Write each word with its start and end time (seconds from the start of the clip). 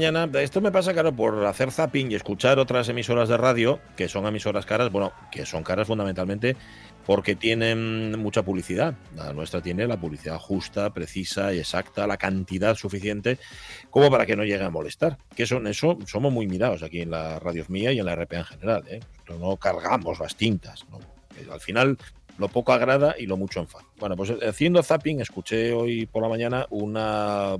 Mañana. 0.00 0.40
Esto 0.40 0.62
me 0.62 0.72
pasa, 0.72 0.94
claro, 0.94 1.14
por 1.14 1.44
hacer 1.44 1.70
zapping 1.70 2.10
y 2.10 2.14
escuchar 2.14 2.58
otras 2.58 2.88
emisoras 2.88 3.28
de 3.28 3.36
radio, 3.36 3.80
que 3.96 4.08
son 4.08 4.24
emisoras 4.24 4.64
caras, 4.64 4.90
bueno, 4.90 5.12
que 5.30 5.44
son 5.44 5.62
caras 5.62 5.88
fundamentalmente 5.88 6.56
porque 7.04 7.36
tienen 7.36 8.18
mucha 8.18 8.42
publicidad. 8.42 8.94
La 9.14 9.34
nuestra 9.34 9.60
tiene 9.60 9.86
la 9.86 10.00
publicidad 10.00 10.38
justa, 10.38 10.88
precisa 10.94 11.52
y 11.52 11.58
exacta, 11.58 12.06
la 12.06 12.16
cantidad 12.16 12.76
suficiente 12.76 13.36
como 13.90 14.10
para 14.10 14.24
que 14.24 14.36
no 14.36 14.44
llegue 14.44 14.64
a 14.64 14.70
molestar. 14.70 15.18
Que 15.36 15.44
son 15.44 15.66
eso, 15.66 15.98
somos 16.06 16.32
muy 16.32 16.46
mirados 16.46 16.82
aquí 16.82 17.02
en 17.02 17.10
la 17.10 17.38
radio 17.38 17.66
mía 17.68 17.92
y 17.92 17.98
en 17.98 18.06
la 18.06 18.16
RPA 18.16 18.38
en 18.38 18.44
general. 18.44 18.84
¿eh? 18.88 19.00
No 19.28 19.58
cargamos 19.58 20.18
las 20.18 20.34
tintas. 20.34 20.86
Al 21.52 21.60
final 21.60 21.98
lo 22.40 22.48
poco 22.48 22.72
agrada 22.72 23.14
y 23.18 23.26
lo 23.26 23.36
mucho 23.36 23.60
enfada. 23.60 23.84
Bueno, 23.98 24.16
pues 24.16 24.32
haciendo 24.42 24.82
zapping 24.82 25.20
escuché 25.20 25.72
hoy 25.72 26.06
por 26.06 26.22
la 26.22 26.28
mañana 26.28 26.66
una 26.70 27.56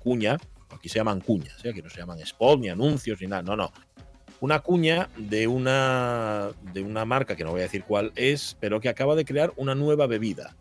cuña 0.00 0.38
aquí 0.74 0.88
se 0.88 0.98
llaman 0.98 1.20
cuñas, 1.20 1.64
¿eh? 1.64 1.72
que 1.72 1.82
no 1.82 1.90
se 1.90 1.98
llaman 1.98 2.18
spot, 2.20 2.60
ni 2.60 2.68
anuncios, 2.68 3.20
ni 3.20 3.26
nada, 3.26 3.42
no, 3.42 3.56
no. 3.56 3.72
Una 4.40 4.60
cuña 4.60 5.08
de 5.16 5.46
una, 5.46 6.50
de 6.72 6.82
una 6.82 7.04
marca, 7.04 7.36
que 7.36 7.44
no 7.44 7.52
voy 7.52 7.60
a 7.60 7.64
decir 7.64 7.84
cuál 7.84 8.10
es, 8.16 8.56
pero 8.58 8.80
que 8.80 8.88
acaba 8.88 9.14
de 9.14 9.24
crear 9.24 9.52
una 9.56 9.74
nueva 9.74 10.06
bebida. 10.06 10.56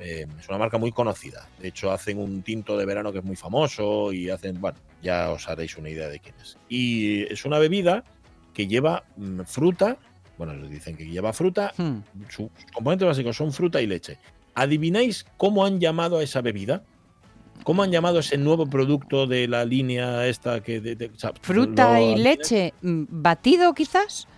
Eh, 0.00 0.26
es 0.38 0.48
una 0.48 0.58
marca 0.58 0.76
muy 0.76 0.92
conocida. 0.92 1.48
De 1.60 1.68
hecho, 1.68 1.90
hacen 1.90 2.18
un 2.18 2.42
tinto 2.42 2.76
de 2.76 2.84
verano 2.84 3.12
que 3.12 3.20
es 3.20 3.24
muy 3.24 3.36
famoso 3.36 4.12
y 4.12 4.28
hacen, 4.28 4.60
bueno, 4.60 4.78
ya 5.00 5.30
os 5.30 5.48
haréis 5.48 5.78
una 5.78 5.88
idea 5.88 6.08
de 6.08 6.18
quién 6.18 6.34
es. 6.42 6.58
Y 6.68 7.22
es 7.32 7.44
una 7.44 7.58
bebida 7.58 8.04
que 8.52 8.66
lleva 8.66 9.04
mm, 9.16 9.42
fruta, 9.42 9.96
bueno, 10.38 10.54
les 10.54 10.70
dicen 10.70 10.96
que 10.96 11.06
lleva 11.06 11.32
fruta, 11.32 11.72
hmm. 11.76 11.98
sus 12.28 12.48
componentes 12.72 13.08
básicos 13.08 13.36
son 13.36 13.52
fruta 13.52 13.80
y 13.80 13.86
leche. 13.86 14.18
¿Adivináis 14.54 15.26
cómo 15.36 15.64
han 15.64 15.80
llamado 15.80 16.18
a 16.18 16.22
esa 16.22 16.40
bebida? 16.40 16.82
¿Cómo 17.64 17.82
han 17.82 17.90
llamado 17.90 18.18
ese 18.18 18.38
nuevo 18.38 18.66
producto 18.66 19.26
de 19.26 19.48
la 19.48 19.64
línea 19.64 20.26
esta 20.26 20.62
que... 20.62 21.10
Fruta 21.40 22.00
y 22.00 22.16
leche, 22.16 22.74
mm, 22.82 23.04
batido 23.08 23.74
quizás. 23.74 24.28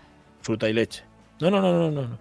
Fruta 0.40 0.68
y 0.68 0.72
leche. 0.72 1.04
No, 1.40 1.50
no, 1.50 1.60
no, 1.60 1.72
no, 1.72 1.90
no. 1.90 2.08
no. 2.08 2.18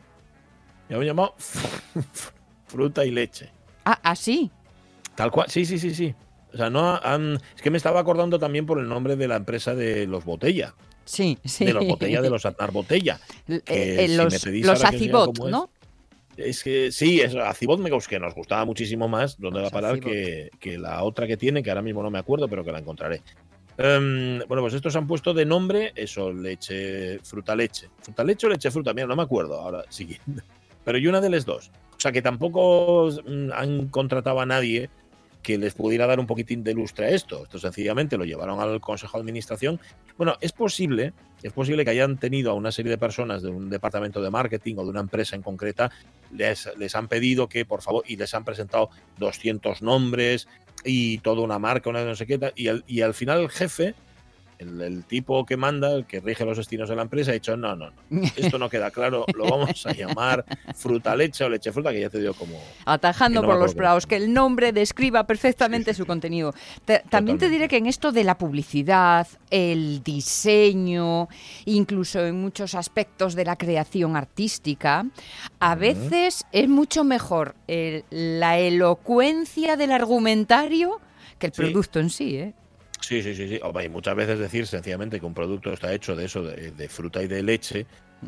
Han 0.89 1.01
llamado 1.01 1.35
fruta 2.67 3.05
y 3.05 3.11
leche. 3.11 3.49
Ah, 3.85 3.99
así. 4.03 4.51
¿ah, 4.53 5.11
Tal 5.15 5.31
cual, 5.31 5.49
sí, 5.49 5.65
sí, 5.65 5.79
sí, 5.79 5.93
sí. 5.93 6.13
O 6.53 6.57
sea, 6.57 6.69
no 6.69 6.99
han... 7.01 7.39
Es 7.55 7.61
que 7.61 7.71
me 7.71 7.77
estaba 7.77 7.99
acordando 7.99 8.39
también 8.39 8.65
por 8.65 8.79
el 8.79 8.87
nombre 8.87 9.15
de 9.15 9.27
la 9.27 9.35
empresa 9.35 9.75
de 9.75 10.07
los 10.07 10.25
Botella. 10.25 10.75
Sí, 11.07 11.37
sí. 11.45 11.65
De 11.65 11.73
los 11.73 11.87
Botella, 11.87 12.21
de 12.21 12.29
los 12.29 12.45
Aznar 12.45 12.71
Botella. 12.71 13.19
Eh, 13.47 13.61
eh, 13.65 14.07
los, 14.09 14.45
los 14.45 14.83
Acibot, 14.83 15.39
¿no? 15.49 15.69
Es 16.35 16.63
que 16.63 16.91
sí, 16.91 17.19
es 17.21 17.33
Acibot 17.33 17.81
que 18.07 18.19
nos 18.19 18.35
gustaba 18.35 18.65
muchísimo 18.65 19.07
más, 19.07 19.39
donde 19.39 19.61
va 19.61 19.67
a 19.67 19.71
parar 19.71 19.99
que, 19.99 20.51
la 20.77 21.03
otra 21.03 21.25
que 21.25 21.37
tiene, 21.37 21.63
que 21.63 21.71
ahora 21.71 21.81
mismo 21.81 22.03
no 22.03 22.11
me 22.11 22.19
acuerdo, 22.19 22.47
pero 22.47 22.63
que 22.63 22.71
la 22.71 22.79
encontraré. 22.79 23.21
Em, 23.77 24.39
bueno, 24.47 24.61
pues 24.61 24.73
estos 24.73 24.95
han 24.95 25.07
puesto 25.07 25.33
de 25.33 25.45
nombre 25.45 25.93
eso, 25.95 26.31
leche, 26.31 27.19
fruta 27.19 27.55
leche. 27.55 27.89
Fruta 28.01 28.23
leche 28.23 28.47
o 28.47 28.49
leche 28.49 28.69
fruta, 28.69 28.93
mira, 28.93 29.07
no 29.07 29.15
me 29.15 29.23
acuerdo 29.23 29.59
ahora, 29.59 29.83
siguiendo. 29.89 30.43
Pero 30.83 30.97
y 30.97 31.07
una 31.07 31.21
de 31.21 31.29
las 31.29 31.45
dos. 31.45 31.71
O 31.95 31.99
sea 31.99 32.11
que 32.11 32.21
tampoco 32.21 33.09
mm, 33.25 33.51
han 33.53 33.87
contratado 33.87 34.39
a 34.39 34.45
nadie 34.45 34.89
que 35.47 35.57
les 35.57 35.73
pudiera 35.73 36.05
dar 36.05 36.19
un 36.19 36.27
poquitín 36.27 36.61
de 36.61 36.73
lustre 36.73 37.05
a 37.05 37.09
esto. 37.11 37.43
Esto 37.43 37.57
sencillamente 37.57 38.17
lo 38.17 38.25
llevaron 38.25 38.59
al 38.59 38.81
Consejo 38.81 39.15
de 39.17 39.21
Administración. 39.21 39.79
Bueno, 40.17 40.35
es 40.41 40.51
posible 40.51 41.13
es 41.41 41.53
posible 41.53 41.85
que 41.85 41.91
hayan 41.91 42.17
tenido 42.17 42.51
a 42.51 42.53
una 42.53 42.69
serie 42.73 42.89
de 42.89 42.97
personas 42.97 43.43
de 43.43 43.49
un 43.49 43.69
departamento 43.69 44.21
de 44.21 44.29
marketing 44.29 44.75
o 44.77 44.83
de 44.83 44.89
una 44.89 44.99
empresa 44.99 45.37
en 45.37 45.41
concreta, 45.41 45.89
les, 46.33 46.69
les 46.77 46.95
han 46.95 47.07
pedido 47.07 47.47
que, 47.47 47.63
por 47.63 47.81
favor, 47.81 48.03
y 48.07 48.17
les 48.17 48.33
han 48.33 48.43
presentado 48.43 48.89
200 49.19 49.81
nombres 49.83 50.49
y 50.83 51.19
toda 51.19 51.43
una 51.43 51.59
marca, 51.59 51.89
una 51.89 52.03
no 52.03 52.15
sé 52.15 52.25
qué, 52.25 52.39
y 52.55 52.67
y 52.87 53.01
al 53.01 53.13
final 53.13 53.39
el 53.39 53.49
jefe 53.49 53.95
el, 54.59 55.03
tipo 55.05 55.45
que 55.45 55.57
manda, 55.57 55.93
el 55.93 56.05
que 56.05 56.19
rige 56.19 56.45
los 56.45 56.57
destinos 56.57 56.89
de 56.89 56.95
la 56.95 57.03
empresa, 57.03 57.31
ha 57.31 57.33
dicho, 57.33 57.55
no, 57.57 57.75
no, 57.75 57.91
no, 58.09 58.21
esto 58.35 58.57
no 58.57 58.69
queda 58.69 58.91
claro, 58.91 59.25
lo 59.35 59.45
vamos 59.45 59.85
a 59.85 59.93
llamar 59.93 60.45
fruta 60.75 61.15
leche 61.15 61.43
o 61.43 61.49
leche 61.49 61.71
fruta, 61.71 61.91
que 61.91 62.01
ya 62.01 62.09
te 62.09 62.19
digo 62.19 62.33
como... 62.33 62.59
Atajando 62.85 63.43
por 63.43 63.57
los 63.57 63.75
prados, 63.75 64.05
que 64.05 64.15
el 64.15 64.33
nombre 64.33 64.71
describa 64.71 65.25
perfectamente 65.25 65.93
su 65.93 66.05
contenido. 66.05 66.53
también 67.09 67.37
te 67.37 67.49
diré 67.49 67.67
que 67.67 67.77
en 67.77 67.85
esto 67.85 68.11
de 68.11 68.23
la 68.23 68.37
publicidad, 68.37 69.27
el 69.49 70.03
diseño, 70.03 71.27
incluso 71.65 72.25
en 72.25 72.41
muchos 72.41 72.75
aspectos 72.75 73.35
de 73.35 73.45
la 73.45 73.55
creación 73.55 74.15
artística, 74.15 75.05
a 75.59 75.75
veces 75.75 76.45
es 76.51 76.67
mucho 76.67 77.03
mejor 77.03 77.55
la 78.09 78.57
elocuencia 78.57 79.77
del 79.77 79.91
argumentario 79.91 80.99
que 81.39 81.47
el 81.47 81.51
producto 81.51 81.99
en 81.99 82.09
sí, 82.09 82.37
¿eh? 82.37 82.53
Sí, 82.99 83.21
sí, 83.21 83.35
sí, 83.35 83.47
sí. 83.47 83.89
muchas 83.89 84.15
veces 84.15 84.39
decir 84.39 84.67
sencillamente 84.67 85.19
que 85.19 85.25
un 85.25 85.33
producto 85.33 85.71
está 85.71 85.93
hecho 85.93 86.15
de 86.15 86.25
eso, 86.25 86.43
de, 86.43 86.89
fruta 86.89 87.21
y 87.21 87.27
de 87.27 87.43
leche, 87.43 87.85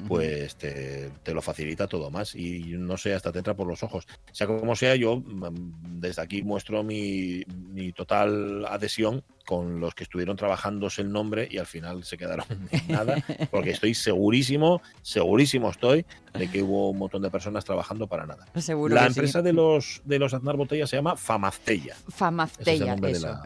pues 0.07 0.55
te, 0.55 1.09
te, 1.23 1.33
lo 1.33 1.41
facilita 1.41 1.87
todo 1.87 2.11
más 2.11 2.35
y 2.35 2.75
no 2.77 2.95
sé, 2.95 3.13
hasta 3.13 3.31
te 3.31 3.39
entra 3.39 3.55
por 3.55 3.67
los 3.67 3.81
ojos. 3.83 4.05
Sea 4.31 4.47
como 4.47 4.75
sea, 4.75 4.95
yo 4.95 5.17
mm, 5.17 5.99
desde 5.99 6.21
aquí 6.21 6.43
muestro 6.43 6.83
mi, 6.83 7.43
mi 7.73 7.91
total 7.91 8.65
adhesión 8.65 9.23
con 9.49 9.79
los 9.79 9.95
que 9.95 10.03
estuvieron 10.03 10.37
trabajándose 10.37 11.01
el 11.01 11.11
nombre 11.11 11.47
y 11.49 11.57
al 11.57 11.65
final 11.65 12.03
se 12.03 12.19
quedaron 12.19 12.45
en 12.69 12.87
nada, 12.87 13.17
porque 13.49 13.71
estoy 13.71 13.95
segurísimo, 13.95 14.79
segurísimo 15.01 15.71
estoy 15.71 16.05
de 16.35 16.51
que 16.51 16.61
hubo 16.61 16.91
un 16.91 16.99
montón 16.99 17.23
de 17.23 17.31
personas 17.31 17.65
trabajando 17.65 18.05
para 18.05 18.27
nada. 18.27 18.45
la 18.89 19.07
empresa 19.07 19.41
de 19.41 19.51
los 19.51 20.03
de 20.05 20.19
los 20.19 20.35
Aznar 20.35 20.55
Botella 20.55 20.85
se 20.85 20.97
llama 20.97 21.15
Famastella. 21.15 21.95
Famastella, 22.09 22.95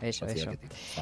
eso, 0.01 0.27
eso, 0.27 0.51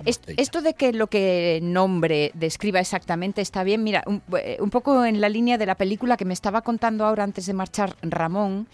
esto 0.06 0.62
de 0.62 0.76
que 0.76 0.94
lo 0.94 1.08
que 1.08 1.60
nombre 1.64 2.30
describa 2.36 2.80
exactamente 2.80 3.42
está 3.42 3.64
bien. 3.64 3.84
Mira, 3.84 4.04
un, 4.06 4.22
eh, 4.38 4.58
un, 4.60 4.70
poco 4.70 5.04
en 5.04 5.20
la 5.20 5.30
línea 5.30 5.58
de 5.58 5.66
la 5.66 5.74
película 5.74 6.16
que 6.16 6.26
me 6.26 6.36
estaba 6.36 6.62
contando 6.62 7.06
ahora 7.06 7.24
antes 7.24 7.48
de 7.48 7.54
marchar 7.54 7.96
Ramón, 8.04 8.68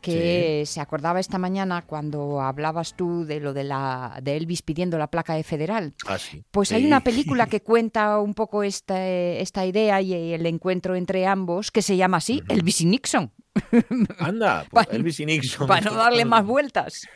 que 0.00 0.64
se 0.66 0.80
acordaba 0.80 1.20
esta 1.20 1.38
mañana 1.38 1.82
cuando 1.82 2.40
hablabas 2.40 2.94
tú 2.94 3.26
de 3.26 3.40
lo 3.40 3.52
de 3.52 3.64
la 3.64 4.18
de 4.22 4.36
Elvis 4.36 4.62
pidiendo 4.62 4.96
la 4.96 5.08
placa 5.08 5.34
de 5.34 5.42
federal 5.42 5.73
Ah, 6.06 6.18
pues 6.50 6.72
hay 6.72 6.86
una 6.86 7.02
película 7.02 7.46
que 7.46 7.60
cuenta 7.62 8.18
un 8.18 8.34
poco 8.34 8.62
esta, 8.62 9.06
esta 9.06 9.66
idea 9.66 10.00
y 10.00 10.32
el 10.32 10.46
encuentro 10.46 10.94
entre 10.94 11.26
ambos 11.26 11.70
que 11.70 11.82
se 11.82 11.96
llama 11.96 12.18
así, 12.18 12.42
Elvis 12.48 12.80
y 12.80 12.86
Nixon. 12.86 13.32
Anda, 14.18 14.66
pues 14.70 14.88
Elvis 14.90 15.20
y 15.20 15.26
Nixon. 15.26 15.66
Para 15.66 15.80
no 15.80 15.94
darle 15.94 16.24
más 16.24 16.44
vueltas. 16.44 17.08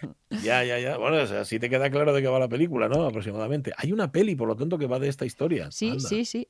Ya, 0.43 0.65
ya, 0.65 0.79
ya. 0.79 0.97
Bueno, 0.97 1.19
así 1.19 1.59
te 1.59 1.69
queda 1.69 1.91
claro 1.91 2.13
de 2.13 2.23
qué 2.23 2.29
va 2.29 2.39
la 2.39 2.49
película, 2.49 2.89
¿no? 2.89 3.05
Aproximadamente. 3.07 3.73
Hay 3.77 3.93
una 3.93 4.11
peli, 4.11 4.37
por 4.37 4.49
lo 4.49 4.57
tanto, 4.57 4.79
que 4.79 4.87
va 4.87 4.99
de 4.99 5.09
esta 5.09 5.25
historia. 5.25 5.71
Sí, 5.71 5.99
sí, 6.01 6.25
sí. 6.25 6.49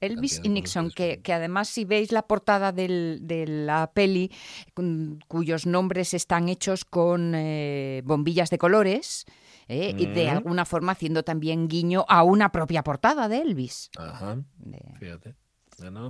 Elvis 0.00 0.40
y 0.42 0.48
Nixon, 0.48 0.90
que, 0.90 1.20
que, 1.22 1.32
además 1.32 1.68
si 1.68 1.84
veis 1.84 2.12
la 2.12 2.22
portada 2.22 2.72
del, 2.72 3.20
de 3.22 3.46
la 3.46 3.90
peli, 3.92 4.30
cuyos 5.28 5.66
nombres 5.66 6.12
están 6.12 6.48
hechos 6.48 6.84
con 6.84 7.32
eh, 7.34 8.02
bombillas 8.04 8.50
de 8.50 8.58
colores, 8.58 9.24
¿eh? 9.68 9.94
y 9.96 10.06
de 10.06 10.30
alguna 10.30 10.64
forma 10.64 10.92
haciendo 10.92 11.22
también 11.22 11.68
guiño 11.68 12.04
a 12.08 12.22
una 12.22 12.50
propia 12.52 12.82
portada 12.82 13.28
de 13.28 13.38
Elvis. 13.38 13.90
Ajá. 13.98 14.38
Fíjate. 14.98 15.34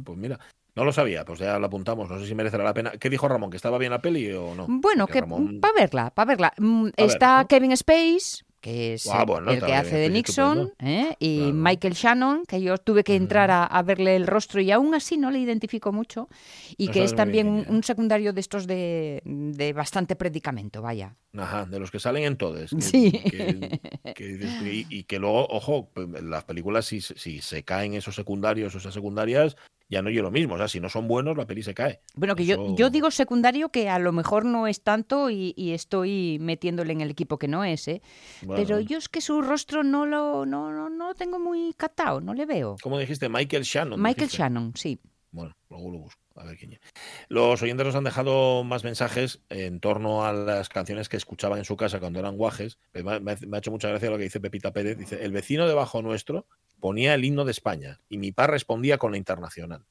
Pues 0.04 0.18
mira, 0.18 0.38
no 0.74 0.84
lo 0.84 0.92
sabía, 0.92 1.24
pues 1.24 1.38
ya 1.38 1.58
lo 1.58 1.66
apuntamos, 1.66 2.10
no 2.10 2.18
sé 2.18 2.26
si 2.26 2.34
merecerá 2.34 2.64
la 2.64 2.74
pena. 2.74 2.92
¿Qué 2.92 3.08
dijo 3.08 3.28
Ramón? 3.28 3.50
¿Que 3.50 3.56
estaba 3.56 3.78
bien 3.78 3.92
la 3.92 4.02
peli 4.02 4.32
o 4.32 4.54
no? 4.54 4.66
Bueno, 4.68 5.06
que 5.06 5.22
para 5.22 5.74
verla, 5.74 6.10
para 6.10 6.26
verla. 6.26 6.52
Mm, 6.58 6.88
está 6.96 7.46
Kevin 7.48 7.72
Space, 7.72 8.44
que 8.64 8.94
es 8.94 9.06
Ah, 9.08 9.20
el- 9.20 9.26
bueno, 9.26 9.50
el 9.50 9.56
está 9.56 9.66
que 9.66 9.74
hace 9.74 9.96
de 9.96 10.08
Nixon. 10.08 10.72
¿eh? 10.78 11.14
y 11.18 11.36
Claro. 11.36 11.52
Michael 11.52 11.92
Shannon, 11.92 12.44
que 12.46 12.62
yo 12.62 12.78
tuve 12.78 13.04
que 13.04 13.14
entrar 13.14 13.50
a, 13.50 13.64
a 13.64 13.82
verle 13.82 14.16
el 14.16 14.26
rostro 14.26 14.58
y 14.62 14.70
aún 14.70 14.94
así 14.94 15.18
no 15.18 15.30
le 15.30 15.38
identifico 15.38 15.92
mucho, 15.92 16.30
y 16.78 16.88
que 16.88 17.04
es 17.04 17.14
también 17.14 17.66
un, 17.68 17.82
secundario 17.84 18.32
de 18.32 18.40
estos 18.40 18.66
de, 18.66 19.20
de 19.26 19.72
bastante 19.74 20.16
predicamento, 20.16 20.80
vaya. 20.80 21.14
Ajá, 21.36 21.66
de 21.66 21.78
los 21.78 21.90
que 21.90 22.00
salen 22.00 22.24
en 22.24 22.36
todos. 22.38 22.70
Sí. 22.78 23.12
que- 23.12 23.80
que 24.14 24.24
dices 24.26 24.58
tú, 24.58 24.64
y, 24.64 24.86
y 24.88 25.04
que 25.04 25.18
luego, 25.18 25.46
ojo, 25.50 25.90
pues, 25.92 26.08
las 26.22 26.44
películas, 26.44 26.86
si, 26.86 27.02
si 27.02 27.42
se 27.42 27.64
caen 27.64 27.92
esos 27.92 28.14
secundarios 28.14 28.74
o 28.74 28.78
esas 28.78 28.94
secundarias, 28.94 29.56
ya 29.94 30.02
no 30.02 30.08
oye 30.08 30.20
lo 30.20 30.30
mismo. 30.30 30.54
O 30.54 30.58
sea, 30.58 30.68
si 30.68 30.78
no 30.80 30.88
son 30.90 31.08
buenos, 31.08 31.36
la 31.36 31.46
peli 31.46 31.62
se 31.62 31.72
cae. 31.74 32.00
Bueno, 32.14 32.36
que 32.36 32.44
yo, 32.44 32.54
Eso- 32.54 32.76
yo 32.76 32.90
digo 32.90 33.10
secundario 33.10 33.70
que 33.70 33.88
a 33.88 33.98
lo 33.98 34.12
mejor 34.12 34.44
no 34.44 34.66
es 34.66 34.82
tanto 34.82 35.30
y, 35.30 35.54
y 35.56 35.72
estoy 35.72 36.38
metiéndole 36.40 36.92
en 36.92 37.00
el 37.00 37.10
equipo 37.10 37.38
que 37.38 37.48
no 37.48 37.64
es, 37.64 37.88
¿eh? 37.88 38.02
Bueno, 38.42 38.62
Pero 38.62 38.80
yo 38.80 38.98
es 38.98 39.08
que 39.08 39.20
su 39.20 39.40
rostro 39.42 39.82
no 39.82 40.04
lo, 40.06 40.44
no, 40.46 40.70
no, 40.72 40.90
no 40.90 41.08
lo 41.08 41.14
tengo 41.14 41.38
muy 41.38 41.72
catado, 41.76 42.20
no 42.20 42.34
le 42.34 42.44
veo. 42.46 42.76
¿Cómo 42.82 42.98
dijiste? 42.98 43.28
Michael 43.28 43.62
Shannon. 43.62 43.98
Michael 44.00 44.26
dijiste. 44.26 44.36
Shannon, 44.42 44.72
sí. 44.76 44.98
Bueno, 45.30 45.52
luego 45.70 45.90
lo 45.90 45.98
busco. 45.98 46.20
A 46.36 46.44
ver 46.44 46.56
quién 46.56 46.72
es. 46.72 46.80
Los 47.28 47.62
oyentes 47.62 47.86
nos 47.86 47.94
han 47.94 48.02
dejado 48.04 48.64
más 48.64 48.82
mensajes 48.82 49.40
en 49.50 49.78
torno 49.78 50.24
a 50.24 50.32
las 50.32 50.68
canciones 50.68 51.08
que 51.08 51.16
escuchaban 51.16 51.58
en 51.58 51.64
su 51.64 51.76
casa 51.76 52.00
cuando 52.00 52.18
eran 52.18 52.36
guajes. 52.36 52.78
Me 52.92 53.12
ha- 53.12 53.20
me 53.20 53.32
ha 53.56 53.58
hecho 53.58 53.70
mucha 53.70 53.88
gracia 53.88 54.10
lo 54.10 54.16
que 54.18 54.24
dice 54.24 54.40
Pepita 54.40 54.72
Pérez. 54.72 54.98
Dice, 54.98 55.24
el 55.24 55.30
vecino 55.32 55.68
debajo 55.68 56.02
nuestro 56.02 56.46
ponía 56.84 57.14
el 57.14 57.24
himno 57.24 57.46
de 57.46 57.50
España 57.50 57.98
y 58.10 58.18
mi 58.18 58.30
pa 58.30 58.46
respondía 58.46 58.98
con 58.98 59.12
la 59.12 59.16
internacional. 59.16 59.86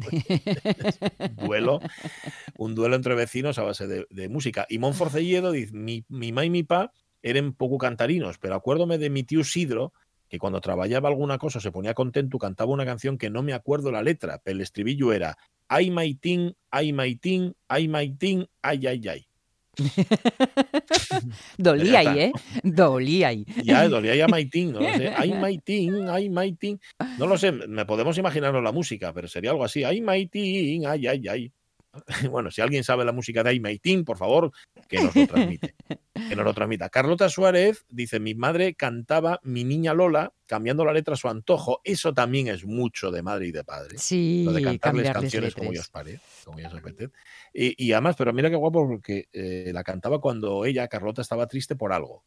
duelo, 1.36 1.80
un 2.58 2.74
duelo 2.74 2.94
entre 2.94 3.14
vecinos 3.14 3.58
a 3.58 3.62
base 3.62 3.86
de, 3.86 4.06
de 4.10 4.28
música. 4.28 4.66
Y 4.68 4.76
Monforcelledo 4.78 5.50
dice, 5.50 5.72
mi, 5.72 6.04
mi 6.10 6.30
ma 6.30 6.44
y 6.44 6.50
mi 6.50 6.62
pa 6.62 6.92
eran 7.22 7.54
poco 7.54 7.78
cantarinos, 7.78 8.36
pero 8.36 8.54
acuérdome 8.54 8.98
de 8.98 9.08
mi 9.08 9.22
tío 9.22 9.44
Sidro, 9.44 9.94
que 10.28 10.38
cuando 10.38 10.60
trabajaba 10.60 11.08
alguna 11.08 11.38
cosa 11.38 11.58
se 11.58 11.72
ponía 11.72 11.94
contento, 11.94 12.38
cantaba 12.38 12.70
una 12.70 12.84
canción 12.84 13.16
que 13.16 13.30
no 13.30 13.42
me 13.42 13.54
acuerdo 13.54 13.90
la 13.90 14.02
letra, 14.02 14.42
pero 14.44 14.56
el 14.56 14.60
estribillo 14.60 15.10
era 15.10 15.38
ay 15.68 15.90
maitín, 15.90 16.54
ay 16.70 16.92
maitín, 16.92 17.56
ay 17.66 17.88
maitín, 17.88 18.46
ay 18.60 18.86
ay 18.88 19.08
ay. 19.08 19.26
Dolía 21.58 21.98
ahí, 22.00 22.18
¿eh? 22.18 22.32
Dolía 22.62 23.28
ahí. 23.28 23.44
Ya 23.64 23.88
dolía 23.88 24.14
ya 24.14 24.28
maitín, 24.28 24.72
no 24.72 24.80
lo 24.80 24.92
sé. 24.94 25.12
Ay 25.16 25.32
maitín, 25.40 26.08
ay 26.08 26.30
maitín. 26.30 26.80
No 27.18 27.26
lo 27.26 27.38
sé, 27.38 27.52
me 27.52 27.84
podemos 27.86 28.16
imaginarnos 28.18 28.62
la 28.62 28.72
música, 28.72 29.12
pero 29.12 29.28
sería 29.28 29.50
algo 29.50 29.64
así. 29.64 29.84
Ay 29.84 30.00
maitín, 30.00 30.86
ay 30.86 31.06
ay 31.06 31.28
ay. 31.28 31.52
Bueno, 32.30 32.50
si 32.50 32.60
alguien 32.60 32.84
sabe 32.84 33.04
la 33.04 33.12
música 33.12 33.42
de 33.42 33.50
Ay 33.50 33.60
Maitín, 33.60 34.04
por 34.04 34.16
favor, 34.16 34.50
que 34.88 35.02
nos 35.02 35.14
lo 35.14 35.26
transmite. 35.26 35.74
Que 36.14 36.36
nos 36.36 36.44
lo 36.44 36.54
transmita. 36.54 36.88
Carlota 36.88 37.28
Suárez 37.28 37.84
dice: 37.88 38.20
Mi 38.20 38.34
madre 38.34 38.74
cantaba 38.74 39.40
Mi 39.42 39.64
niña 39.64 39.94
Lola, 39.94 40.32
cambiando 40.46 40.84
la 40.84 40.92
letra 40.92 41.14
a 41.14 41.16
su 41.16 41.28
antojo. 41.28 41.80
Eso 41.82 42.14
también 42.14 42.46
es 42.46 42.64
mucho 42.64 43.10
de 43.10 43.22
madre 43.22 43.48
y 43.48 43.52
de 43.52 43.64
padre. 43.64 43.98
Sí, 43.98 44.44
Lo 44.44 44.52
de 44.52 44.62
cantarles 44.62 45.10
canciones 45.10 45.54
como 45.54 45.72
ellos 45.72 45.88
pare, 45.88 46.20
como 46.44 46.60
ellos 46.60 46.72
apetece. 46.72 47.12
Y, 47.52 47.84
y 47.84 47.92
además, 47.92 48.14
pero 48.16 48.32
mira 48.32 48.48
qué 48.48 48.56
guapo, 48.56 48.86
porque 48.86 49.28
eh, 49.32 49.70
la 49.74 49.82
cantaba 49.82 50.20
cuando 50.20 50.64
ella, 50.64 50.86
Carlota, 50.86 51.20
estaba 51.20 51.48
triste 51.48 51.74
por 51.74 51.92
algo. 51.92 52.24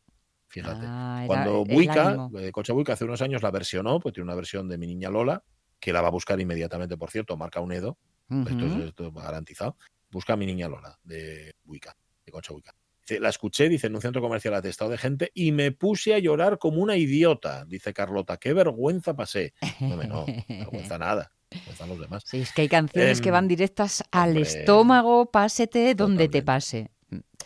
Fíjate. 0.47 0.85
Ah, 0.85 1.19
era 1.19 1.27
cuando 1.27 1.65
Buica, 1.65 2.29
eh, 2.39 2.51
Coche 2.51 2.73
Buica 2.73 2.93
hace 2.93 3.05
unos 3.05 3.21
años 3.21 3.41
la 3.41 3.51
versionó, 3.51 3.99
pues 3.99 4.13
tiene 4.13 4.25
una 4.25 4.35
versión 4.35 4.67
de 4.67 4.77
Mi 4.77 4.87
Niña 4.87 5.09
Lola, 5.09 5.43
que 5.79 5.93
la 5.93 6.01
va 6.01 6.07
a 6.07 6.11
buscar 6.11 6.39
inmediatamente, 6.39 6.97
por 6.97 7.11
cierto, 7.11 7.37
marca 7.37 7.59
un 7.59 7.71
Edo, 7.71 7.97
esto 8.29 8.65
es 8.65 8.85
esto 8.85 9.11
garantizado. 9.11 9.77
Busca 10.09 10.33
a 10.33 10.37
Mi 10.37 10.45
Niña 10.45 10.67
Lola, 10.67 10.97
de 11.03 11.55
Buica, 11.63 11.95
de 12.25 12.31
Concha 12.31 12.53
Buica. 12.53 12.73
Dice, 13.01 13.19
la 13.19 13.29
escuché, 13.29 13.69
dice, 13.69 13.87
en 13.87 13.95
un 13.95 14.01
centro 14.01 14.21
comercial 14.21 14.53
atestado 14.53 14.91
de 14.91 14.97
gente 14.97 15.31
y 15.33 15.51
me 15.51 15.71
puse 15.71 16.13
a 16.13 16.19
llorar 16.19 16.57
como 16.57 16.81
una 16.81 16.97
idiota, 16.97 17.65
dice 17.65 17.93
Carlota. 17.93 18.37
Qué 18.37 18.53
vergüenza 18.53 19.15
pasé. 19.15 19.53
No, 19.79 19.93
hombre, 19.93 20.07
no, 20.07 20.25
vergüenza 20.47 20.97
nada. 20.99 21.31
Vergüenza 21.49 21.87
los 21.87 21.99
demás. 21.99 22.23
Sí, 22.25 22.39
es 22.39 22.51
que 22.51 22.63
hay 22.63 22.69
canciones 22.69 23.21
que 23.21 23.29
Em, 23.29 23.33
van 23.33 23.47
directas 23.47 24.03
al 24.11 24.29
hombre, 24.29 24.41
estómago, 24.43 25.31
pásete 25.31 25.95
donde 25.95 26.27
te 26.27 26.41
pase. 26.41 26.91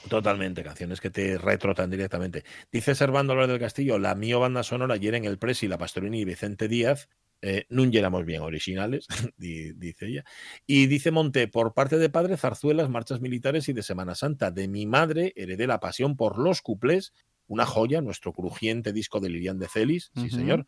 Totalmente, 0.10 0.64
canciones 0.64 1.00
que 1.00 1.12
te 1.12 1.38
retrotan 1.38 1.92
directamente. 1.92 2.44
Dice 2.72 2.96
Servando 2.96 3.36
López 3.36 3.50
del 3.50 3.60
Castillo, 3.60 4.00
la 4.00 4.16
mío 4.16 4.40
banda 4.40 4.64
sonora 4.64 4.96
ayer 4.96 5.14
en 5.14 5.26
el 5.26 5.38
Presi, 5.38 5.68
la 5.68 5.78
Pastorini 5.78 6.22
y 6.22 6.26
Vicente 6.26 6.68
Díaz, 6.68 7.08
eh, 7.42 7.66
no 7.70 7.84
éramos 7.84 8.26
bien 8.26 8.42
originales, 8.42 9.08
di- 9.38 9.74
dice 9.74 10.08
ella. 10.08 10.24
Y 10.68 10.88
dice 10.88 11.12
Monte, 11.12 11.48
por 11.48 11.74
parte 11.74 11.98
de 11.98 12.10
padre, 12.10 12.38
zarzuelas, 12.38 12.90
marchas 12.90 13.22
militares 13.22 13.68
y 13.70 13.74
de 13.74 13.84
Semana 13.84 14.16
Santa. 14.16 14.52
De 14.52 14.68
mi 14.68 14.86
madre 14.86 15.34
heredé 15.36 15.68
la 15.68 15.80
pasión 15.80 16.16
por 16.16 16.38
los 16.38 16.62
cuplés, 16.62 17.14
una 17.48 17.66
joya, 17.66 18.02
nuestro 18.02 18.32
crujiente 18.34 18.94
disco 18.94 19.20
de 19.20 19.30
Lilian 19.30 19.60
de 19.60 19.68
Celis, 19.68 20.12
sí 20.16 20.30
señor, 20.30 20.66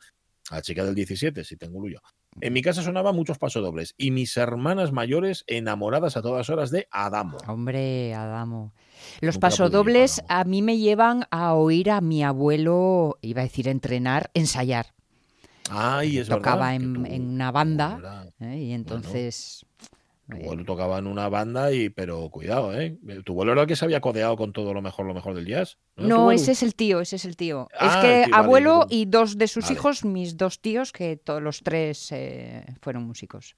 a 0.49 0.55
la 0.55 0.61
chica 0.61 0.83
del 0.83 0.95
17, 0.95 1.43
si 1.45 1.55
tengo 1.55 1.87
yo. 1.87 1.99
En 2.41 2.51
mi 2.51 2.61
casa 2.63 2.81
sonaba 2.81 3.13
muchos 3.13 3.37
pasodobles 3.37 3.93
y 3.95 4.09
mis 4.11 4.35
hermanas 4.37 4.91
mayores 4.91 5.43
enamoradas 5.45 6.17
a 6.17 6.21
todas 6.23 6.49
horas 6.49 6.71
de 6.71 6.87
Adamo. 6.91 7.37
Hombre, 7.47 8.13
Adamo. 8.15 8.73
Los 9.21 9.35
Nunca 9.35 9.47
pasodobles 9.49 10.23
a 10.27 10.43
mí 10.43 10.61
me 10.63 10.79
llevan 10.79 11.25
a 11.29 11.53
oír 11.53 11.91
a 11.91 12.01
mi 12.01 12.23
abuelo, 12.23 13.17
iba 13.21 13.41
a 13.41 13.43
decir 13.45 13.67
entrenar, 13.67 14.31
ensayar. 14.33 14.87
Ay, 15.69 16.17
es 16.17 16.27
Tocaba 16.27 16.71
verdad. 16.71 16.75
en, 16.75 16.93
tú- 16.93 17.05
en 17.05 17.29
una 17.29 17.51
banda 17.51 17.95
Verdad. 17.95 18.33
¿eh? 18.41 18.57
y 18.57 18.73
entonces... 18.73 19.65
Tu 20.29 20.37
eh, 20.37 20.41
abuelo 20.43 20.63
tocaba 20.63 20.99
en 20.99 21.07
una 21.07 21.27
banda 21.27 21.71
y, 21.73 21.89
pero 21.89 22.29
cuidado, 22.29 22.73
¿eh? 22.79 22.97
Tu 23.25 23.33
abuelo 23.33 23.51
era 23.51 23.61
el 23.63 23.67
que 23.67 23.75
se 23.75 23.83
había 23.83 23.99
codeado 23.99 24.37
con 24.37 24.53
todo 24.53 24.73
lo 24.73 24.81
mejor, 24.81 25.05
lo 25.05 25.13
mejor 25.13 25.35
del 25.35 25.45
jazz. 25.45 25.77
¿no? 25.97 26.27
Tu 26.27 26.31
ese 26.31 26.51
es 26.53 26.63
el 26.63 26.75
tío, 26.75 27.01
ese 27.01 27.17
es 27.17 27.25
el 27.25 27.35
tío. 27.35 27.67
Ah, 27.77 27.87
es 27.87 27.95
el 27.95 28.01
que 28.01 28.25
tío, 28.27 28.35
abuelo 28.35 28.87
y 28.89 29.05
dos 29.05 29.37
de 29.37 29.47
sus 29.49 29.65
Vale. 29.65 29.73
hijos, 29.73 30.05
mis 30.05 30.37
dos 30.37 30.59
tíos, 30.61 30.91
que 30.93 31.17
todos 31.17 31.41
los 31.41 31.61
tres 31.61 32.09
eh, 32.13 32.65
fueron 32.81 33.03
músicos. 33.03 33.55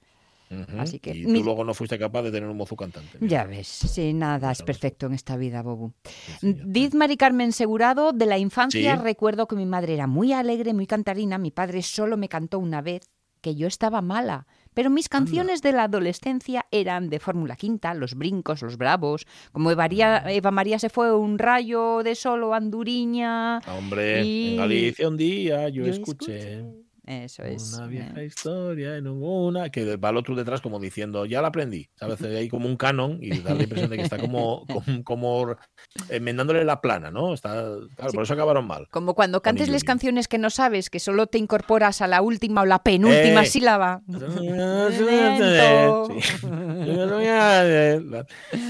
Así 0.78 1.00
que 1.00 1.10
Y 1.16 1.26
mi- 1.26 1.40
tú 1.40 1.44
luego 1.44 1.64
no 1.64 1.74
fuiste 1.74 1.98
capaz 1.98 2.22
de 2.22 2.30
tener 2.30 2.48
un 2.48 2.56
mozo 2.56 2.76
cantante. 2.76 3.18
Ya 3.20 3.44
ves, 3.44 3.66
sí, 3.66 4.12
nada 4.12 4.52
es 4.52 4.62
perfecto 4.62 5.06
en 5.06 5.12
esta 5.14 5.36
vida, 5.36 5.62
Bobu. 5.62 5.92
Sí, 6.40 6.50
está. 6.50 6.62
Diz 6.66 6.94
Mari 6.94 7.16
Carmen 7.16 7.52
Segurado, 7.52 8.12
de 8.12 8.26
la 8.26 8.38
infancia 8.38 8.96
Sí. 8.96 9.02
recuerdo 9.02 9.48
que 9.48 9.56
mi 9.56 9.66
madre 9.66 9.94
era 9.94 10.06
muy 10.06 10.32
alegre, 10.32 10.72
muy 10.74 10.86
cantarina, 10.86 11.38
mi 11.38 11.50
padre 11.50 11.82
solo 11.82 12.16
me 12.16 12.28
cantó 12.28 12.58
una 12.58 12.80
vez 12.82 13.00
que 13.40 13.54
yo 13.54 13.68
estaba 13.68 14.02
mala, 14.02 14.46
pero 14.74 14.90
mis 14.90 15.08
canciones 15.08 15.62
de 15.62 15.70
la 15.70 15.84
adolescencia 15.84 16.66
eran 16.72 17.10
de 17.10 17.20
Fórmula 17.20 17.54
Quinta, 17.54 17.94
Los 17.94 18.14
Brincos, 18.16 18.60
Los 18.62 18.76
Bravos, 18.76 19.24
como 19.52 19.70
Eva 19.70 19.84
María, 19.84 20.24
Eva 20.32 20.50
María 20.50 20.78
se 20.80 20.88
fue, 20.88 21.14
Un 21.16 21.38
rayo 21.38 22.02
de 22.02 22.14
solo, 22.16 22.54
Anduriña, 22.54 23.58
Ah, 23.58 23.74
Hombre, 23.78 24.24
y- 24.24 24.50
en 24.52 24.56
Galicia 24.56 25.08
un 25.08 25.16
día 25.16 25.68
yo, 25.68 25.84
Yo 25.84 25.92
escuché, 25.92 26.64
Eso 27.06 27.44
es. 27.44 27.74
una 27.74 27.86
vieja 27.86 28.20
eh. 28.20 28.26
historia 28.26 28.96
en 28.96 29.06
una 29.06 29.70
que 29.70 29.96
va 29.96 30.10
el 30.10 30.16
otro 30.16 30.34
detrás 30.34 30.60
como 30.60 30.80
diciendo, 30.80 31.24
ya 31.24 31.40
la 31.40 31.48
aprendí. 31.48 31.88
¿Sabes? 31.94 32.20
Hay 32.22 32.48
como 32.48 32.66
un 32.68 32.76
canon 32.76 33.18
y 33.22 33.38
da 33.38 33.54
la 33.54 33.62
impresión 33.62 33.90
de 33.90 33.96
que 33.96 34.02
está 34.02 34.18
como, 34.18 34.66
como, 34.84 35.04
como 35.04 35.56
enmendándole 36.08 36.64
la 36.64 36.80
plana, 36.80 37.10
¿no? 37.10 37.32
Está, 37.32 37.52
claro, 37.94 38.10
Sí. 38.10 38.16
por 38.16 38.24
eso 38.24 38.34
acabaron 38.34 38.66
mal. 38.66 38.88
Como 38.90 39.14
cuando 39.14 39.40
cantes 39.40 39.68
las 39.68 39.84
canciones 39.84 40.26
que 40.28 40.38
no 40.38 40.50
sabes, 40.50 40.90
que 40.90 40.98
solo 41.00 41.26
te 41.28 41.38
incorporas 41.38 42.02
a 42.02 42.06
la 42.08 42.20
última 42.22 42.62
o 42.62 42.66
la 42.66 42.82
penúltima 42.82 43.42
Eh. 43.42 43.46
sílaba. 43.46 44.02
Sí. 44.96 45.04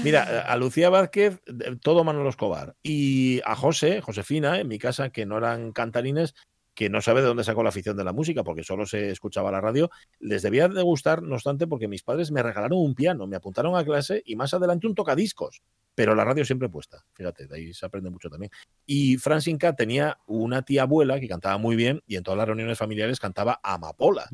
Mira, 0.03 0.41
a 0.47 0.57
Lucía 0.57 0.89
Vázquez, 0.89 1.39
todo 1.81 2.03
Manolo 2.03 2.29
Escobar. 2.29 2.75
Y 2.83 3.41
a 3.45 3.55
José, 3.55 4.01
Josefina, 4.01 4.59
en 4.59 4.67
mi 4.67 4.77
casa, 4.79 5.09
que 5.09 5.25
no 5.25 5.37
eran 5.37 5.71
cantarines, 5.71 6.33
que 6.77 6.91
no 6.91 7.01
sabe 7.01 7.21
de 7.21 7.27
dónde 7.27 7.43
sacó 7.43 7.63
la 7.63 7.69
afición 7.69 7.97
de 7.97 8.03
la 8.03 8.13
música, 8.13 8.43
porque 8.43 8.63
solo 8.63 8.85
se 8.85 9.09
escuchaba 9.09 9.51
la 9.51 9.59
radio, 9.59 9.89
les 10.19 10.43
debía 10.43 10.67
de 10.67 10.83
gustar, 10.83 11.23
no 11.23 11.33
obstante, 11.33 11.65
porque 11.65 11.87
mis 11.87 12.03
padres 12.03 12.29
me 12.29 12.43
regalaron 12.43 12.77
un 12.77 12.93
piano, 12.93 13.25
me 13.25 13.35
apuntaron 13.35 13.75
a 13.75 13.83
clase 13.83 14.21
y 14.23 14.35
más 14.35 14.53
adelante 14.53 14.85
un 14.85 14.93
tocadiscos. 14.93 15.63
Pero 15.95 16.13
la 16.13 16.23
radio 16.23 16.45
siempre 16.45 16.69
puesta, 16.69 17.03
fíjate, 17.13 17.47
de 17.47 17.55
ahí 17.55 17.73
se 17.73 17.83
aprende 17.83 18.11
mucho 18.11 18.29
también. 18.29 18.51
Y 18.85 19.17
Francine 19.17 19.57
K 19.57 19.75
tenía 19.75 20.19
una 20.27 20.61
tía 20.61 20.83
abuela 20.83 21.19
que 21.19 21.27
cantaba 21.27 21.57
muy 21.57 21.75
bien 21.75 22.03
y 22.05 22.15
en 22.15 22.21
todas 22.21 22.37
las 22.37 22.45
reuniones 22.45 22.77
familiares 22.77 23.19
cantaba 23.19 23.59
Amapola. 23.63 24.29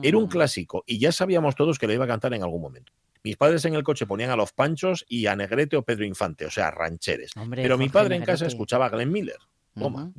Era 0.00 0.18
un 0.18 0.26
Mm. 0.26 0.28
clásico 0.28 0.84
y 0.86 1.00
ya 1.00 1.10
sabíamos 1.10 1.56
todos 1.56 1.80
que 1.80 1.88
le 1.88 1.94
iba 1.94 2.04
a 2.04 2.08
cantar 2.08 2.32
en 2.32 2.44
algún 2.44 2.62
momento. 2.62 2.92
Mis 3.24 3.36
padres 3.36 3.64
en 3.64 3.74
el 3.74 3.82
coche 3.82 4.06
ponían 4.06 4.30
a 4.30 4.36
Los 4.36 4.52
Panchos 4.52 5.04
y 5.08 5.26
a 5.26 5.34
Negrete 5.34 5.76
o 5.76 5.82
Pedro 5.82 6.04
Infante, 6.04 6.46
o 6.46 6.50
sea, 6.50 6.70
rancheres. 6.70 7.36
Hombre, 7.36 7.62
Pero 7.62 7.76
mi 7.76 7.88
padre 7.88 8.14
en 8.14 8.24
casa 8.24 8.46
escuchaba 8.46 8.86
a 8.86 8.88
Glenn 8.90 9.10
Miller. 9.10 9.38
Toma. 9.78 10.12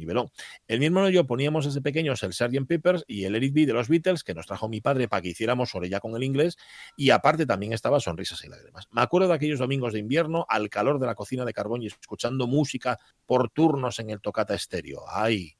El 0.67 0.79
mi 0.79 0.85
hermano 0.85 1.09
y 1.09 1.13
yo 1.13 1.25
poníamos 1.25 1.65
desde 1.65 1.81
pequeños 1.81 2.23
el 2.23 2.33
Sgt. 2.33 2.67
Peppers 2.67 3.03
y 3.07 3.25
el 3.25 3.35
Eric 3.35 3.53
B 3.53 3.65
de 3.65 3.73
los 3.73 3.87
Beatles, 3.87 4.23
que 4.23 4.33
nos 4.33 4.45
trajo 4.45 4.69
mi 4.69 4.81
padre 4.81 5.07
para 5.07 5.21
que 5.21 5.29
hiciéramos 5.29 5.71
ya 5.89 5.99
con 5.99 6.15
el 6.15 6.23
inglés, 6.23 6.57
y 6.95 7.09
aparte 7.09 7.45
también 7.45 7.73
estaba 7.73 7.99
Sonrisas 7.99 8.43
y 8.43 8.49
Lágrimas. 8.49 8.87
Me 8.91 9.01
acuerdo 9.01 9.27
de 9.27 9.33
aquellos 9.35 9.59
domingos 9.59 9.93
de 9.93 9.99
invierno, 9.99 10.45
al 10.49 10.69
calor 10.69 10.99
de 10.99 11.05
la 11.05 11.15
cocina 11.15 11.45
de 11.45 11.53
carbón 11.53 11.81
y 11.81 11.87
escuchando 11.87 12.47
música 12.47 12.97
por 13.25 13.49
turnos 13.49 13.99
en 13.99 14.09
el 14.09 14.21
tocata 14.21 14.53
estéreo. 14.53 15.03
¡Ay! 15.07 15.55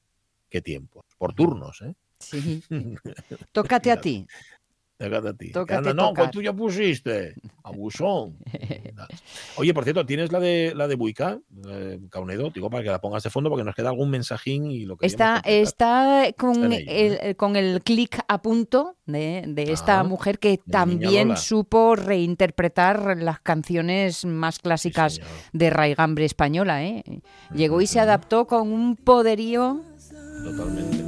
¡Qué 0.50 0.62
tiempos! 0.62 1.06
Por 1.18 1.34
turnos, 1.34 1.82
¿eh? 1.82 1.96
Sí. 2.20 2.63
Tócate 3.51 3.91
a 3.91 4.01
ti. 4.01 4.27
Te 5.00 5.10
canta 5.10 5.29
a 5.29 5.34
ti. 5.34 5.51
No. 5.96 6.13
¿cuál 6.13 6.29
tú 6.29 6.41
ya 6.41 6.51
pusiste? 6.51 7.36
Abusón. 7.63 8.36
Oye, 9.56 9.74
por 9.74 9.86
cierto, 9.86 10.06
¿tienes 10.06 10.29
la 10.34 10.41
de 10.41 10.74
la 10.75 10.89
de 10.89 10.96
Buica, 10.96 11.39
eh, 11.70 12.00
Caunedo? 12.10 12.50
Digo, 12.50 12.70
para 12.70 12.84
que 12.84 12.89
la 12.89 13.00
pongas 13.00 13.24
de 13.24 13.29
fondo 13.29 13.50
porque 13.50 13.63
nos 13.63 13.74
queda 13.75 13.89
algún 13.89 14.10
mensajín 14.10 14.70
y 14.70 14.86
lo 14.86 14.98
que 14.98 15.06
Está, 15.06 15.41
está 15.46 16.25
con, 16.38 16.74
ello, 16.74 16.86
el, 16.89 17.13
¿eh? 17.22 17.36
con 17.36 17.56
el 17.56 17.82
clic 17.82 18.20
a 18.27 18.41
punto 18.41 18.98
de, 19.06 19.46
de 19.48 19.72
esta 19.72 20.01
Ah, 20.01 20.03
mujer 20.03 20.38
que 20.38 20.58
también 20.70 21.38
supo 21.38 21.96
reinterpretar 21.96 23.18
las 23.18 23.39
canciones 23.39 24.25
más 24.25 24.60
clásicas 24.60 25.22
de 25.53 25.70
raigambre 25.70 26.25
española. 26.25 26.84
¿eh? 26.84 27.03
Llegó 27.56 27.79
y 27.79 27.88
se 27.88 28.01
adaptó 28.01 28.48
con 28.48 28.70
un 28.72 28.98
poderío. 28.98 29.82
Totalmente. 30.44 30.99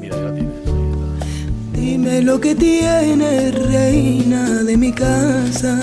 Dime 1.82 2.22
lo 2.22 2.40
que 2.40 2.54
tienes, 2.54 3.56
reina 3.56 4.62
de 4.62 4.78
mi 4.78 4.92
casa. 4.94 5.80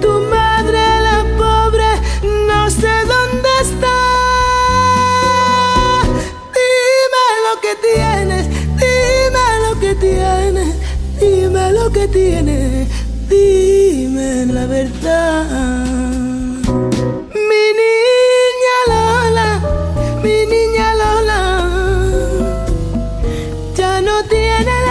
Tu 0.00 0.12
madre, 0.34 0.82
la 1.06 1.18
pobre, 1.36 1.90
no 2.48 2.70
sé 2.70 2.94
dónde 3.12 3.50
está. 3.60 3.98
Dime 6.58 7.26
lo 7.46 7.54
que 7.64 7.72
tienes, 7.88 8.44
dime 8.84 9.46
lo 9.64 9.72
que 9.78 9.92
tienes, 10.06 10.72
dime 11.20 11.64
lo 11.72 11.86
que 11.92 12.08
tienes, 12.08 12.88
dime 13.28 14.46
la 14.46 14.64
verdad. 14.64 15.44
Mi 17.50 17.64
niña 17.78 18.03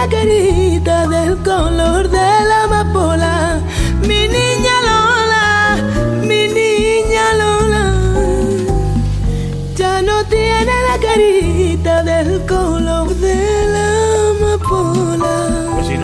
carita 0.08 1.06
del 1.06 1.36
color 1.42 2.08
de 2.08 2.18
la 2.48 2.64
amapola. 2.64 3.60
Mi 4.00 4.28
niña 4.28 4.74
Lola, 4.88 5.76
mi 6.22 6.48
niña 6.48 7.34
Lola. 7.34 7.84
Ya 9.76 10.02
no 10.02 10.24
tiene 10.24 10.72
la 10.88 10.98
carita 10.98 11.43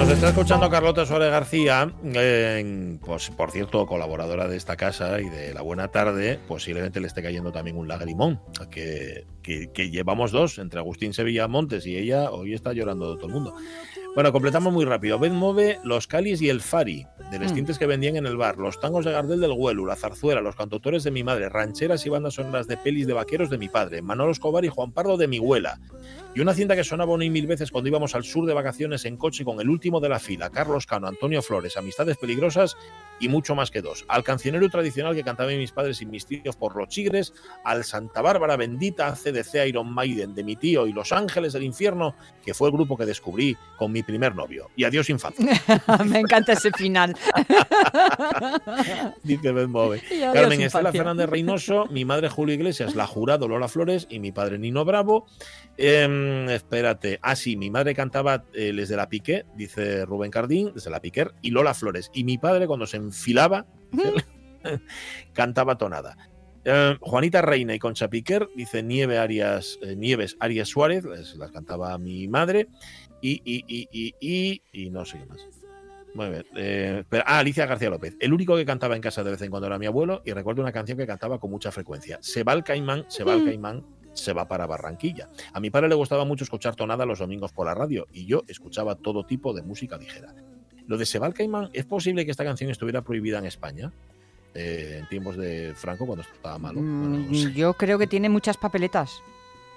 nos 0.01 0.09
está 0.09 0.31
escuchando 0.31 0.71
Carlota 0.71 1.05
Suárez 1.05 1.31
García, 1.31 1.93
eh, 2.15 2.99
pues 3.05 3.29
por 3.29 3.51
cierto, 3.51 3.85
colaboradora 3.87 4.49
de 4.49 4.57
esta 4.57 4.75
casa 4.75 5.21
y 5.21 5.29
de 5.29 5.53
La 5.53 5.61
Buena 5.61 5.89
Tarde, 5.89 6.39
posiblemente 6.49 7.01
le 7.01 7.07
esté 7.07 7.23
cayendo 7.23 7.53
también 7.53 7.77
un 7.77 7.87
lagrimón, 7.87 8.41
que, 8.71 9.27
que, 9.43 9.71
que 9.71 9.91
llevamos 9.91 10.33
dos, 10.33 10.59
entre 10.59 10.81
Agustín 10.81 11.13
Sevilla 11.13 11.49
Montes 11.49 11.87
y 11.87 11.99
ella, 11.99 12.31
hoy 12.31 12.55
está 12.55 12.73
llorando 12.73 13.15
todo 13.17 13.27
el 13.27 13.33
mundo. 13.35 13.55
Bueno, 14.15 14.33
completamos 14.33 14.73
muy 14.73 14.87
rápido. 14.87 15.19
Ben 15.19 15.35
Move, 15.37 15.79
los 15.85 16.07
Calis 16.07 16.41
y 16.41 16.49
el 16.49 16.63
Fari, 16.63 17.07
de 17.31 17.39
los 17.39 17.53
Mm. 17.53 17.57
tintes 17.57 17.79
que 17.79 17.87
vendían 17.87 18.17
en 18.17 18.27
el 18.27 18.39
bar, 18.39 18.57
los 18.57 18.81
tangos 18.81 19.05
de 19.05 19.13
Gardel 19.13 19.41
del 19.41 19.53
Huelu, 19.55 19.85
la 19.85 19.97
zarzuela, 19.97 20.41
los 20.41 20.57
cantautores 20.57 21.05
de 21.05 21.11
mi 21.11 21.23
madre, 21.23 21.51
rancheras 21.51 22.07
y 22.07 22.09
bandas 22.09 22.35
sonoras 22.35 22.67
de 22.67 22.79
pelis 22.79 23.07
de 23.07 23.13
vaqueros 23.13 23.51
de 23.51 23.59
mi 23.59 23.69
padre, 23.69 24.01
Manolo 24.01 24.33
Escobar 24.33 24.65
y 24.65 24.69
Juan 24.69 24.93
Pardo 24.93 25.19
de 25.19 25.29
mi 25.29 25.37
abuela. 25.39 25.79
Y 26.33 26.41
una 26.41 26.55
cinta 26.55 26.77
que 26.77 26.85
sonaba 26.85 27.13
una 27.13 27.25
y 27.25 27.31
mil 27.31 27.49
veces 27.49 27.73
cuando 27.73 27.89
íbamos 27.89 28.15
al 28.15 28.23
sur 28.23 28.47
de 28.47 28.55
vacaciones 28.55 29.05
en 29.05 29.17
coche 29.17 29.45
con 29.45 29.61
el 29.61 29.69
último 29.69 29.99
de 29.99 30.09
la 30.09 30.21
fila, 30.21 30.49
Carlos 30.49 30.87
Cano, 30.87 31.09
Antonio 31.09 31.43
Flores, 31.43 31.77
Amistades 31.77 32.19
Peligrosas 32.19 32.77
y 33.19 33.29
mucho 33.29 33.57
más 33.57 33.73
que 33.73 33.83
dos. 33.83 34.05
Al 34.07 34.23
cancionero 34.23 34.69
tradicional 34.69 35.17
que 35.17 35.25
cantaban 35.25 35.59
mis 35.59 35.73
padres 35.73 36.01
y 36.03 36.07
mis 36.07 36.27
tíos 36.27 36.55
por 36.55 36.77
los 36.77 36.89
Chigres, 36.89 37.33
al 37.65 37.83
Santa 37.83 38.23
Bárbara 38.23 38.57
Bendita, 38.57 39.13
CDC 39.13 39.67
Iron 39.67 39.93
Maiden 39.93 40.35
de 40.35 40.45
mi 40.45 40.55
tío 40.55 40.87
y 40.87 40.93
Los 40.93 41.11
Ángeles 41.11 41.53
del 41.53 41.65
Infierno, 41.65 42.15
que 42.45 42.55
fue 42.55 42.69
el 42.69 42.75
grupo 42.75 42.97
que 42.97 43.07
descubrí 43.07 43.57
con 43.77 43.91
mi 43.91 44.05
primer 44.05 44.37
novio. 44.37 44.71
Y 44.77 44.85
adiós 44.85 45.11
infancia, 45.11 45.61
Me 46.07 46.21
encanta 46.21 46.53
ese 46.53 46.71
final. 46.71 47.17
dice 49.25 49.51
Ben 49.51 49.71
Move. 49.71 50.01
Y 50.11 50.23
adiós, 50.23 50.35
Carmen 50.35 50.61
Estela. 50.61 50.93
Fernández 50.93 51.29
Reynoso, 51.29 51.87
mi 51.87 52.05
madre 52.05 52.29
Julio 52.29 52.55
Iglesias, 52.55 52.95
la 52.95 53.07
jurado 53.07 53.49
Lola 53.49 53.67
Flores 53.67 54.07
y 54.09 54.21
mi 54.21 54.31
padre 54.31 54.59
Nino 54.59 54.85
Bravo. 54.85 55.27
Em, 56.21 56.49
espérate, 56.51 57.19
ah 57.23 57.35
sí, 57.37 57.57
mi 57.57 57.71
madre 57.71 57.95
cantaba 57.95 58.45
eh, 58.55 58.73
Les 58.73 58.89
de 58.89 58.97
la 58.97 59.09
Piqué, 59.09 59.45
dice 59.57 60.05
Rubén 60.05 60.31
Cardín, 60.31 60.73
desde 60.75 60.91
la 60.91 61.01
Piquer, 61.01 61.33
y 61.43 61.51
Lola 61.51 61.75
Flores. 61.75 62.11
Y 62.15 62.25
mi 62.25 62.39
padre 62.39 62.67
cuando 62.67 62.87
se 62.87 62.97
enfilaba, 62.99 63.67
cantaba 65.33 65.77
tonada. 65.79 66.17
Eh, 66.65 66.97
Juanita 67.01 67.41
Reina 67.43 67.75
y 67.75 67.79
Concha 67.79 68.09
Piquer, 68.09 68.49
dice 68.55 68.83
Nieve 68.83 69.19
Arias, 69.19 69.79
eh, 69.83 69.97
Nieves 69.97 70.37
Arias 70.41 70.69
Suárez, 70.69 71.05
las 71.37 71.51
cantaba 71.51 71.97
mi 71.99 72.29
madre, 72.29 72.69
y, 73.23 73.41
y, 73.45 73.65
y, 73.67 74.15
y, 74.21 74.63
y, 74.73 74.91
no 74.91 75.05
sé 75.05 75.19
qué 75.19 75.27
más. 75.27 75.41
Muy 76.15 76.29
bien. 76.29 76.45
eh, 76.57 76.97
espera, 77.01 77.25
ah, 77.27 77.39
Alicia 77.39 77.67
García 77.67 77.89
López. 77.89 78.17
El 78.19 78.33
único 78.33 78.57
que 78.57 78.65
cantaba 78.67 78.97
en 78.97 79.03
casa 79.03 79.23
de 79.23 79.31
vez 79.31 79.41
en 79.43 79.51
cuando 79.51 79.69
era 79.69 79.79
mi 79.79 79.87
abuelo 79.87 80.23
y 80.25 80.33
recuerdo 80.33 80.61
una 80.61 80.73
canción 80.73 80.99
que 80.99 81.07
cantaba 81.07 81.39
con 81.39 81.51
mucha 81.51 81.71
frecuencia. 81.71 82.19
Se 82.21 82.43
va 82.43 82.53
el 82.53 82.65
caimán, 82.65 83.05
se 83.09 83.23
va 83.23 83.35
el 83.35 83.43
Mm. 83.43 83.45
caimán, 83.45 83.87
se 84.15 84.33
va 84.33 84.47
para 84.49 84.67
Barranquilla. 84.67 85.29
A 85.53 85.61
mi 85.61 85.71
padre 85.71 85.89
le 85.89 85.95
gustaba 85.95 86.25
mucho 86.25 86.45
escuchar 86.45 86.77
tonada 86.77 87.07
los 87.07 87.19
domingos 87.19 87.53
por 87.53 87.67
la 87.67 87.75
radio 87.75 88.07
y 88.13 88.27
yo 88.27 88.43
escuchaba 88.49 88.95
todo 88.95 89.25
tipo 89.25 89.53
de 89.53 89.63
música 89.63 89.97
ligera. 89.97 90.35
Lo 90.87 90.99
de 90.99 91.07
Se 91.07 91.19
va 91.19 91.27
el 91.29 91.35
caimán, 91.35 91.71
¿es 91.73 91.85
posible 91.85 92.25
que 92.25 92.31
esta 92.33 92.45
canción 92.45 92.71
estuviera 92.71 93.03
prohibida 93.03 93.39
en 93.39 93.47
España? 93.47 93.93
Eh, 94.55 94.97
en 95.01 95.09
tiempos 95.09 95.37
de 95.37 95.73
Franco, 95.77 96.05
cuando 96.07 96.23
estaba 96.25 96.59
malo. 96.59 96.81
Bueno, 96.81 97.19
no 97.21 97.35
sé. 97.35 97.47
Mm, 97.49 97.53
Yo 97.53 97.75
creo 97.75 97.99
que 97.99 98.09
tiene 98.09 98.29
muchas 98.29 98.57
papeletas. 98.57 99.23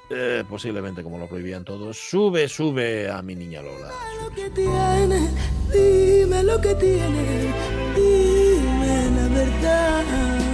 Eh, 0.09 0.43
posiblemente, 0.49 1.03
como 1.03 1.17
lo 1.19 1.27
prohibían 1.27 1.63
todos. 1.63 1.97
Sube, 1.97 2.47
sube 2.47 3.09
a 3.09 3.21
mi 3.21 3.35
niña 3.35 3.61
Lola. 3.61 3.91
Lo 4.21 4.29
que 4.35 4.49
tiene, 4.49 5.29
dime 5.71 6.43
lo 6.43 6.59
que 6.59 6.73
tiene, 6.75 7.53
dime 7.95 9.11
la 9.15 9.27
verdad. 9.29 10.52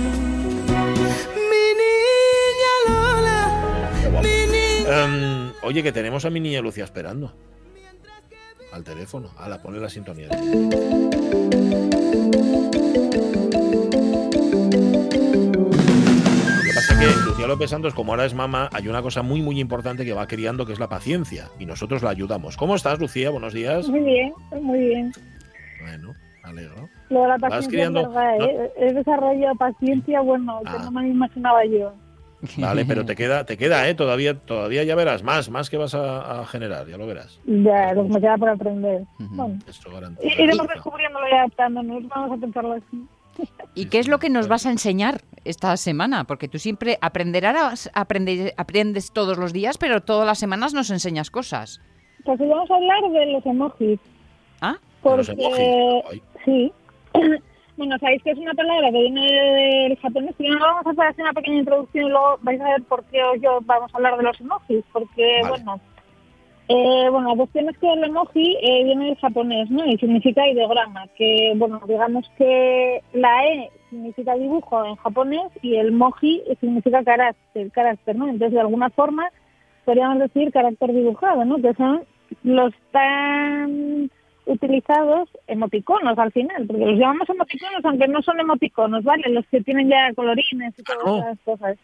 Em, 4.88 5.52
oye, 5.64 5.84
que 5.84 5.92
tenemos 5.92 6.26
a 6.26 6.30
mi 6.30 6.40
niña 6.40 6.62
Lucía 6.62 6.84
esperando. 6.84 7.34
Al 8.72 8.84
teléfono. 8.84 9.30
la 9.48 9.62
pone 9.62 9.80
la 9.80 9.90
sintonía. 9.90 10.30
Lo 15.40 16.64
que 16.64 16.74
pasa 16.74 16.94
es 16.94 17.00
que 17.00 17.30
Lucía 17.30 17.48
López 17.48 17.70
Santos, 17.70 17.94
como 17.94 18.12
ahora 18.14 18.26
es 18.26 18.34
mamá, 18.34 18.70
hay 18.74 18.88
una 18.88 19.02
cosa 19.02 19.22
muy, 19.22 19.42
muy 19.42 19.60
importante 19.60 20.06
que 20.06 20.14
va 20.14 20.28
criando, 20.28 20.66
que 20.66 20.74
es 20.74 20.80
la 20.80 20.90
paciencia. 20.90 21.50
Y 21.60 21.66
nosotros 21.66 22.02
la 22.04 22.10
ayudamos. 22.10 22.58
¿Cómo 22.58 22.76
estás, 22.76 23.00
Lucía? 23.00 23.30
Buenos 23.30 23.54
días. 23.54 23.88
Muy 23.88 24.02
bien, 24.02 24.34
muy 24.62 24.80
bien. 24.80 25.12
Bueno, 25.82 26.14
me 26.44 26.50
alegro. 26.50 26.90
Lo 27.10 27.22
de 27.22 27.28
la 27.28 27.38
paciencia 27.38 27.70
criando- 27.70 28.02
es 28.02 28.08
verdad, 28.10 28.38
no- 28.40 28.46
¿eh? 28.46 28.72
He 28.78 28.94
desarrollado 28.94 29.56
paciencia, 29.56 30.22
bueno, 30.22 30.60
que 30.64 30.70
Ah. 30.70 30.82
no 30.86 30.92
me 30.92 31.08
imaginaba 31.08 31.66
yo. 31.66 31.94
Vale, 32.58 32.86
pero 32.86 33.06
te 33.06 33.16
queda, 33.16 33.46
te 33.46 33.58
queda, 33.58 33.88
¿eh? 33.90 33.96
Todavía, 33.96 34.34
todavía 34.38 34.84
ya 34.84 34.96
verás 34.96 35.24
más, 35.24 35.50
más 35.50 35.70
que 35.70 35.78
vas 35.78 35.94
a, 35.94 36.42
a 36.42 36.46
generar, 36.46 36.88
ya 36.88 36.98
lo 36.98 37.06
verás. 37.06 37.40
Ya, 37.46 37.94
lo 37.94 38.04
que 38.04 38.10
me 38.10 38.22
queda 38.22 38.38
por 38.38 38.50
aprender. 38.50 39.02
Bueno, 39.18 39.60
Esto 39.68 39.90
i- 39.90 39.94
garantiza. 39.94 40.42
iremos 40.42 40.68
descubriéndolo 40.68 41.28
y 41.28 41.34
adaptándonos, 41.34 42.08
vamos 42.08 42.38
a 42.38 42.42
pensarlo 42.42 42.74
así. 42.74 43.06
¿Y 43.76 43.86
qué 43.88 44.00
es 44.00 44.08
lo 44.08 44.20
que 44.20 44.30
nos 44.30 44.48
vas 44.48 44.66
a 44.66 44.72
enseñar 44.72 45.22
esta 45.46 45.76
semana? 45.78 46.24
Porque 46.26 46.48
tú 46.48 46.60
siempre 46.60 46.98
aprenderás, 47.02 47.90
aprende- 47.94 48.54
aprendes 48.58 49.12
todos 49.12 49.38
los 49.38 49.52
días, 49.54 49.78
pero 49.78 50.02
todas 50.02 50.26
las 50.26 50.40
semanas 50.40 50.74
nos 50.74 50.90
enseñas 50.92 51.30
cosas. 51.32 51.82
Pues 52.26 52.40
hoy 52.40 52.48
vamos 52.48 52.70
a 52.72 52.76
hablar 52.76 53.02
de 53.12 53.32
los 53.34 53.46
emojis. 53.46 54.00
¿Ah? 54.62 54.76
Porque, 55.02 55.18
Los 55.18 55.30
emojis. 55.30 56.04
Ay, 56.12 56.22
sí. 56.46 56.74
Bueno, 57.80 57.98
sabéis 57.98 58.22
que 58.24 58.32
es 58.32 58.38
una 58.38 58.54
palabra 58.54 58.92
que 58.92 59.00
viene 59.00 59.26
del 59.26 59.98
japonés. 60.00 60.36
Primero 60.36 60.60
vamos 60.60 60.86
a 60.86 60.90
hacer 60.90 61.06
así 61.06 61.22
una 61.22 61.34
pequeña 61.34 61.60
introducción 61.60 62.06
y 62.06 62.10
luego 62.10 62.38
vais 62.42 62.60
a 62.60 62.72
ver 62.72 62.84
por 62.84 63.04
qué 63.06 63.24
hoy 63.24 63.42
vamos 63.62 63.94
a 63.94 63.98
hablar 63.98 64.18
de 64.18 64.24
los 64.24 64.42
emojis. 64.42 64.84
Porque, 64.92 65.40
Vale. 65.44 65.50
bueno, 65.50 65.80
eh, 66.68 67.10
bueno, 67.10 67.30
la 67.30 67.36
cuestión 67.38 67.70
es 67.70 67.78
que 67.78 67.92
el 67.92 68.04
emoji 68.04 68.58
eh, 68.62 68.84
viene 68.84 69.06
del 69.06 69.18
japonés, 69.18 69.70
¿no? 69.72 69.86
Y 69.86 69.98
significa 69.98 70.46
ideograma, 70.46 71.08
que, 71.18 71.54
bueno, 71.56 71.82
digamos 71.88 72.30
que 72.38 73.02
la 73.14 73.46
E 73.46 73.70
significa 73.90 74.36
dibujo 74.36 74.86
en 74.86 74.96
japonés 74.98 75.50
y 75.62 75.78
el 75.78 75.94
moji 75.94 76.44
significa 76.60 77.02
carácter, 77.04 77.72
carácter, 77.72 78.16
¿no? 78.18 78.26
Entonces, 78.26 78.52
de 78.52 78.60
alguna 78.60 78.90
forma, 78.90 79.30
podríamos 79.86 80.20
decir 80.20 80.52
carácter 80.52 80.94
dibujado, 80.94 81.46
¿no? 81.46 81.62
Que 81.62 81.74
son 81.76 82.04
los 82.44 82.74
tan 82.92 84.12
utilizados 84.50 85.30
emoticonos 85.48 86.18
al 86.18 86.32
final, 86.32 86.66
porque 86.68 86.86
los 86.86 87.00
llamamos 87.00 87.30
emoticonos, 87.30 87.86
aunque 87.86 88.08
no 88.08 88.22
son 88.22 88.40
emoticonos, 88.40 89.04
¿vale? 89.04 89.30
Los 89.30 89.46
que 89.48 89.62
tienen 89.62 89.90
ya 89.90 90.14
colorines 90.16 90.74
y 90.78 90.84
todas 90.84 91.06
no. 91.06 91.18
esas 91.20 91.40
cosas. 91.46 91.78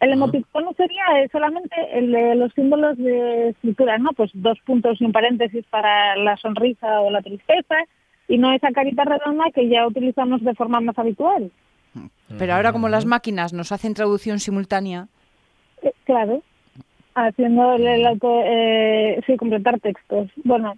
El 0.00 0.12
emoticono 0.12 0.72
sería 0.74 1.02
eh, 1.16 1.28
solamente 1.32 1.74
el 1.92 2.12
de 2.12 2.36
los 2.36 2.52
símbolos 2.54 2.96
de 2.98 3.48
escritura, 3.48 3.98
¿no? 3.98 4.12
Pues 4.12 4.30
dos 4.32 4.56
puntos 4.64 5.00
y 5.00 5.04
un 5.04 5.12
paréntesis 5.12 5.64
para 5.70 6.14
la 6.16 6.36
sonrisa 6.36 7.00
o 7.00 7.10
la 7.10 7.20
tristeza, 7.20 7.76
y 8.28 8.38
no 8.38 8.52
esa 8.52 8.70
carita 8.70 9.04
redonda 9.04 9.46
que 9.52 9.68
ya 9.68 9.86
utilizamos 9.86 10.42
de 10.44 10.54
forma 10.54 10.80
más 10.80 10.96
habitual. 10.98 11.50
Pero 12.38 12.54
ahora 12.54 12.72
como 12.72 12.88
las 12.88 13.06
máquinas 13.06 13.52
nos 13.52 13.72
hacen 13.72 13.94
traducción 13.94 14.38
simultánea, 14.38 15.08
Eh, 15.82 15.92
claro, 16.04 16.42
haciendo 17.14 17.74
el, 17.74 17.86
el 17.86 18.06
auto, 18.06 18.42
eh, 18.44 19.20
sí, 19.26 19.36
completar 19.36 19.80
textos. 19.80 20.30
Bueno, 20.44 20.74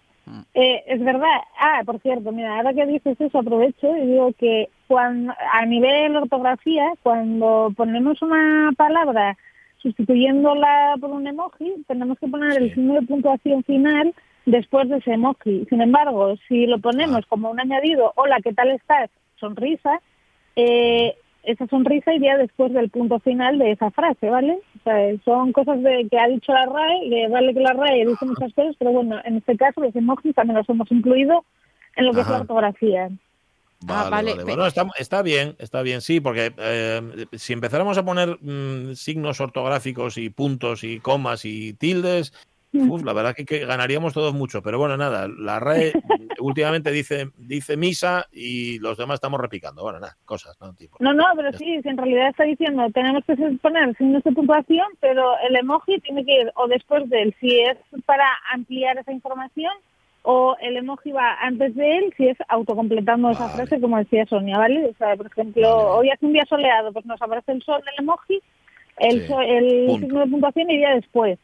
Eh, 0.54 0.82
es 0.86 1.02
verdad. 1.02 1.40
Ah, 1.58 1.82
por 1.84 2.00
cierto, 2.00 2.32
mira, 2.32 2.56
ahora 2.56 2.74
que 2.74 2.86
dices 2.86 3.20
eso, 3.20 3.38
aprovecho 3.38 3.96
y 3.96 4.06
digo 4.06 4.32
que 4.38 4.68
cuando 4.86 5.32
a 5.52 5.64
nivel 5.66 6.16
ortografía, 6.16 6.92
cuando 7.02 7.72
ponemos 7.76 8.20
una 8.22 8.70
palabra 8.76 9.36
sustituyéndola 9.78 10.96
por 11.00 11.10
un 11.10 11.26
emoji, 11.26 11.84
tenemos 11.86 12.18
que 12.18 12.28
poner 12.28 12.60
el 12.60 12.74
signo 12.74 12.94
de 12.94 13.06
puntuación 13.06 13.64
final 13.64 14.14
después 14.46 14.88
de 14.88 14.98
ese 14.98 15.12
emoji. 15.12 15.66
Sin 15.68 15.80
embargo, 15.80 16.34
si 16.48 16.66
lo 16.66 16.78
ponemos 16.78 17.24
como 17.26 17.50
un 17.50 17.60
añadido, 17.60 18.12
hola, 18.16 18.40
¿qué 18.42 18.52
tal 18.52 18.70
estás? 18.70 19.10
Sonrisa, 19.36 20.00
eh, 20.56 21.14
esa 21.42 21.66
sonrisa 21.68 22.12
iría 22.14 22.36
después 22.36 22.72
del 22.72 22.90
punto 22.90 23.18
final 23.20 23.58
de 23.58 23.72
esa 23.72 23.90
frase, 23.90 24.28
¿vale? 24.28 24.58
O 24.78 24.82
sea, 24.84 24.96
son 25.24 25.52
cosas 25.52 25.82
de, 25.82 26.06
que 26.10 26.18
ha 26.18 26.28
dicho 26.28 26.52
la 26.52 26.66
RAE, 26.66 27.04
y 27.06 27.26
vale 27.28 27.54
que 27.54 27.60
la 27.60 27.72
RAE 27.72 28.06
dice 28.06 28.24
muchas 28.26 28.52
cosas, 28.54 28.76
pero 28.78 28.92
bueno, 28.92 29.18
en 29.24 29.36
este 29.36 29.56
caso 29.56 29.80
los 29.80 29.94
emojis 29.96 30.34
también 30.34 30.58
los 30.58 30.68
hemos 30.68 30.90
incluido 30.92 31.44
en 31.96 32.06
lo 32.06 32.12
que 32.14 32.20
es 32.20 32.28
la 32.28 32.40
ortografía. 32.40 33.08
Vale, 33.82 34.06
Ah, 34.06 34.10
vale, 34.10 34.30
vale. 34.32 34.36
pe- 34.44 34.50
Bueno, 34.50 34.66
está, 34.66 34.86
está 34.98 35.22
bien, 35.22 35.56
está 35.58 35.80
bien, 35.80 36.02
sí, 36.02 36.20
porque 36.20 36.52
eh, 36.58 37.00
si 37.32 37.54
empezáramos 37.54 37.96
a 37.96 38.04
poner 38.04 38.36
mm, 38.42 38.92
signos 38.94 39.40
ortográficos 39.40 40.18
y 40.18 40.28
puntos 40.28 40.84
y 40.84 41.00
comas 41.00 41.46
y 41.46 41.72
tildes, 41.72 42.34
uf, 42.72 43.02
la 43.04 43.12
verdad 43.12 43.34
que, 43.34 43.44
que 43.44 43.64
ganaríamos 43.64 44.12
todos 44.12 44.34
mucho. 44.34 44.62
Pero 44.62 44.78
bueno, 44.78 44.96
nada, 44.96 45.28
la 45.28 45.58
RAE 45.60 45.92
últimamente 46.40 46.90
dice, 46.90 47.30
dice 47.36 47.76
misa 47.76 48.26
y 48.32 48.78
los 48.78 48.96
demás 48.98 49.14
estamos 49.14 49.40
repicando. 49.40 49.82
Bueno, 49.82 50.00
nada, 50.00 50.16
cosas, 50.24 50.56
¿no? 50.60 50.74
Tipo, 50.74 50.96
No, 51.00 51.12
no, 51.12 51.24
pero 51.36 51.52
sí, 51.52 51.80
si 51.82 51.88
en 51.88 51.96
realidad 51.96 52.28
está 52.28 52.44
diciendo, 52.44 52.86
tenemos 52.92 53.24
que 53.24 53.36
poner 53.62 53.96
signos 53.96 54.22
de 54.22 54.32
puntuación, 54.32 54.86
pero 55.00 55.34
el 55.48 55.56
emoji 55.56 55.98
tiene 56.00 56.24
que 56.24 56.42
ir 56.42 56.52
o 56.54 56.68
después 56.68 57.08
de 57.08 57.22
él, 57.22 57.36
si 57.40 57.60
es 57.60 57.76
para 58.06 58.26
ampliar 58.52 58.98
esa 58.98 59.12
información, 59.12 59.72
o 60.22 60.54
el 60.60 60.76
emoji 60.76 61.12
va 61.12 61.34
antes 61.40 61.74
de 61.74 61.96
él, 61.98 62.14
si 62.16 62.28
es 62.28 62.36
autocompletando 62.48 63.30
esa 63.30 63.46
Vale. 63.46 63.54
frase, 63.54 63.80
como 63.80 63.96
decía 63.96 64.26
Sonia, 64.26 64.58
¿vale? 64.58 64.84
O 64.86 64.94
sea, 64.98 65.16
por 65.16 65.26
ejemplo, 65.26 65.62
Vale. 65.62 65.88
hoy 65.98 66.10
hace 66.10 66.26
un 66.26 66.34
día 66.34 66.44
soleado, 66.46 66.92
pues 66.92 67.06
nos 67.06 67.20
aparece 67.22 67.52
el 67.52 67.62
sol 67.62 67.80
del 67.84 68.04
emoji, 68.04 68.40
el, 68.98 69.26
Sí, 69.26 69.32
el 69.46 69.98
signo 70.00 70.20
de 70.20 70.26
puntuación 70.26 70.70
iría 70.70 70.94
después. 70.94 71.38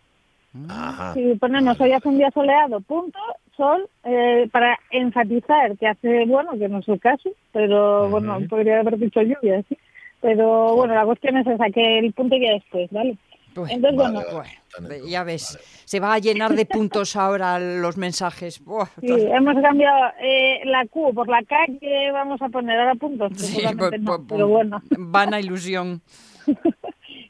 Ajá. 0.69 1.15
Si 1.15 1.35
ponemos 1.37 1.81
hoy 1.81 1.93
hace 1.93 2.09
un 2.09 2.19
día 2.19 2.31
soleado, 2.33 2.81
punto, 2.81 3.19
sol, 3.57 3.89
eh, 4.05 4.49
para 4.53 4.79
enfatizar 4.91 5.77
que 5.79 5.87
hace, 5.89 6.25
bueno, 6.27 6.53
que 6.59 6.69
no 6.69 6.79
es 6.79 6.89
el 6.89 7.01
caso, 7.01 7.31
pero 7.53 8.03
Ujú. 8.03 8.11
bueno, 8.11 8.39
podría 8.49 8.81
haber 8.81 8.99
dicho 8.99 9.21
lluvia, 9.23 9.63
sí. 9.69 9.77
Pero 10.21 10.75
bueno, 10.75 10.95
la 10.95 11.05
cuestión 11.05 11.37
es 11.37 11.47
esa, 11.47 11.67
que 11.71 11.99
el 11.99 12.13
punto 12.13 12.37
iría 12.37 12.53
después, 12.55 12.91
¿vale? 12.91 13.17
Pues, 13.55 13.71
Entonces, 13.73 13.97
Vale, 13.99 14.13
bueno, 14.27 14.43
vale. 14.81 15.09
Ya 15.09 15.25
ves, 15.25 15.55
Vale. 15.55 15.65
se 15.87 16.01
va 16.01 16.13
a 16.15 16.19
llenar 16.19 16.55
de 16.55 16.67
puntos 16.67 17.17
ahora 17.17 17.59
los 17.59 17.97
mensajes. 17.97 18.61
Buah, 18.65 18.87
sí, 19.01 19.09
hemos 19.09 19.55
cambiado 19.63 20.13
eh, 20.21 20.61
la 20.65 20.85
Q 20.87 21.13
por 21.15 21.27
la 21.29 21.43
K 21.43 21.57
que 21.81 22.11
vamos 22.13 22.41
a 22.43 22.49
poner 22.51 22.79
ahora 22.79 22.95
puntos, 22.97 23.33
Sí, 23.37 23.47
seguramente 23.47 23.99
pu- 23.99 24.03
no, 24.03 24.19
pu- 24.19 24.27
pero 24.29 24.49
bueno. 24.49 24.83
Vana 24.99 25.41
ilusión. 25.41 26.03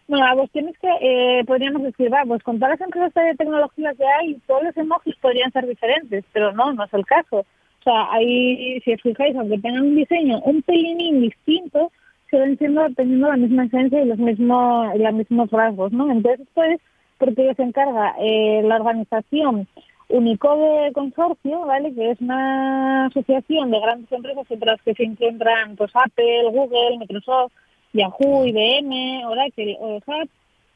Bueno, 0.09 0.25
la 0.25 0.35
cuestión 0.37 0.69
es 0.69 0.79
que 0.79 0.89
eh, 1.01 1.45
podríamos 1.45 1.83
decir, 1.83 2.13
va, 2.13 2.23
pues 2.25 2.43
con 2.45 2.59
todas 2.59 2.79
las 2.79 2.87
empresas 2.87 3.13
de 3.13 3.35
tecnología 3.35 3.93
que 3.95 4.05
hay, 4.07 4.35
todos 4.47 4.63
los 4.63 4.77
emojis 4.77 5.17
podrían 5.17 5.51
ser 5.53 5.67
diferentes, 5.67 6.25
pero 6.33 6.53
no, 6.53 6.73
no 6.73 6.85
es 6.85 6.95
el 6.95 7.05
caso. 7.05 7.39
O 7.41 7.83
sea, 7.83 8.13
ahí, 8.13 8.81
si 8.85 8.93
os 8.93 9.03
fijáis, 9.03 9.37
aunque 9.37 9.59
tengan 9.59 9.83
un 9.83 9.97
diseño 9.97 10.41
un 10.45 10.63
pelín 10.63 11.21
distinto, 11.23 11.91
siguen 12.31 12.57
siendo 12.59 12.89
teniendo 12.97 13.29
la 13.29 13.37
misma 13.37 13.65
esencia 13.65 14.03
y 14.03 14.07
los 14.07 14.19
mismos, 14.19 14.97
los 14.97 15.13
mismos 15.13 15.51
rasgos, 15.51 15.93
¿no? 15.93 16.11
Entonces, 16.11 16.47
pues, 16.55 16.81
porque 17.19 17.55
se 17.55 17.63
encarga 17.63 18.15
eh, 18.21 18.63
la 18.65 18.77
organización 18.77 19.67
Unicode 20.09 20.93
Consorcio, 20.93 21.61
¿vale? 21.61 21.93
Que 21.95 22.13
es 22.13 22.21
una 22.21 23.07
asociación 23.07 23.71
de 23.71 23.81
grandes 23.81 24.13
empresas 24.13 24.47
entre 24.51 24.71
las 24.71 24.83
que 24.83 24.95
se 24.95 25.03
encuentran, 25.03 25.77
pues, 25.77 25.91
Apple, 25.95 26.51
Google, 26.53 26.99
Microsoft, 26.99 27.53
Yahoo, 27.93 28.45
IBM, 28.47 29.25
Oracle 29.27 29.77
o 29.81 30.01
SAP, 30.01 30.29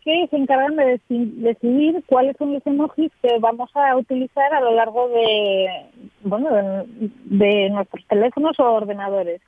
que 0.05 0.26
se 0.29 0.37
encargan 0.37 0.76
de 0.76 0.99
deci- 0.99 1.33
decidir 1.35 2.02
cuáles 2.07 2.37
son 2.38 2.55
los 2.55 2.67
emojis 2.67 3.12
que 3.23 3.38
vamos 3.38 3.71
a 3.75 3.96
utilizar 3.96 4.53
a 4.55 4.61
lo 4.61 4.75
largo 4.75 5.09
de, 5.09 5.68
bueno, 6.23 6.49
de, 6.51 7.11
de 7.25 7.70
nuestros 7.70 8.07
teléfonos 8.07 8.59
o 8.59 8.64
ordenadores. 8.64 9.40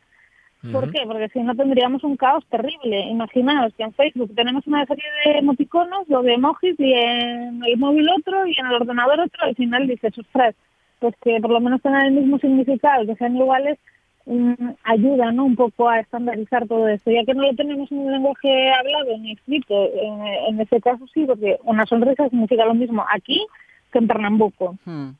¿Por 0.70 0.92
qué? 0.92 1.00
Porque 1.06 1.28
si 1.30 1.40
no 1.40 1.56
tendríamos 1.56 2.04
un 2.04 2.16
caos 2.16 2.44
terrible. 2.48 3.00
Imaginaos 3.08 3.74
que 3.74 3.82
en 3.82 3.92
Facebook 3.94 4.32
tenemos 4.36 4.64
una 4.68 4.86
serie 4.86 5.02
de 5.24 5.38
emoticonos 5.38 6.08
o 6.08 6.22
de 6.22 6.34
emojis 6.34 6.78
y 6.78 6.92
en 6.92 7.64
el 7.64 7.76
móvil 7.78 8.08
otro 8.10 8.46
y 8.46 8.54
en 8.56 8.66
el 8.66 8.74
ordenador 8.74 9.18
otro. 9.18 9.42
Al 9.42 9.56
final 9.56 9.88
dices, 9.88 10.16
ostras, 10.16 10.54
pues 11.00 11.16
que 11.20 11.40
por 11.40 11.50
lo 11.50 11.58
menos 11.58 11.82
tengan 11.82 12.06
el 12.06 12.12
mismo 12.12 12.38
significado, 12.38 13.04
que 13.06 13.16
sean 13.16 13.36
iguales, 13.36 13.76
mm, 14.26 14.70
ayuda 14.84 15.32
¿no? 15.32 15.44
un 15.44 15.56
poco 15.56 15.88
a 15.88 16.00
estandarizar 16.00 16.66
todo 16.66 16.88
esto. 16.88 17.10
Ya 17.10 17.24
que 17.24 17.34
no 17.34 17.42
lo 17.42 17.54
tenemos 17.54 17.90
en 17.90 17.98
un 17.98 18.12
lenguaje 18.12 18.72
hablado 18.72 19.18
ni 19.18 19.32
escrito, 19.32 19.90
en, 19.94 20.26
en 20.48 20.60
este 20.60 20.80
caso 20.80 21.06
sí, 21.12 21.24
porque 21.26 21.58
una 21.64 21.86
sonrisa 21.86 22.28
significa 22.28 22.64
lo 22.64 22.74
mismo 22.74 23.04
aquí 23.10 23.46
que 23.92 23.98
en 23.98 24.08
Pernambuco. 24.08 24.78
Hmm. 24.86 25.10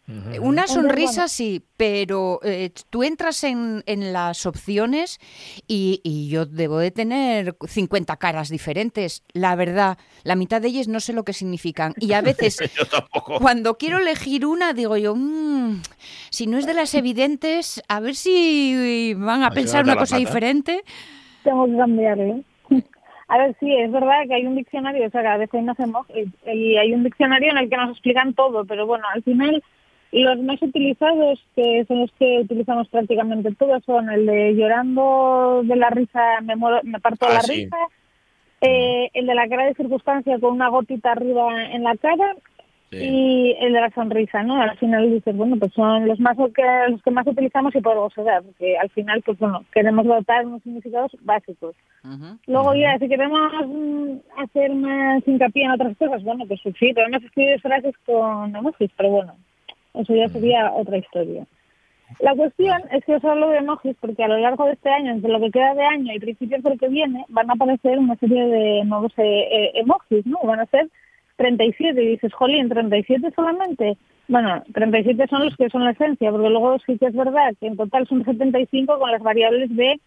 Una 0.40 0.66
sonrisa 0.66 1.28
sí, 1.28 1.62
pero 1.76 2.40
eh, 2.42 2.70
tú 2.90 3.02
entras 3.02 3.44
en, 3.44 3.82
en 3.86 4.12
las 4.14 4.46
opciones 4.46 5.20
y, 5.68 6.00
y 6.02 6.28
yo 6.30 6.46
debo 6.46 6.78
de 6.78 6.90
tener 6.90 7.54
50 7.66 8.16
caras 8.16 8.48
diferentes. 8.48 9.22
La 9.34 9.54
verdad, 9.56 9.98
la 10.24 10.34
mitad 10.36 10.60
de 10.62 10.68
ellas 10.68 10.88
no 10.88 11.00
sé 11.00 11.12
lo 11.12 11.24
que 11.24 11.34
significan. 11.34 11.92
Y 11.98 12.14
a 12.14 12.22
veces, 12.22 12.56
Yo 12.78 12.86
tampoco. 12.86 13.38
cuando 13.38 13.76
quiero 13.76 13.98
elegir 13.98 14.46
una, 14.46 14.72
digo 14.72 14.96
yo, 14.96 15.14
"Mm, 15.14 15.82
si 16.30 16.46
no 16.46 16.56
es 16.56 16.66
de 16.66 16.74
las 16.74 16.94
evidentes, 16.94 17.82
a 17.88 18.00
ver 18.00 18.14
si 18.14 19.12
van 19.18 19.42
a 19.42 19.50
pensar 19.50 19.84
una 19.84 19.96
cosa 19.96 20.16
pata. 20.16 20.26
diferente. 20.26 20.82
Tengo 21.44 21.66
que 21.66 21.76
cambiarlo. 21.76 22.40
A 23.28 23.38
ver, 23.38 23.56
sí, 23.60 23.74
es 23.74 23.90
verdad 23.90 24.22
que 24.26 24.34
hay 24.34 24.46
un 24.46 24.56
diccionario, 24.56 25.06
o 25.06 25.10
sea, 25.10 25.22
cada 25.22 25.36
vez 25.38 25.50
hay 25.52 25.62
más 25.62 25.76
y 26.52 26.76
hay 26.76 26.92
un 26.92 27.04
diccionario 27.04 27.50
en 27.50 27.58
el 27.58 27.70
que 27.70 27.76
nos 27.76 27.90
explican 27.90 28.34
todo, 28.34 28.64
pero 28.64 28.86
bueno, 28.86 29.04
al 29.12 29.22
final 29.22 29.62
los 30.12 30.38
más 30.40 30.60
utilizados, 30.60 31.42
que 31.56 31.84
son 31.88 32.00
los 32.00 32.12
que 32.18 32.40
utilizamos 32.40 32.88
prácticamente 32.88 33.54
todos, 33.54 33.82
son 33.84 34.10
el 34.10 34.26
de 34.26 34.54
llorando 34.54 35.62
de 35.64 35.76
la 35.76 35.88
risa, 35.88 36.40
me, 36.42 36.54
muero- 36.56 36.82
me 36.82 37.00
parto 37.00 37.26
de 37.26 37.32
Ah, 37.32 37.34
la 37.36 37.42
sí. 37.42 37.64
risa, 37.64 37.76
eh, 38.60 39.10
el 39.14 39.26
de 39.26 39.34
la 39.34 39.48
cara 39.48 39.64
de 39.64 39.74
circunstancia 39.74 40.38
con 40.38 40.52
una 40.52 40.68
gotita 40.68 41.12
arriba 41.12 41.64
en 41.64 41.82
la 41.82 41.96
cara 41.96 42.36
Sí. 42.92 42.98
y 43.00 43.56
el 43.58 43.72
de 43.72 43.80
la 43.80 43.90
sonrisa, 43.90 44.42
¿no? 44.42 44.60
Al 44.60 44.76
final 44.76 45.10
dices, 45.10 45.34
bueno, 45.34 45.56
pues 45.56 45.72
son 45.72 46.06
los 46.06 46.20
más 46.20 46.36
que, 46.54 46.62
los 46.90 47.02
que 47.02 47.10
más 47.10 47.26
utilizamos 47.26 47.74
y 47.74 47.80
podemos 47.80 48.16
usar, 48.16 48.42
porque 48.42 48.76
al 48.76 48.90
final, 48.90 49.22
pues 49.24 49.38
bueno, 49.38 49.64
queremos 49.72 50.04
dotar 50.04 50.44
unos 50.44 50.62
significados 50.62 51.10
básicos. 51.22 51.74
Ujú. 52.04 52.36
Luego 52.46 52.74
ya, 52.74 52.98
si 52.98 53.08
queremos 53.08 53.40
mm, 53.66 54.16
hacer 54.36 54.74
más 54.74 55.26
hincapié 55.26 55.64
en 55.64 55.70
otras 55.70 55.96
cosas, 55.96 56.22
bueno, 56.22 56.44
pues 56.46 56.60
sí, 56.78 56.92
podemos 56.92 57.24
escribir 57.24 57.60
frases 57.62 57.94
con 58.04 58.54
emojis, 58.54 58.90
pero 58.94 59.08
bueno, 59.08 59.36
eso 59.94 60.14
ya 60.14 60.28
sería 60.28 60.70
otra 60.72 60.98
historia. 60.98 61.46
La 62.20 62.34
cuestión 62.34 62.78
es 62.90 63.02
que 63.06 63.14
os 63.14 63.24
hablo 63.24 63.48
de 63.48 63.58
emojis 63.58 63.96
porque 64.00 64.22
a 64.22 64.28
lo 64.28 64.36
largo 64.36 64.66
de 64.66 64.72
este 64.72 64.90
año, 64.90 65.12
entre 65.12 65.30
lo 65.30 65.40
que 65.40 65.50
queda 65.50 65.72
de 65.72 65.84
año 65.84 66.12
y 66.12 66.20
principios 66.20 66.62
del 66.62 66.78
que 66.78 66.88
viene, 66.88 67.24
van 67.30 67.48
a 67.48 67.54
aparecer 67.54 67.98
una 67.98 68.16
serie 68.16 68.46
de 68.46 68.84
nuevos 68.84 69.12
eh, 69.16 69.48
eh, 69.50 69.70
emojis, 69.76 70.26
¿no? 70.26 70.38
Van 70.44 70.60
a 70.60 70.66
ser 70.66 70.90
37 71.36 72.02
y 72.02 72.06
dices, 72.08 72.32
jolín, 72.32 72.68
37 72.68 73.32
solamente. 73.34 73.96
Bueno, 74.28 74.62
37 74.72 75.26
son 75.28 75.44
los 75.44 75.56
que 75.56 75.68
son 75.70 75.84
la 75.84 75.90
esencia, 75.90 76.30
porque 76.30 76.48
luego 76.48 76.78
sí 76.86 76.96
que 76.98 77.06
es 77.06 77.14
verdad 77.14 77.54
que 77.60 77.66
en 77.66 77.76
total 77.76 78.06
son 78.06 78.24
75 78.24 78.98
con 78.98 79.10
las 79.10 79.22
variables 79.22 79.74
de 79.76 80.00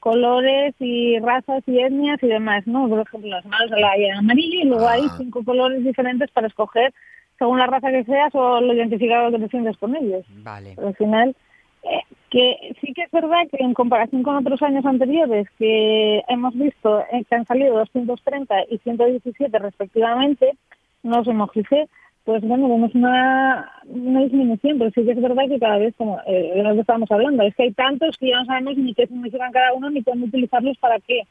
colores 0.00 0.74
y 0.80 1.18
razas 1.20 1.62
y 1.66 1.78
etnias 1.78 2.22
y 2.22 2.26
demás, 2.26 2.66
¿no? 2.66 2.88
Por 2.88 3.00
ejemplo, 3.00 3.30
los 3.30 3.44
malos 3.46 3.70
de 3.70 3.80
la 3.80 3.90
hay 3.90 4.04
en 4.06 4.16
amarillo 4.16 4.60
y 4.60 4.64
luego 4.64 4.88
hay 4.88 5.02
Ah. 5.04 5.14
cinco 5.18 5.44
colores 5.44 5.84
diferentes 5.84 6.30
para 6.30 6.46
escoger 6.46 6.92
según 7.38 7.58
la 7.58 7.66
raza 7.66 7.90
que 7.90 8.04
seas 8.04 8.34
o 8.34 8.60
lo 8.60 8.74
identificado 8.74 9.30
que 9.30 9.38
te 9.38 9.48
sientes 9.48 9.76
con 9.78 9.94
ellos. 9.96 10.24
Vale. 10.42 10.72
Pero 10.76 10.88
al 10.88 10.96
final, 10.96 11.36
eh, 11.84 12.00
que 12.30 12.74
sí 12.80 12.92
que 12.92 13.02
es 13.02 13.10
verdad 13.10 13.48
que 13.50 13.62
en 13.64 13.72
comparación 13.74 14.22
con 14.22 14.36
otros 14.36 14.60
años 14.62 14.84
anteriores, 14.84 15.48
que 15.58 16.22
hemos 16.28 16.54
visto 16.54 17.00
eh, 17.12 17.24
que 17.28 17.34
han 17.34 17.46
salido 17.46 17.78
230 17.78 18.54
y 18.70 18.78
117 18.78 19.58
respectivamente, 19.58 20.54
no 21.02 21.22
emojicé, 21.24 21.88
pues 22.24 22.42
bueno, 22.42 22.68
vemos 22.68 22.94
una, 22.94 23.72
una 23.86 24.20
disminución, 24.20 24.78
pero 24.78 24.90
sí 24.90 25.04
que 25.04 25.12
es 25.12 25.20
verdad 25.20 25.48
que 25.48 25.58
cada 25.58 25.78
vez, 25.78 25.94
como 25.96 26.20
eh, 26.26 26.52
de 26.54 26.62
lo 26.62 26.74
que 26.74 26.80
estábamos 26.80 27.10
hablando, 27.10 27.42
es 27.42 27.54
que 27.54 27.64
hay 27.64 27.72
tantos 27.72 28.16
que 28.18 28.28
ya 28.28 28.38
no 28.38 28.44
sabemos 28.44 28.76
ni 28.76 28.94
qué 28.94 29.06
significan 29.06 29.52
cada 29.52 29.72
uno 29.72 29.90
ni 29.90 30.02
cómo 30.02 30.26
utilizarlos 30.26 30.76
para 30.78 31.00
qué. 31.00 31.22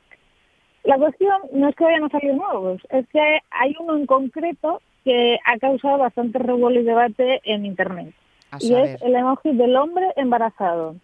La 0.83 0.97
cuestión 0.97 1.33
no 1.53 1.69
es 1.69 1.75
que 1.75 1.83
vayan 1.83 2.05
a 2.05 2.09
salir 2.09 2.33
nuevos, 2.33 2.81
es 2.89 3.07
que 3.09 3.39
hay 3.51 3.75
uno 3.79 3.97
en 3.97 4.05
concreto 4.05 4.81
que 5.03 5.37
ha 5.45 5.57
causado 5.59 5.99
bastante 5.99 6.39
revuelo 6.39 6.79
y 6.79 6.83
debate 6.83 7.41
en 7.43 7.65
Internet 7.65 8.13
A 8.51 8.57
y 8.59 8.69
saber. 8.69 8.85
es 8.95 9.01
el 9.01 9.15
emoji 9.15 9.51
del 9.53 9.75
hombre 9.75 10.07
embarazado. 10.15 10.95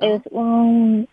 Ah. 0.00 0.06
Es 0.06 0.22
un, 0.30 1.08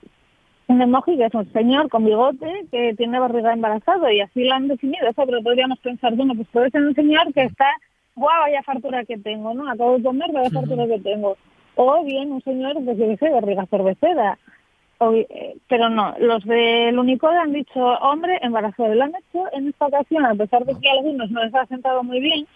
un 0.68 0.82
emoji 0.82 1.18
que 1.18 1.26
es 1.26 1.34
un 1.34 1.52
señor 1.54 1.90
con 1.90 2.06
bigote 2.06 2.66
que 2.72 2.94
tiene 2.96 3.20
barriga 3.20 3.54
embarazado 3.54 4.10
y 4.10 4.22
así 4.22 4.44
lo 4.44 4.56
han 4.56 4.68
definido. 4.68 5.08
Eso, 5.08 5.26
pero 5.26 5.42
podríamos 5.42 5.80
pensar, 5.80 6.16
bueno, 6.16 6.34
pues 6.36 6.48
puede 6.52 6.72
ser 6.72 6.82
un 6.82 6.96
señor 6.96 7.34
que 7.34 7.44
está 7.44 7.68
guau, 8.16 8.42
vaya 8.42 8.64
fartura 8.64 9.06
que 9.06 9.18
tengo, 9.18 9.54
¿no? 9.54 9.70
Acabo 9.70 9.98
de 9.98 10.04
comer, 10.04 10.32
vaya 10.32 10.50
fartura 10.50 10.88
que 10.88 11.00
tengo. 11.00 11.38
O 11.76 12.04
bien 12.04 12.32
un 12.32 12.42
señor, 12.42 12.76
qué 12.84 13.18
sé, 13.18 13.30
barriga 13.30 13.66
cervecera. 13.68 14.38
O, 14.98 15.12
eh, 15.12 15.58
pero 15.68 15.90
no, 15.90 16.16
los 16.20 16.44
del 16.46 16.98
Unicode 16.98 17.38
han 17.38 17.52
dicho, 17.52 17.80
hombre, 17.80 18.40
embarazado. 18.42 18.96
Lo 18.96 19.04
han 19.04 19.14
hecho 19.16 19.44
en 19.52 19.68
esta 19.68 19.88
ocasión, 19.88 20.26
a 20.26 20.34
pesar 20.36 20.66
de 20.66 20.74
que 20.80 20.90
a 20.90 20.94
algunos 20.94 21.30
no 21.32 21.44
les 21.44 21.54
ha 21.54 21.66
sentado 21.66 22.02
muy 22.04 22.22
bien, 22.22 22.48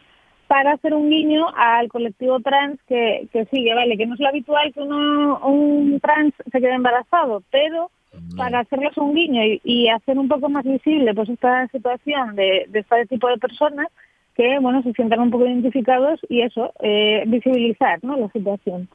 para 0.48 0.72
hacer 0.72 0.95
un 0.95 1.10
guiño 1.10 1.45
al 1.56 1.89
colectivo 1.89 2.39
trans 2.39 2.80
que, 2.88 3.28
que 3.32 3.45
sigue, 3.45 3.76
vale, 3.76 3.98
que 3.98 4.08
no 4.08 4.15
es 4.15 4.19
lo 4.19 4.30
habitual 4.30 4.74
que 4.74 4.82
uno, 4.82 5.39
un 5.45 6.00
trans 6.00 6.34
se 6.52 6.60
quede 6.60 6.74
embarazado, 6.74 7.43
pero 7.52 7.91
para 8.36 8.60
hacerles 8.60 8.98
un 8.98 9.13
guiño 9.13 9.43
y, 9.43 9.62
y 9.63 9.88
hacer 9.89 10.17
un 10.17 10.28
poco 10.28 10.50
más 10.50 10.63
visible 10.65 11.13
pues 11.13 11.30
esta 11.30 11.67
situación 11.67 12.36
de, 12.36 12.65
de 12.69 12.80
este 12.80 13.06
tipo 13.06 13.28
de 13.28 13.38
personas 13.38 13.88
que 14.36 14.58
bueno 14.60 14.82
se 14.84 14.93
sientan 14.93 15.19
un 15.19 15.32
poco 15.32 15.45
identificados 15.45 16.19
y 16.30 16.41
eso 16.41 16.74
eh, 16.82 17.24
visibilizar 17.28 18.00
no 18.04 18.15
la 18.17 18.30
situación 18.30 18.88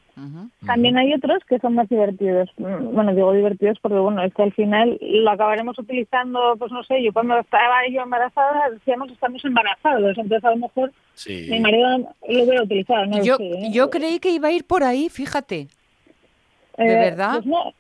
también 0.65 0.97
hay 0.97 1.13
otros 1.13 1.45
que 1.49 1.59
son 1.59 1.75
más 1.75 1.89
divertidos 1.89 2.49
Mm, 2.57 2.95
bueno 2.95 3.15
digo 3.15 3.33
divertidos 3.33 3.79
porque 3.81 3.99
bueno 3.99 4.23
es 4.23 4.33
que 4.35 4.43
al 4.43 4.53
final 4.53 4.97
lo 5.01 5.31
acabaremos 5.31 5.79
utilizando 5.79 6.57
pues 6.59 6.73
no 6.73 6.83
sé 6.85 7.03
yo 7.03 7.13
cuando 7.13 7.39
estaba 7.39 7.87
yo 7.91 8.01
embarazada 8.03 8.71
decíamos 8.71 9.11
estamos 9.13 9.45
embarazados 9.45 10.17
entonces 10.17 10.45
a 10.45 10.51
lo 10.51 10.57
mejor 10.57 10.93
Sí. 11.15 11.47
mi 11.51 11.61
marido 11.61 11.99
lo 12.29 12.43
hubiera 12.45 12.63
utilizado 12.63 13.07
no 13.07 13.23
Yo, 13.23 13.37
sé, 13.37 13.45
¿eh? 13.51 13.71
yo 13.73 13.91
creí 13.91 14.19
que 14.19 14.31
iba 14.31 14.49
a 14.49 14.53
ir 14.53 14.65
por 14.65 14.83
ahí, 14.83 15.09
fíjate. 15.09 15.69
¿de 16.77 16.85
Eh, 16.93 16.97
verdad? 17.11 17.35
pues 17.35 17.47
no. 17.47 17.73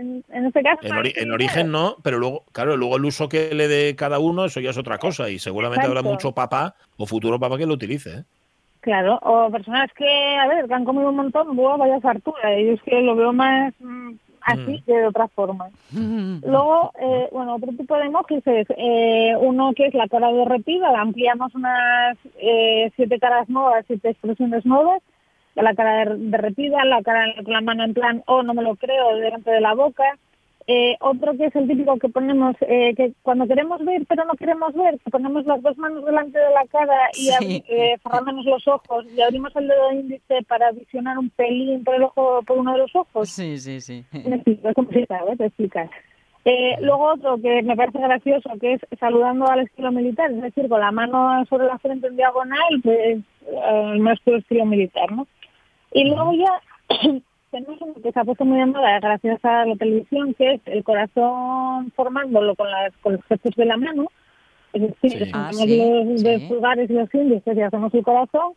En, 0.00 0.24
en 0.32 0.46
este 0.46 0.62
caso 0.62 0.80
En, 0.82 0.92
ori- 0.92 0.96
parece 0.96 1.20
en 1.20 1.28
que- 1.28 1.34
origen 1.34 1.70
no, 1.70 1.96
pero 2.02 2.18
luego, 2.18 2.44
claro, 2.52 2.76
luego 2.76 2.96
el 2.96 3.04
uso 3.04 3.28
que 3.28 3.54
le 3.54 3.68
dé 3.68 3.94
cada 3.96 4.18
uno, 4.18 4.44
eso 4.46 4.60
ya 4.60 4.70
es 4.70 4.78
otra 4.78 4.98
cosa. 4.98 5.28
Y 5.30 5.38
seguramente 5.38 5.86
habrá 5.86 6.02
mucho 6.02 6.32
papá 6.32 6.74
o 6.96 7.06
futuro 7.06 7.38
papá 7.38 7.58
que 7.58 7.66
lo 7.66 7.74
utilice. 7.74 8.10
¿eh? 8.18 8.24
Claro, 8.80 9.18
o 9.22 9.50
personas 9.50 9.90
que, 9.94 10.36
a 10.38 10.48
ver, 10.48 10.66
que 10.66 10.74
han 10.74 10.84
comido 10.86 11.10
un 11.10 11.16
montón, 11.16 11.54
buah, 11.54 11.76
vaya 11.76 12.00
fartura. 12.00 12.58
Y 12.58 12.66
yo 12.66 12.72
es 12.72 12.82
que 12.82 13.00
lo 13.02 13.14
veo 13.14 13.32
más 13.32 13.74
mm, 13.78 14.12
así 14.42 14.60
Mm. 14.80 14.84
que 14.86 14.92
de 14.94 15.06
otra 15.06 15.28
forma. 15.28 15.68
Luego, 15.92 16.90
eh, 16.98 17.28
bueno, 17.30 17.56
otro 17.56 17.72
tipo 17.72 17.94
de 17.96 18.06
emojis 18.06 18.46
es 18.46 18.66
eh, 18.76 19.34
uno 19.38 19.72
que 19.74 19.86
es 19.86 19.94
la 19.94 20.08
cara 20.08 20.32
derretida, 20.32 20.98
ampliamos 20.98 21.54
unas 21.54 22.16
eh, 22.38 22.90
siete 22.96 23.18
caras 23.18 23.48
nuevas, 23.50 23.84
siete 23.86 24.10
expresiones 24.10 24.64
nuevas, 24.64 25.02
la 25.54 25.74
cara 25.74 25.96
der- 26.04 26.16
derretida, 26.18 26.84
la 26.84 27.02
cara 27.02 27.24
con 27.44 27.52
la 27.52 27.60
mano 27.60 27.84
en 27.84 27.94
plan, 27.94 28.22
oh, 28.26 28.42
no 28.42 28.54
me 28.54 28.62
lo 28.62 28.76
creo, 28.76 29.16
delante 29.16 29.50
de 29.50 29.60
la 29.60 29.74
boca. 29.74 30.04
Eh, 30.66 30.96
otro 31.00 31.36
que 31.36 31.46
es 31.46 31.56
el 31.56 31.66
típico 31.66 31.96
que 31.98 32.08
ponemos, 32.10 32.54
eh, 32.60 32.94
que 32.94 33.12
cuando 33.22 33.48
queremos 33.48 33.84
ver 33.84 34.02
pero 34.08 34.24
no 34.24 34.34
queremos 34.34 34.72
ver, 34.74 35.00
que 35.00 35.10
ponemos 35.10 35.44
las 35.44 35.60
dos 35.62 35.76
manos 35.78 36.04
delante 36.04 36.38
de 36.38 36.50
la 36.50 36.64
cara 36.70 36.96
y 37.14 37.24
Sí. 37.32 37.64
eh, 37.68 37.96
cerrándonos 38.02 38.44
los 38.44 38.68
ojos 38.68 39.04
y 39.12 39.20
abrimos 39.20 39.56
el 39.56 39.66
dedo 39.66 39.90
índice 39.92 40.42
para 40.46 40.70
visionar 40.70 41.18
un 41.18 41.30
pelín 41.30 41.82
por 41.82 41.96
el 41.96 42.04
ojo, 42.04 42.42
por 42.46 42.58
uno 42.58 42.72
de 42.74 42.78
los 42.78 42.94
ojos. 42.94 43.28
Sí, 43.30 43.58
sí, 43.58 43.80
sí. 43.80 44.04
Es 44.12 44.74
complicado 44.74 45.34
de 45.34 45.46
explicar. 45.46 45.90
Eh, 46.44 46.76
luego 46.80 47.14
otro 47.14 47.36
que 47.38 47.62
me 47.62 47.74
parece 47.76 47.98
gracioso, 47.98 48.50
que 48.60 48.74
es 48.74 48.80
saludando 49.00 49.46
al 49.48 49.60
estilo 49.60 49.90
militar, 49.90 50.30
es 50.30 50.40
decir, 50.40 50.68
con 50.68 50.80
la 50.80 50.92
mano 50.92 51.44
sobre 51.46 51.66
la 51.66 51.78
frente 51.78 52.06
en 52.06 52.16
diagonal, 52.16 52.80
pues 52.82 52.96
eh, 52.98 53.22
el 53.94 54.02
nuestro 54.02 54.36
estilo 54.36 54.64
militar, 54.66 55.10
¿no? 55.10 55.26
Y 55.92 56.04
luego 56.04 56.32
ya 56.32 56.60
tenemos 57.50 57.80
uno 57.80 57.94
que 58.02 58.12
se 58.12 58.20
ha 58.20 58.24
puesto 58.24 58.44
muy 58.44 58.58
de 58.58 58.66
moda 58.66 59.00
gracias 59.00 59.44
a 59.44 59.66
la 59.66 59.76
televisión, 59.76 60.34
que 60.34 60.54
es 60.54 60.60
el 60.66 60.84
corazón 60.84 61.92
formándolo 61.96 62.54
con, 62.54 62.70
las, 62.70 62.96
con 62.98 63.14
los 63.14 63.24
gestos 63.24 63.54
de 63.56 63.64
la 63.64 63.76
mano, 63.76 64.06
es 64.72 64.82
decir, 64.82 65.24
Sí. 65.24 65.30
Ah, 65.34 65.50
sí, 65.52 65.76
los 65.78 66.20
sí. 66.20 66.24
de 66.24 66.40
pulgares 66.48 66.88
y 66.90 66.92
los 66.94 67.12
índices 67.14 67.56
y 67.56 67.60
hacemos 67.62 67.92
el 67.94 68.02
corazón, 68.02 68.52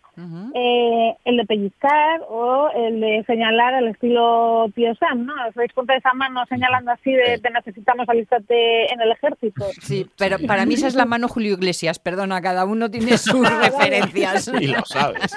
eh, 0.54 1.15
el 1.26 1.38
de 1.38 1.45
pellizcar 1.45 2.21
o 2.30 2.69
el 2.76 2.99
de 3.02 3.23
señalar 3.26 3.73
al 3.73 3.88
estilo 3.88 4.65
tío 4.76 4.93
Sam, 4.95 5.26
¿no? 5.26 5.34
¿Os 5.47 5.56
dais 5.56 5.73
cuenta 5.73 5.93
de 5.93 5.99
esa 5.99 6.13
mano 6.13 6.45
señalando 6.47 6.91
así 6.91 7.12
de 7.12 7.39
te 7.39 7.49
necesitamos 7.49 8.08
alistarte 8.08 8.93
en 8.93 9.02
el 9.02 9.12
ejército? 9.12 9.65
Sí, 9.82 10.08
pero 10.17 10.38
para 10.47 10.65
mí 10.65 10.76
esa 10.76 10.88
es 10.88 10.95
la 10.95 11.06
mano 11.06 11.28
Julio 11.28 11.54
Iglesias, 11.54 11.99
perdona, 11.99 12.41
cada 12.41 12.65
uno 12.65 12.89
tiene 12.91 13.17
sus 13.17 13.47
referencias. 13.49 14.52
Y 14.60 14.67
lo 14.67 14.86
sabes. 14.86 15.32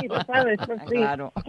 Sí, 0.00 0.08
lo 0.08 0.20
sabes, 0.24 0.58
pues 0.66 0.80
sí. 0.88 0.96
Claro. 0.96 1.32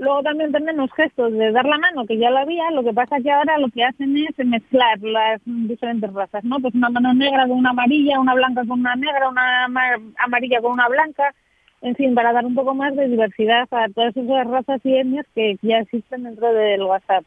Luego 0.00 0.22
también 0.22 0.50
tenemos 0.50 0.90
gestos 0.92 1.30
de 1.32 1.52
dar 1.52 1.66
la 1.66 1.76
mano, 1.76 2.06
que 2.06 2.16
ya 2.16 2.30
lo 2.30 2.38
había, 2.38 2.70
lo 2.70 2.82
que 2.82 2.94
pasa 2.94 3.20
que 3.22 3.30
ahora 3.30 3.58
lo 3.58 3.68
que 3.68 3.84
hacen 3.84 4.16
es 4.16 4.46
mezclar 4.46 4.98
las 5.02 5.42
diferentes 5.44 6.10
razas, 6.12 6.42
¿no? 6.42 6.58
Pues 6.58 6.74
una 6.74 6.88
mano 6.88 7.12
negra 7.12 7.42
con 7.46 7.58
una 7.58 7.70
amarilla, 7.70 8.18
una 8.18 8.32
blanca 8.34 8.62
con 8.66 8.80
una 8.80 8.96
negra, 8.96 9.28
una 9.28 9.64
ama- 9.66 10.00
amarilla 10.18 10.62
con 10.62 10.72
una 10.72 10.88
blanca, 10.88 11.34
en 11.82 11.94
fin, 11.96 12.14
para 12.14 12.32
dar 12.32 12.46
un 12.46 12.54
poco 12.54 12.74
más 12.74 12.96
de 12.96 13.08
diversidad 13.08 13.68
a 13.72 13.88
todas 13.94 14.16
esas 14.16 14.46
razas 14.46 14.80
y 14.84 14.96
etnias 14.96 15.26
que 15.34 15.58
ya 15.60 15.80
existen 15.80 16.22
dentro 16.24 16.50
del 16.54 16.82
WhatsApp. 16.82 17.24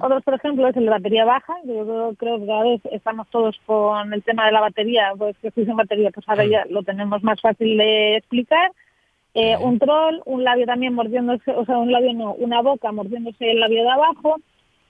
Otros, 0.00 0.24
por 0.24 0.34
ejemplo, 0.34 0.66
es 0.66 0.76
el 0.76 0.86
de 0.86 0.90
batería 0.90 1.24
baja, 1.24 1.54
yo 1.64 2.14
creo, 2.18 2.38
que 2.40 2.46
cada 2.46 2.62
vez 2.64 2.80
estamos 2.90 3.28
todos 3.30 3.56
con 3.66 4.12
el 4.12 4.24
tema 4.24 4.46
de 4.46 4.50
la 4.52 4.60
batería, 4.60 5.12
pues 5.16 5.38
que 5.38 5.46
estoy 5.48 5.64
sin 5.64 5.76
batería, 5.76 6.10
pues 6.12 6.28
ahora 6.28 6.44
Mm. 6.44 6.50
ya 6.50 6.64
lo 6.68 6.82
tenemos 6.82 7.22
más 7.22 7.40
fácil 7.40 7.78
de 7.78 8.16
explicar. 8.16 8.72
Eh, 9.34 9.56
un 9.60 9.78
troll, 9.78 10.20
un 10.26 10.44
labio 10.44 10.64
también 10.64 10.94
mordiéndose, 10.94 11.50
o 11.50 11.64
sea, 11.64 11.78
un 11.78 11.90
labio 11.90 12.12
no, 12.14 12.32
una 12.34 12.62
boca 12.62 12.92
mordiéndose 12.92 13.50
el 13.50 13.58
labio 13.60 13.82
de 13.82 13.90
abajo, 13.90 14.36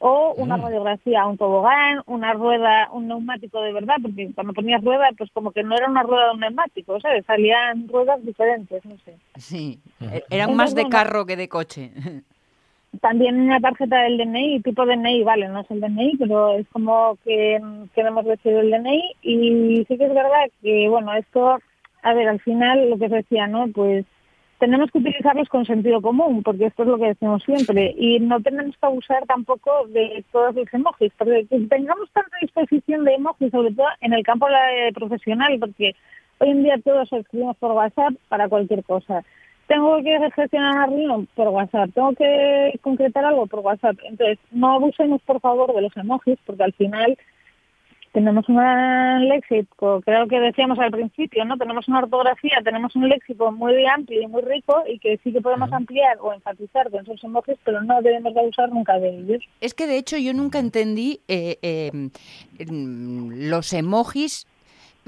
o 0.00 0.34
una 0.36 0.58
Mm. 0.58 0.62
radiografía, 0.62 1.24
un 1.26 1.38
tobogán, 1.38 2.02
una 2.06 2.34
rueda, 2.34 2.90
un 2.92 3.08
neumático 3.08 3.62
de 3.62 3.72
verdad, 3.72 3.94
porque 4.02 4.30
cuando 4.34 4.52
ponías 4.52 4.84
rueda, 4.84 5.08
pues 5.16 5.30
como 5.32 5.50
que 5.52 5.62
no 5.62 5.74
era 5.76 5.88
una 5.88 6.02
rueda 6.02 6.26
de 6.26 6.34
un 6.34 6.40
neumático, 6.40 7.00
¿sabes? 7.00 7.24
Salían 7.24 7.88
ruedas 7.88 8.22
diferentes, 8.24 8.84
no 8.84 8.96
sé. 8.98 9.14
Sí, 9.36 9.78
e- 10.00 10.22
eran 10.30 10.50
Entonces, 10.50 10.56
más 10.56 10.74
de 10.74 10.88
carro 10.90 11.24
que 11.24 11.36
de 11.36 11.48
coche. 11.48 11.90
También 13.00 13.40
una 13.40 13.58
tarjeta 13.60 14.02
del 14.02 14.18
DNI, 14.18 14.60
tipo 14.60 14.84
DNI, 14.86 15.24
vale, 15.24 15.48
no 15.48 15.60
es 15.60 15.70
el 15.70 15.80
DNI, 15.80 16.16
pero 16.16 16.52
es 16.52 16.66
como 16.68 17.16
que 17.24 17.60
queremos 17.94 18.24
decir 18.24 18.52
el 18.52 18.70
DNI. 18.70 19.02
Y 19.22 19.84
sí 19.88 19.96
que 19.98 20.04
es 20.04 20.14
verdad 20.14 20.50
que, 20.62 20.88
bueno, 20.88 21.12
esto, 21.14 21.58
a 22.02 22.14
ver, 22.14 22.28
al 22.28 22.40
final 22.40 22.90
lo 22.90 22.98
que 22.98 23.08
decía, 23.08 23.46
¿no? 23.48 23.66
Pues 23.68 24.04
tenemos 24.64 24.90
que 24.90 24.98
utilizarlos 24.98 25.48
con 25.50 25.66
sentido 25.66 26.00
común, 26.00 26.42
porque 26.42 26.64
esto 26.64 26.84
es 26.84 26.88
lo 26.88 26.98
que 26.98 27.08
decimos 27.08 27.42
siempre. 27.42 27.94
Y 27.98 28.18
no 28.18 28.40
tenemos 28.40 28.74
que 28.78 28.86
abusar 28.86 29.26
tampoco 29.26 29.86
de 29.88 30.24
todos 30.32 30.54
los 30.54 30.72
emojis, 30.72 31.12
porque 31.18 31.46
que 31.50 31.60
tengamos 31.60 32.10
tanta 32.12 32.34
disposición 32.40 33.04
de 33.04 33.14
emojis, 33.14 33.50
sobre 33.50 33.74
todo 33.74 33.88
en 34.00 34.14
el 34.14 34.22
campo 34.22 34.48
eh, 34.48 34.90
profesional, 34.94 35.58
porque 35.60 35.94
hoy 36.38 36.48
en 36.48 36.62
día 36.62 36.76
todos 36.82 37.12
escribimos 37.12 37.58
por 37.58 37.72
WhatsApp 37.72 38.14
para 38.28 38.48
cualquier 38.48 38.82
cosa 38.84 39.22
tengo 39.66 39.96
que 40.02 40.18
gestionar 40.36 40.76
una 40.76 40.86
reunión 40.86 41.28
por 41.34 41.48
WhatsApp, 41.48 41.88
tengo 41.94 42.12
que 42.12 42.78
concretar 42.82 43.24
algo 43.24 43.46
por 43.46 43.60
WhatsApp. 43.60 43.96
Entonces, 44.04 44.38
no 44.50 44.74
abusemos, 44.74 45.22
por 45.22 45.40
favor, 45.40 45.74
de 45.74 45.80
los 45.80 45.96
emojis, 45.96 46.38
porque 46.44 46.64
al 46.64 46.74
final 46.74 47.16
tenemos 48.14 48.48
un 48.48 49.28
léxico, 49.28 50.00
creo 50.02 50.28
que 50.28 50.38
decíamos 50.38 50.78
al 50.78 50.92
principio, 50.92 51.44
¿no? 51.44 51.58
Tenemos 51.58 51.88
una 51.88 51.98
ortografía, 51.98 52.60
tenemos 52.62 52.94
un 52.94 53.08
léxico 53.08 53.50
muy 53.50 53.84
amplio 53.86 54.22
y 54.22 54.28
muy 54.28 54.40
rico 54.42 54.84
y 54.86 55.00
que 55.00 55.18
sí 55.24 55.32
que 55.32 55.40
podemos 55.40 55.72
ampliar 55.72 56.18
o 56.20 56.32
enfatizar 56.32 56.88
con 56.92 57.02
esos 57.02 57.22
emojis, 57.24 57.56
pero 57.64 57.82
no 57.82 58.00
debemos 58.02 58.32
de 58.32 58.40
abusar 58.40 58.70
nunca 58.70 59.00
de 59.00 59.18
ellos. 59.18 59.42
Es 59.60 59.74
que 59.74 59.88
de 59.88 59.98
hecho 59.98 60.16
yo 60.16 60.32
nunca 60.32 60.60
entendí 60.60 61.22
eh, 61.26 61.58
eh, 61.62 61.90
mm, 62.70 63.50
los 63.50 63.72
emojis 63.72 64.46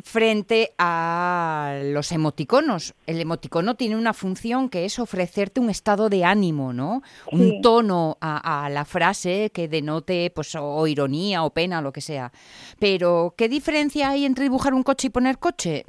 frente 0.03 0.73
a 0.79 1.79
los 1.85 2.13
emoticonos. 2.13 2.95
El 3.07 3.21
emoticono 3.21 3.75
tiene 3.75 3.97
una 3.97 4.13
función 4.13 4.69
que 4.69 4.85
es 4.85 4.99
ofrecerte 4.99 5.61
un 5.61 5.71
estado 5.71 6.09
de 6.09 6.25
ánimo, 6.25 6.73
¿no? 6.73 7.03
Un 7.33 7.61
tono 7.63 8.17
a, 8.21 8.65
a 8.65 8.69
la 8.69 8.85
frase 8.85 9.51
que 9.53 9.69
denote, 9.69 10.31
pues, 10.35 10.55
o, 10.55 10.65
o 10.65 10.87
ironía 10.87 11.43
o 11.45 11.51
pena, 11.51 11.81
lo 11.81 11.93
que 11.93 12.01
sea. 12.01 12.33
Pero, 12.79 13.35
¿qué 13.37 13.49
diferencia 13.49 14.11
hay 14.11 14.25
entre 14.25 14.45
dibujar 14.45 14.75
un 14.75 14.83
coche 14.83 15.09
y 15.09 15.11
poner 15.11 15.39
coche? 15.39 15.85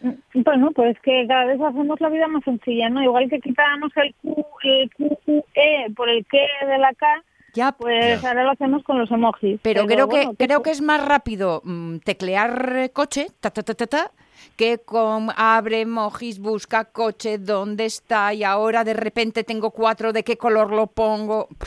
Mm, 0.00 0.10
Bueno, 0.44 0.70
pues 0.72 0.98
que 1.00 1.24
cada 1.26 1.46
vez 1.46 1.60
hacemos 1.60 2.00
la 2.00 2.08
vida 2.10 2.28
más 2.28 2.44
sencilla, 2.44 2.90
¿no? 2.90 3.02
Igual 3.02 3.30
que 3.30 3.40
quitábamos 3.40 3.90
el 3.96 4.14
Q, 4.20 4.44
el 4.64 4.90
Q, 4.94 5.18
Q, 5.24 5.44
E 5.54 5.90
por 5.94 6.08
el 6.10 6.26
que 6.26 6.46
de 6.66 6.78
la 6.78 6.92
K, 6.92 7.06
Ya, 7.54 7.72
pues 7.72 8.20
Ya. 8.20 8.28
ahora 8.28 8.44
lo 8.44 8.50
hacemos 8.50 8.82
con 8.82 8.98
los 8.98 9.10
emojis. 9.10 9.60
Pero, 9.62 9.86
creo 9.86 10.08
que 10.08 10.28
creo 10.36 10.62
que 10.62 10.70
es 10.70 10.82
más 10.82 11.06
rápido 11.06 11.62
mm, 11.64 11.98
teclear 11.98 12.90
coche, 12.92 13.28
ta, 13.40 13.50
ta, 13.50 13.62
ta, 13.62 13.74
ta, 13.74 13.86
ta, 13.86 14.10
que 14.56 14.78
con 14.78 15.28
abre 15.36 15.82
emojis, 15.82 16.40
busca 16.40 16.84
coche, 16.86 17.38
dónde 17.38 17.84
está 17.86 18.34
y 18.34 18.44
ahora 18.44 18.84
de 18.84 18.94
repente 18.94 19.44
tengo 19.44 19.70
cuatro, 19.70 20.12
¿de 20.12 20.24
qué 20.24 20.36
color 20.36 20.72
lo 20.72 20.86
pongo? 20.86 21.48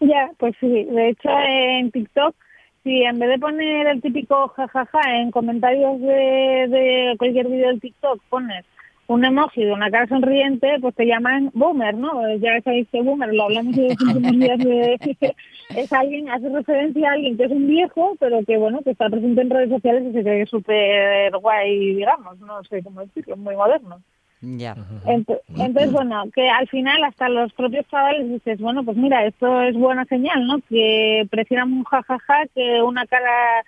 Ya, 0.00 0.30
pues 0.38 0.54
sí. 0.58 0.84
De 0.84 1.10
hecho, 1.10 1.28
en 1.46 1.90
TikTok, 1.92 2.34
si 2.82 3.02
en 3.02 3.18
vez 3.18 3.28
de 3.28 3.38
poner 3.38 3.86
el 3.86 4.00
típico 4.02 4.48
jajaja 4.48 5.00
en 5.18 5.30
comentarios 5.30 6.00
de, 6.00 6.66
de 6.68 7.14
cualquier 7.18 7.46
vídeo 7.46 7.68
del 7.68 7.80
TikTok 7.80 8.20
pones 8.28 8.64
un 9.08 9.24
emoji 9.24 9.64
de 9.64 9.72
una 9.72 9.90
cara 9.90 10.06
sonriente, 10.06 10.78
pues 10.80 10.94
te 10.94 11.06
llaman 11.06 11.50
boomer, 11.54 11.94
¿no? 11.94 12.36
Ya 12.38 12.60
sabéis 12.62 12.88
que 12.90 13.02
boomer, 13.02 13.32
lo 13.32 13.44
hablamos 13.44 13.76
en 13.76 13.88
los 13.88 14.00
últimos 14.02 14.32
días 14.38 14.58
de... 14.58 14.98
es 15.76 15.92
alguien, 15.92 16.28
hace 16.30 16.48
referencia 16.48 17.10
a 17.10 17.12
alguien 17.12 17.36
que 17.36 17.44
es 17.44 17.50
un 17.50 17.66
viejo, 17.66 18.16
pero 18.18 18.44
que, 18.44 18.56
bueno, 18.56 18.80
que 18.82 18.90
está 18.90 19.08
presente 19.08 19.40
en 19.42 19.50
redes 19.50 19.70
sociales 19.70 20.04
y 20.08 20.12
se 20.12 20.22
cree 20.22 20.46
súper 20.46 21.36
guay, 21.38 21.94
digamos, 21.94 22.38
no 22.40 22.62
sé 22.64 22.82
cómo 22.82 23.00
decirlo, 23.00 23.36
muy 23.36 23.56
moderno. 23.56 24.00
Ya. 24.42 24.76
Ent- 25.06 25.40
Entonces, 25.48 25.92
bueno, 25.92 26.24
que 26.34 26.48
al 26.48 26.68
final 26.68 27.02
hasta 27.04 27.28
los 27.28 27.52
propios 27.54 27.86
chavales 27.88 28.28
dices, 28.28 28.60
bueno, 28.60 28.84
pues 28.84 28.96
mira, 28.96 29.24
esto 29.24 29.62
es 29.62 29.74
buena 29.76 30.04
señal, 30.04 30.46
¿no? 30.46 30.58
Que 30.68 31.26
prefieran 31.30 31.72
un 31.72 31.84
jajaja 31.84 32.46
que 32.54 32.82
una 32.82 33.06
cara 33.06 33.64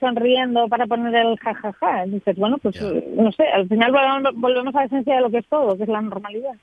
sonriendo 0.00 0.68
para 0.68 0.86
poner 0.86 1.14
el 1.14 1.38
jajaja. 1.38 2.04
Dices, 2.06 2.36
bueno, 2.36 2.58
pues 2.58 2.80
no 2.80 3.32
sé, 3.32 3.44
al 3.48 3.68
final 3.68 3.92
volvemos, 4.34 4.74
a 4.74 4.80
la 4.80 4.84
esencia 4.84 5.16
de 5.16 5.20
lo 5.20 5.30
que 5.30 5.38
es 5.38 5.46
todo, 5.46 5.76
que 5.76 5.84
es 5.84 5.88
la 5.88 6.00
normalidad. 6.00 6.54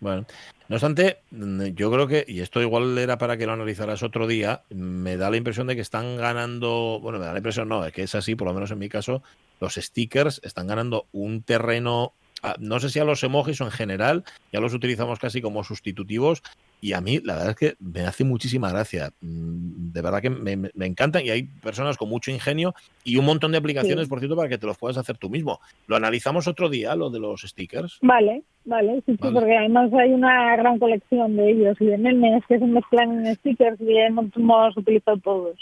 Bueno, 0.00 0.26
no 0.68 0.76
obstante, 0.76 1.18
yo 1.30 1.90
creo 1.90 2.06
que, 2.06 2.24
y 2.26 2.40
esto 2.40 2.60
igual 2.60 2.98
era 2.98 3.16
para 3.16 3.36
que 3.36 3.46
lo 3.46 3.52
analizaras 3.52 4.02
otro 4.02 4.26
día, 4.26 4.62
me 4.70 5.16
da 5.16 5.30
la 5.30 5.36
impresión 5.36 5.68
de 5.68 5.76
que 5.76 5.80
están 5.80 6.16
ganando, 6.16 6.98
bueno, 7.00 7.18
me 7.18 7.26
da 7.26 7.32
la 7.32 7.38
impresión 7.38 7.68
no, 7.68 7.84
es 7.84 7.92
que 7.92 8.02
es 8.02 8.14
así, 8.14 8.34
por 8.34 8.48
lo 8.48 8.54
menos 8.54 8.72
en 8.72 8.80
mi 8.80 8.88
caso, 8.88 9.22
los 9.60 9.74
stickers 9.74 10.40
están 10.42 10.66
ganando 10.66 11.06
un 11.12 11.42
terreno, 11.42 12.12
no 12.58 12.80
sé 12.80 12.88
si 12.90 12.98
a 12.98 13.04
los 13.04 13.22
emojis 13.22 13.60
o 13.60 13.64
en 13.64 13.70
general, 13.70 14.24
ya 14.52 14.60
los 14.60 14.74
utilizamos 14.74 15.18
casi 15.18 15.40
como 15.40 15.62
sustitutivos, 15.64 16.42
y 16.80 16.94
a 16.94 17.00
mí 17.00 17.20
la 17.22 17.34
verdad 17.34 17.50
es 17.50 17.56
que 17.56 17.76
me 17.78 18.00
hace 18.00 18.24
muchísima 18.24 18.70
gracia, 18.70 19.12
Mm, 19.20 19.92
de 19.92 20.02
verdad 20.02 20.20
que 20.20 20.30
me, 20.30 20.70
encantan, 20.86 21.24
y 21.24 21.30
hay 21.30 21.44
personas 21.44 21.96
con 21.96 22.08
mucho 22.08 22.30
ingenio 22.30 22.74
y 23.04 23.16
un 23.16 23.24
montón 23.24 23.52
de 23.52 23.58
aplicaciones, 23.58 24.06
Sí. 24.06 24.08
por 24.10 24.18
cierto, 24.18 24.36
para 24.36 24.48
que 24.48 24.58
te 24.58 24.66
los 24.66 24.76
puedas 24.78 24.96
hacer 24.98 25.16
tú 25.18 25.30
mismo. 25.30 25.60
Lo 25.86 25.96
analizamos 25.96 26.48
otro 26.48 26.68
día, 26.68 26.96
lo 26.96 27.10
de 27.10 27.20
los 27.20 27.42
stickers. 27.42 27.98
Vale, 28.02 28.42
vale, 28.64 28.96
sí, 29.06 29.12
sí, 29.12 29.18
Vale. 29.20 29.34
porque 29.34 29.56
además 29.56 29.92
hay 29.92 30.10
una 30.12 30.56
gran 30.56 30.78
colección 30.78 31.36
de 31.36 31.50
ellos 31.50 31.76
y 31.80 31.86
de 31.86 31.98
memes 31.98 32.42
que 32.48 32.58
se 32.58 32.66
mezclan 32.66 33.24
en 33.26 33.34
stickers 33.36 33.80
y 33.80 33.96
hemos, 33.98 34.26
hemos 34.36 34.76
utilizado 34.76 35.16
todos. 35.18 35.56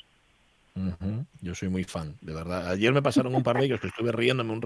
Yo 1.43 1.55
soy 1.55 1.69
muy 1.69 1.85
fan, 1.85 2.15
de 2.21 2.35
verdad. 2.35 2.69
Ayer 2.69 2.93
me 2.93 3.03
pasaron 3.03 3.35
un 3.35 3.43
par 3.43 3.59
de 3.59 3.65
ellos 3.65 3.81
que 3.81 3.87
estuve 3.87 4.13
riéndome 4.13 4.53
un, 4.53 4.61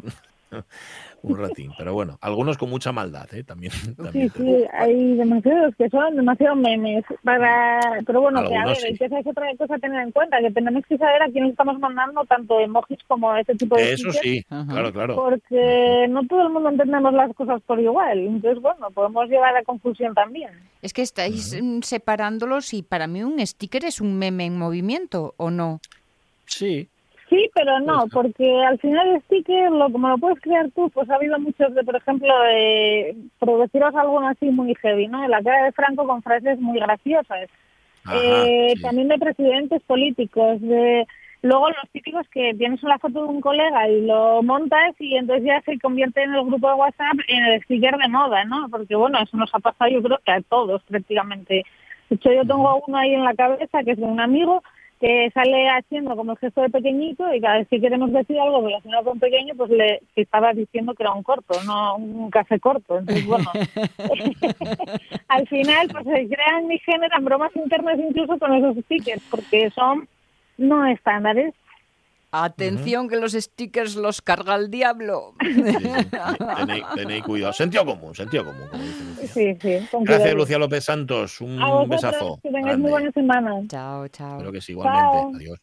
un 1.22 1.38
ratín, 1.38 1.72
pero 1.78 1.94
bueno, 1.94 2.18
algunos 2.20 2.58
con 2.58 2.68
mucha 2.68 2.90
maldad, 2.90 3.32
¿eh? 3.32 3.44
También. 3.44 3.72
Sí, 3.72 3.94
también 3.94 4.30
sí, 4.36 4.64
hay 4.72 5.14
demasiados 5.14 5.74
que 5.76 5.88
son 5.88 6.16
demasiado 6.16 6.56
memes. 6.56 7.04
para 7.22 7.80
Pero 8.04 8.22
bueno, 8.22 8.46
que 8.48 8.56
a 8.56 8.66
ver, 8.66 8.76
sí. 8.76 8.94
que 8.98 9.04
esa 9.04 9.20
es 9.20 9.26
otra 9.26 9.46
cosa 9.56 9.76
a 9.76 9.78
tener 9.78 10.02
en 10.02 10.10
cuenta, 10.10 10.40
que 10.40 10.50
tenemos 10.50 10.84
que 10.86 10.98
saber 10.98 11.22
a 11.22 11.30
quién 11.30 11.46
estamos 11.46 11.78
mandando 11.78 12.24
tanto 12.24 12.58
emojis 12.58 12.98
como 13.06 13.34
ese 13.36 13.54
tipo 13.54 13.76
de 13.76 13.92
Eso 13.92 14.10
sí, 14.12 14.44
Ajá. 14.50 14.72
claro, 14.72 14.92
claro. 14.92 15.14
Porque 15.14 16.06
no 16.08 16.26
todo 16.26 16.46
el 16.46 16.52
mundo 16.52 16.70
entendemos 16.70 17.12
las 17.14 17.32
cosas 17.34 17.62
por 17.62 17.78
igual. 17.78 18.18
Entonces, 18.18 18.60
bueno, 18.60 18.90
podemos 18.90 19.28
llevar 19.28 19.56
a 19.56 19.62
confusión 19.62 20.14
también. 20.14 20.50
Es 20.82 20.92
que 20.92 21.02
estáis 21.02 21.56
separándolos 21.82 22.74
y 22.74 22.82
para 22.82 23.06
mí 23.06 23.22
un 23.22 23.44
sticker 23.46 23.84
es 23.84 24.00
un 24.00 24.18
meme 24.18 24.46
en 24.46 24.58
movimiento, 24.58 25.34
¿o 25.36 25.50
no? 25.50 25.80
Sí, 26.46 26.88
Sí, 27.30 27.50
pero 27.54 27.80
no, 27.80 28.00
Pues- 28.00 28.12
porque 28.12 28.62
al 28.64 28.78
final 28.78 29.08
el 29.08 29.22
sticker, 29.22 29.72
lo, 29.72 29.90
como 29.90 30.08
lo 30.08 30.18
puedes 30.18 30.38
crear 30.40 30.70
tú, 30.72 30.90
pues 30.90 31.08
ha 31.10 31.14
habido 31.16 31.38
muchos 31.40 31.74
de, 31.74 31.82
por 31.82 31.96
ejemplo, 31.96 32.28
eh, 32.50 33.16
por 33.38 33.58
deciros 33.60 33.94
algo 33.96 34.20
así 34.20 34.50
muy 34.50 34.74
heavy, 34.76 35.08
¿no? 35.08 35.26
La 35.26 35.42
cara 35.42 35.64
de 35.64 35.72
Franco 35.72 36.06
con 36.06 36.22
frases 36.22 36.60
muy 36.60 36.78
graciosas. 36.78 37.48
ajá, 38.04 38.16
Eh, 38.16 38.74
sí. 38.76 38.82
También 38.82 39.08
de 39.08 39.18
presidentes 39.18 39.82
políticos, 39.84 40.60
de 40.60 41.06
luego 41.42 41.70
los 41.70 41.90
típicos 41.92 42.28
que 42.28 42.54
tienes 42.54 42.82
una 42.84 42.98
foto 42.98 43.22
de 43.22 43.28
un 43.28 43.40
colega 43.40 43.88
y 43.88 44.02
lo 44.02 44.42
montas 44.42 44.94
y 45.00 45.16
entonces 45.16 45.44
ya 45.46 45.60
se 45.62 45.78
convierte 45.80 46.22
en 46.22 46.34
el 46.34 46.44
grupo 46.44 46.68
de 46.68 46.74
WhatsApp 46.74 47.16
en 47.26 47.42
el 47.46 47.62
sticker 47.62 47.96
de 47.96 48.08
moda, 48.08 48.44
¿no? 48.44 48.68
Porque 48.70 48.94
bueno, 48.96 49.18
eso 49.20 49.36
nos 49.38 49.52
ha 49.54 49.58
pasado 49.60 49.90
yo 49.90 50.02
creo 50.02 50.18
que 50.24 50.30
a 50.30 50.42
todos 50.42 50.82
prácticamente. 50.84 51.64
De 52.10 52.16
hecho, 52.16 52.30
yo 52.32 52.42
tengo 52.42 52.82
uno 52.86 52.98
ahí 52.98 53.14
en 53.14 53.24
la 53.24 53.34
cabeza 53.34 53.82
que 53.82 53.92
es 53.92 53.96
de 53.98 54.04
un 54.04 54.20
amigo 54.20 54.62
que 55.04 55.30
sale 55.34 55.68
haciendo 55.68 56.16
como 56.16 56.32
el 56.32 56.38
gesto 56.38 56.62
de 56.62 56.70
pequeño 56.70 57.14
y 57.34 57.40
cada 57.40 57.58
vez 57.58 57.68
que 57.68 57.78
queremos 57.78 58.10
decir 58.10 58.40
algo 58.40 58.64
relacionado 58.64 59.04
con 59.04 59.20
pequeño, 59.20 59.54
pues 59.54 59.68
le 59.68 60.00
estaba 60.16 60.54
diciendo 60.54 60.94
que 60.94 61.02
era 61.02 61.12
un 61.12 61.22
corto, 61.22 61.62
no 61.66 61.96
un 61.96 62.30
café 62.30 62.58
corto. 62.58 62.96
Entonces, 62.96 63.26
bueno, 63.26 63.44
al 65.28 65.46
final 65.46 65.88
pues 65.92 66.04
se 66.04 66.26
crean 66.26 66.72
y 66.72 66.78
generan 66.78 67.22
bromas 67.22 67.54
internas 67.54 67.98
incluso 67.98 68.38
con 68.38 68.54
esos 68.54 68.82
stickers, 68.84 69.22
porque 69.30 69.68
son 69.72 70.08
no 70.56 70.86
estándares. 70.86 71.52
Atención 72.42 73.08
que 73.08 73.16
los 73.16 73.32
stickers 73.32 73.94
los 73.96 74.20
carga 74.20 74.56
el 74.56 74.70
diablo. 74.70 75.34
Sí, 75.40 75.54
sí, 75.54 75.62
Tenéis, 76.56 76.84
tenéis 76.94 77.22
cuidado. 77.24 77.52
Sentido 77.52 77.84
común, 77.86 78.14
sentido 78.14 78.44
común, 78.44 78.66
como 78.70 78.82
dice 78.82 79.04
Lucía. 79.04 79.28
Sí, 79.28 79.58
sí. 79.60 79.86
con 79.90 80.02
Gracias, 80.04 80.22
cuidado. 80.22 80.36
Lucía 80.38 80.58
López 80.58 80.84
Santos. 80.84 81.40
Un 81.40 81.62
A 81.62 81.66
vosotros, 81.70 81.88
besazo. 82.02 82.40
que 82.42 82.50
tengáis 82.50 82.78
muy 82.78 82.90
buena 82.90 83.12
semana. 83.12 83.52
chao, 83.68 84.08
chao. 84.08 84.32
Espero 84.32 84.52
que 84.52 84.60
sí, 84.60 84.72
igualmente. 84.72 85.06
Chao. 85.10 85.32
Adiós. 85.36 85.60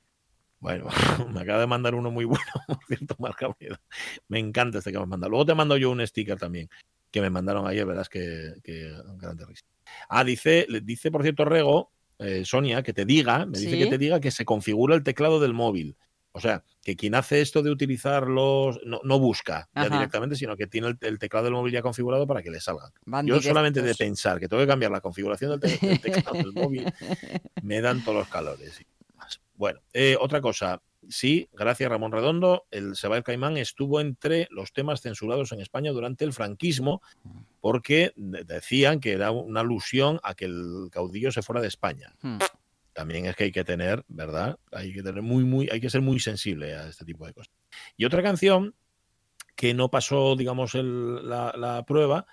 Bueno, 0.59 0.85
me 1.33 1.41
acaba 1.41 1.59
de 1.59 1.67
mandar 1.67 1.95
uno 1.95 2.11
muy 2.11 2.23
bueno, 2.25 2.45
por 2.67 2.77
cierto, 2.87 3.15
Marca 3.19 3.49
Miedo. 3.59 3.75
Me 4.27 4.39
encanta 4.39 4.77
este 4.77 4.91
que 4.91 4.97
me 4.97 5.03
has 5.03 5.09
mandado. 5.09 5.29
Luego 5.31 5.45
te 5.45 5.55
mando 5.55 5.75
yo 5.75 5.91
un 5.91 6.05
sticker 6.05 6.37
también, 6.37 6.69
que 7.11 7.19
me 7.19 7.29
mandaron 7.29 7.67
ayer, 7.67 7.85
verás 7.85 8.07
que, 8.09 8.53
que 8.63 8.91
grande 9.17 9.45
risa. 9.45 9.65
Ah, 10.07 10.23
dice, 10.23 10.65
le- 10.69 10.81
dice 10.81 11.11
por 11.11 11.23
cierto 11.23 11.43
Rego, 11.45 11.91
eh, 12.19 12.43
Sonia, 12.45 12.83
que 12.83 12.93
te 12.93 13.03
diga, 13.05 13.45
me 13.47 13.57
dice 13.57 13.77
que 13.77 13.87
te 13.87 13.97
diga 13.97 14.19
que 14.19 14.29
se 14.31 14.45
configura 14.45 14.93
el 14.95 15.03
teclado 15.03 15.39
del 15.39 15.53
móvil. 15.53 15.97
O 16.33 16.39
sea, 16.39 16.63
que 16.81 16.95
quien 16.95 17.13
hace 17.15 17.41
esto 17.41 17.61
de 17.61 17.69
utilizar 17.71 18.27
los. 18.27 18.79
No, 18.85 19.01
no 19.03 19.19
busca 19.19 19.69
ya 19.75 19.81
Ajá. 19.83 19.95
directamente, 19.97 20.35
sino 20.35 20.55
que 20.55 20.65
tiene 20.67 20.87
el, 20.87 20.97
el 21.01 21.19
teclado 21.19 21.45
del 21.45 21.53
móvil 21.53 21.73
ya 21.73 21.81
configurado 21.81 22.25
para 22.25 22.41
que 22.41 22.49
le 22.51 22.59
salgan. 22.61 22.91
Van 23.05 23.27
Yo 23.27 23.41
solamente 23.41 23.81
de 23.81 23.95
pensar 23.95 24.39
que 24.39 24.47
tengo 24.47 24.63
que 24.63 24.67
cambiar 24.67 24.91
la 24.91 25.01
configuración 25.01 25.51
del, 25.51 25.59
te- 25.79 25.85
del 25.87 25.99
teclado 26.01 26.37
del 26.37 26.53
móvil, 26.53 26.85
me 27.63 27.81
dan 27.81 28.03
todos 28.03 28.17
los 28.19 28.27
calores. 28.29 28.81
Bueno, 29.55 29.81
eh, 29.93 30.15
otra 30.19 30.41
cosa. 30.41 30.81
Sí, 31.09 31.49
gracias 31.53 31.89
Ramón 31.89 32.11
Redondo, 32.11 32.67
el 32.69 32.95
Seba 32.95 33.17
el 33.17 33.23
Caimán 33.23 33.57
estuvo 33.57 33.99
entre 33.99 34.47
los 34.51 34.71
temas 34.71 35.01
censurados 35.01 35.51
en 35.51 35.59
España 35.59 35.91
durante 35.91 36.23
el 36.25 36.31
franquismo 36.31 37.01
porque 37.59 38.13
de- 38.15 38.43
decían 38.43 38.99
que 38.99 39.13
era 39.13 39.31
una 39.31 39.61
alusión 39.61 40.19
a 40.23 40.35
que 40.35 40.45
el 40.45 40.89
caudillo 40.91 41.31
se 41.31 41.41
fuera 41.41 41.59
de 41.59 41.67
España. 41.67 42.13
Hmm. 42.21 42.37
También 42.93 43.25
es 43.25 43.35
que 43.35 43.45
hay 43.45 43.51
que 43.51 43.63
tener, 43.63 44.03
¿verdad? 44.07 44.57
Hay 44.71 44.93
que 44.93 45.01
tener 45.03 45.21
muy, 45.21 45.43
muy, 45.43 45.69
hay 45.71 45.79
que 45.79 45.89
ser 45.89 46.01
muy 46.01 46.19
sensible 46.19 46.75
a 46.75 46.87
este 46.89 47.05
tipo 47.05 47.25
de 47.25 47.33
cosas. 47.33 47.51
Y 47.97 48.05
otra 48.05 48.21
canción 48.21 48.75
que 49.55 49.73
no 49.73 49.89
pasó, 49.89 50.35
digamos, 50.35 50.75
el- 50.75 51.27
la, 51.29 51.53
la 51.57 51.83
prueba, 51.85 52.25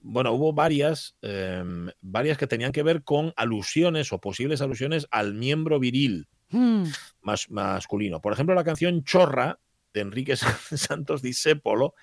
bueno, 0.00 0.32
hubo 0.32 0.52
varias, 0.52 1.16
eh, 1.22 1.62
varias 2.00 2.38
que 2.38 2.46
tenían 2.46 2.72
que 2.72 2.82
ver 2.82 3.02
con 3.02 3.32
alusiones 3.36 4.12
o 4.12 4.20
posibles 4.20 4.60
alusiones 4.60 5.06
al 5.10 5.34
miembro 5.34 5.78
viril 5.78 6.28
Hmm. 6.50 6.84
más, 7.22 7.50
masculino. 7.50 8.20
Por 8.20 8.32
ejemplo, 8.32 8.54
la 8.54 8.62
canción 8.62 9.02
Chorra 9.02 9.58
de 9.92 10.00
Enrique 10.00 10.36
Santos 10.36 11.22
Discépolo. 11.22 11.94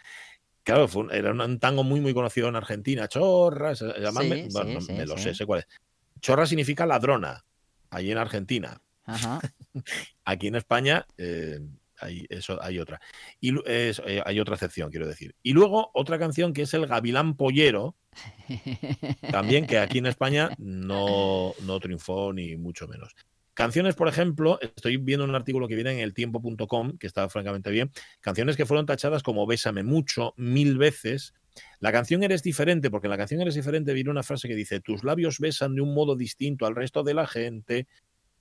Claro, 0.64 0.88
fue 0.88 1.04
un- 1.04 1.12
era 1.14 1.32
un 1.32 1.60
tango 1.60 1.84
muy, 1.84 2.02
muy 2.02 2.14
conocido 2.14 2.48
en 2.50 2.56
Argentina. 2.58 3.08
Chorra, 3.08 3.74
se 3.76 3.86
llama, 4.00 4.22
Sí, 4.22 4.28
me, 4.30 4.50
sí, 4.50 4.94
me 4.94 5.06
lo 5.06 5.18
sé, 5.18 5.34
sé 5.34 5.46
cuál 5.46 5.60
es. 5.62 5.68
Chorra 6.20 6.46
significa 6.46 6.86
ladrona, 6.86 7.44
allí 7.96 8.12
en 8.12 8.18
Argentina. 8.18 8.82
Ajá. 9.06 9.40
Aquí 10.26 10.48
en 10.48 10.56
España 10.56 11.06
eh, 11.18 11.60
hay, 12.00 12.26
eso, 12.30 12.62
hay 12.62 12.80
otra. 12.80 13.00
Y 13.40 13.54
es- 13.70 14.02
eh, 14.06 14.22
hay 14.26 14.40
otra 14.40 14.56
excepción, 14.56 14.90
quiero 14.92 15.08
decir. 15.08 15.36
Y 15.44 15.54
luego 15.54 15.92
otra 15.94 16.18
canción 16.20 16.54
que 16.54 16.64
es 16.64 16.74
el 16.74 16.88
Gavilán 16.88 17.36
Pollero, 17.36 17.96
también 19.32 19.66
que 19.68 19.78
aquí 19.80 19.98
en 19.98 20.06
España 20.06 20.50
no, 20.58 21.54
no 21.64 21.80
triunfó 21.80 22.34
ni 22.34 22.56
mucho 22.56 22.88
menos. 22.88 23.16
Canciones, 23.54 23.94
por 23.96 24.08
ejemplo, 24.08 24.58
estoy 24.62 24.98
viendo 24.98 25.26
un 25.26 25.36
artículo 25.36 25.68
que 25.68 25.76
viene 25.76 25.92
en 25.92 26.00
el 26.00 26.14
tiempo.com, 26.16 26.98
que 26.98 27.06
está 27.06 27.30
francamente 27.30 27.70
bien, 27.70 27.92
canciones 28.20 28.58
que 28.58 28.66
fueron 28.66 28.86
tachadas 28.88 29.22
como 29.22 29.46
Bésame 29.46 29.84
mucho, 29.84 30.34
mil 30.38 30.78
veces. 30.78 31.34
La 31.84 31.92
canción 31.92 32.24
Eres 32.24 32.44
diferente, 32.44 32.90
porque 32.90 33.08
en 33.08 33.12
la 33.12 33.18
canción 33.18 33.42
Eres 33.42 33.56
diferente 33.56 33.92
viene 33.92 34.10
una 34.10 34.24
frase 34.24 34.48
que 34.48 34.56
dice, 34.56 34.80
tus 34.80 35.04
labios 35.04 35.40
besan 35.40 35.76
de 35.76 35.82
un 35.82 35.94
modo 35.94 36.16
distinto 36.16 36.66
al 36.66 36.78
resto 36.78 37.04
de 37.04 37.14
la 37.14 37.28
gente. 37.28 37.90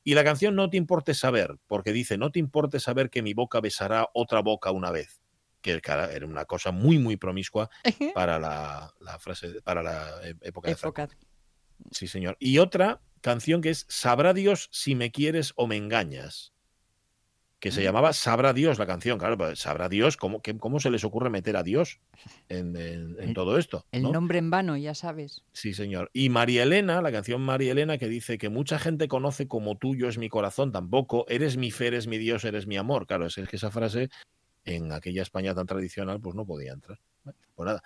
Y 0.05 0.15
la 0.15 0.23
canción 0.23 0.55
No 0.55 0.71
te 0.71 0.77
importe 0.77 1.13
saber, 1.13 1.57
porque 1.67 1.93
dice, 1.93 2.17
no 2.17 2.31
te 2.31 2.39
importe 2.39 2.79
saber 2.79 3.11
que 3.11 3.21
mi 3.21 3.35
boca 3.35 3.61
besará 3.61 4.09
otra 4.15 4.43
boca 4.43 4.71
una 4.71 4.93
vez. 4.93 5.21
Que 5.61 5.73
era 5.73 6.25
una 6.25 6.45
cosa 6.45 6.71
muy, 6.71 7.01
muy 7.01 7.17
promiscua 7.17 7.69
para 8.15 8.39
la, 8.39 8.95
la 9.01 9.19
frase, 9.19 9.61
para 9.65 9.83
la 9.83 10.21
e- 10.23 10.37
época 10.43 10.71
de 10.71 10.77
Franco. 10.77 11.03
Época. 11.03 11.19
Sí, 11.91 12.07
señor. 12.07 12.37
Y 12.39 12.59
otra 12.59 13.01
canción 13.23 13.61
que 13.61 13.71
es 13.71 13.87
Sabrá 13.89 14.35
Dios 14.35 14.69
si 14.71 14.95
me 14.95 15.11
quieres 15.11 15.53
o 15.57 15.67
me 15.67 15.77
engañas. 15.77 16.53
Que 17.63 17.71
se 17.71 17.85
llamaba 17.85 18.13
Sabrá 18.13 18.53
Dios 18.53 18.81
la 18.81 18.87
canción. 18.89 19.21
Claro, 19.21 19.39
pues, 19.39 19.61
sabrá 19.61 19.89
Dios. 19.89 20.17
¿Cómo, 20.17 20.43
qué- 20.43 20.59
cómo 20.59 20.81
se 20.81 20.91
les 20.91 21.05
ocurre 21.05 21.31
meter 21.31 21.57
a 21.57 21.63
Dios 21.63 22.01
en, 22.49 22.77
en- 22.77 23.15
en 23.21 23.29
El- 23.29 23.35
todo 23.35 23.57
esto? 23.57 23.87
El 23.93 24.03
¿no? 24.03 24.11
nombre 24.11 24.39
en 24.39 24.51
vano, 24.51 24.77
ya 24.77 24.97
sabes. 24.97 25.45
Sí, 25.53 25.73
señor. 25.73 26.11
Y 26.13 26.29
María 26.29 26.65
Elena, 26.65 27.01
la 27.01 27.13
canción 27.13 27.41
María 27.41 27.71
Elena, 27.71 27.99
que 27.99 28.09
dice 28.09 28.37
que 28.37 28.49
mucha 28.49 28.81
gente 28.81 29.07
conoce 29.07 29.47
como 29.47 29.77
tuyo 29.79 30.09
es 30.09 30.19
mi 30.19 30.29
corazón, 30.29 30.73
tampoco. 30.73 31.25
Eres 31.29 31.57
mi 31.57 31.71
fe, 31.71 31.87
eres 31.87 32.09
mi 32.09 32.19
Dios, 32.19 32.45
eres 32.45 32.67
mi 32.67 32.77
amor. 32.77 33.07
Claro, 33.07 33.27
es 33.27 33.37
que 33.37 33.55
esa 33.57 33.71
frase 33.71 34.11
en 34.65 34.91
aquella 34.91 35.23
España 35.23 35.55
tan 35.55 35.67
tradicional, 35.67 36.21
pues 36.21 36.35
no 36.35 36.45
podía 36.45 36.73
entrar. 36.73 36.99
Pues 37.55 37.65
nada. 37.65 37.85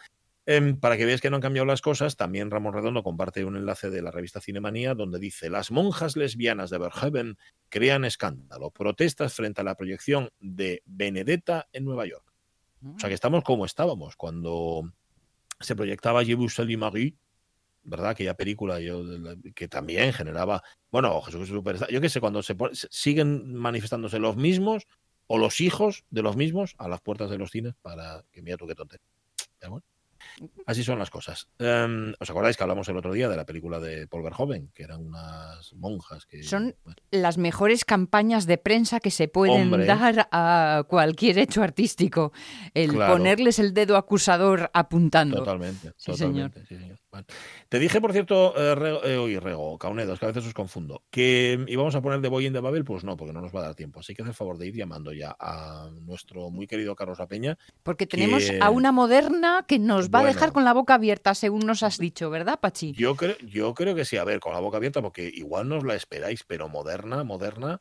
Em, 0.49 0.79
para 0.79 0.97
que 0.97 1.05
veáis 1.05 1.21
que 1.21 1.29
no 1.29 1.37
han 1.37 1.43
cambiado 1.43 1.67
las 1.67 1.83
cosas, 1.83 2.17
también 2.17 2.53
Ramón 2.53 2.73
Redondo 2.73 3.03
comparte 3.03 3.45
un 3.45 3.57
enlace 3.57 3.91
de 3.91 4.01
la 4.01 4.13
revista 4.13 4.41
Cinemanía 4.41 4.95
donde 4.95 5.19
dice: 5.19 5.51
Las 5.51 5.73
monjas 5.73 6.17
lesbianas 6.17 6.71
de 6.71 6.79
Verhoeven 6.79 7.37
crean 7.69 8.05
escándalo, 8.05 8.71
protestas 8.71 9.35
frente 9.35 9.61
a 9.61 9.65
la 9.65 9.75
proyección 9.75 10.31
de 10.39 10.83
Benedetta 10.85 11.69
en 11.73 11.85
Nueva 11.85 12.07
York. 12.07 12.33
O 12.95 12.99
sea 13.01 13.09
que 13.09 13.15
estamos 13.15 13.43
como 13.43 13.65
estábamos 13.67 14.15
cuando 14.15 14.93
se 15.59 15.75
proyectaba 15.75 16.25
Je 16.25 16.35
vous 16.37 16.55
salue 16.55 16.77
Marie, 16.77 17.17
¿verdad? 17.83 18.11
Aquella 18.11 18.35
película 18.35 18.79
yo, 18.79 19.03
que 19.55 19.67
también 19.67 20.13
generaba, 20.13 20.63
bueno, 20.93 21.21
Jesús 21.23 21.49
Superstar, 21.49 21.91
yo 21.91 22.01
qué 22.01 22.09
sé, 22.09 22.21
cuando 22.21 22.43
se, 22.45 22.55
pone- 22.55 22.75
siguen 22.75 23.53
manifestándose 23.55 24.21
los 24.21 24.37
mismos 24.37 24.87
o 25.27 25.39
los 25.39 25.61
hijos 25.61 26.05
de 26.11 26.23
los 26.23 26.37
mismos 26.37 26.75
a 26.79 26.87
las 26.87 27.01
puertas 27.01 27.31
de 27.31 27.39
los 27.39 27.51
cines 27.51 27.75
para 27.83 28.25
que 28.31 28.43
mira 28.43 28.57
tú 28.57 28.67
qué 28.69 28.75
tontería. 28.77 29.07
Bueno, 29.63 29.83
así 30.67 30.83
son 30.85 30.99
las 30.99 31.11
cosas. 31.11 31.49
Em, 31.59 32.13
¿Os 32.21 32.31
acordáis 32.31 32.57
que 32.57 32.63
hablamos 32.63 32.89
el 32.89 32.97
otro 32.97 33.13
día 33.13 33.29
de 33.29 33.37
la 33.37 33.45
película 33.47 33.81
de 33.81 34.07
Paul 34.07 34.23
Verhoeven, 34.23 34.71
que 34.75 34.83
eran 34.85 35.07
unas 35.07 35.73
monjas 35.75 36.27
que... 36.27 36.43
Son 36.43 36.75
bueno, 36.85 36.97
las 37.11 37.39
mejores 37.39 37.85
campañas 37.85 38.47
de 38.47 38.59
prensa 38.59 39.01
que 39.01 39.11
se 39.11 39.29
pueden 39.29 39.63
Hombre. 39.73 39.87
dar 39.87 40.29
a 40.33 40.85
cualquier 40.89 41.39
hecho 41.39 41.63
artístico. 41.63 42.33
El 42.75 42.93
Claro. 42.93 43.15
ponerles 43.15 43.59
el 43.59 43.75
dedo 43.75 43.97
acusador 43.97 44.71
apuntando. 44.73 45.37
Totalmente, 45.39 45.93
Sí, 45.97 46.13
totalmente. 46.13 46.61
sí, 46.67 46.77
señor. 46.77 46.99
Te 47.71 47.79
dije, 47.79 48.01
por 48.01 48.13
cierto, 48.13 48.55
eh, 48.57 48.75
Rego, 48.75 49.03
eh, 49.05 49.41
Rego, 49.41 49.79
Caunedos, 49.79 50.19
que 50.19 50.27
a 50.27 50.29
veces 50.29 50.47
os 50.47 50.53
confundo, 50.55 51.03
que 51.11 51.65
íbamos 51.67 51.95
a 51.95 52.03
poner 52.03 52.21
de 52.21 52.29
Boy 52.29 52.47
in 52.47 52.53
de 52.53 52.61
Babel, 52.61 52.85
pues 52.85 53.05
no, 53.05 53.17
porque 53.17 53.33
no 53.33 53.41
nos 53.41 53.55
va 53.55 53.61
a 53.61 53.63
dar 53.65 53.75
tiempo. 53.75 54.01
Así 54.01 54.15
que 54.15 54.23
haz 54.23 54.29
el 54.29 54.35
favor 54.35 54.59
de 54.59 54.67
ir 54.67 54.75
llamando 54.77 55.13
ya 55.13 55.35
a 55.41 55.89
nuestro 56.03 56.51
muy 56.51 56.67
querido 56.67 56.95
Carlos 56.95 57.19
La 57.19 57.27
Peña. 57.27 57.57
Porque 57.83 58.07
tenemos 58.07 58.45
que- 58.45 58.59
a 58.61 58.69
una 58.71 58.93
moderna 58.93 59.65
que 59.67 59.79
nos 59.79 60.11
va 60.11 60.16
a 60.21 60.25
dejar 60.25 60.53
con 60.53 60.65
la 60.65 60.73
boca 60.73 60.95
abierta, 60.95 61.35
según 61.35 61.67
nos 61.67 61.83
has 61.83 61.99
dicho, 61.99 62.31
¿verdad, 62.31 62.59
Pachi? 62.61 62.93
Yo 62.93 63.17
creo, 63.17 63.37
yo 63.39 63.75
creo 63.75 63.95
que 63.95 64.05
sí, 64.05 64.17
a 64.17 64.25
ver, 64.25 64.41
con 64.41 64.53
la 64.53 64.61
boca 64.61 64.77
abierta, 64.77 65.03
porque 65.03 65.31
igual 65.33 65.69
nos 65.69 65.85
la 65.85 65.95
esperáis, 65.95 66.45
pero 66.45 66.69
moderna, 66.69 67.25
moderna, 67.25 67.81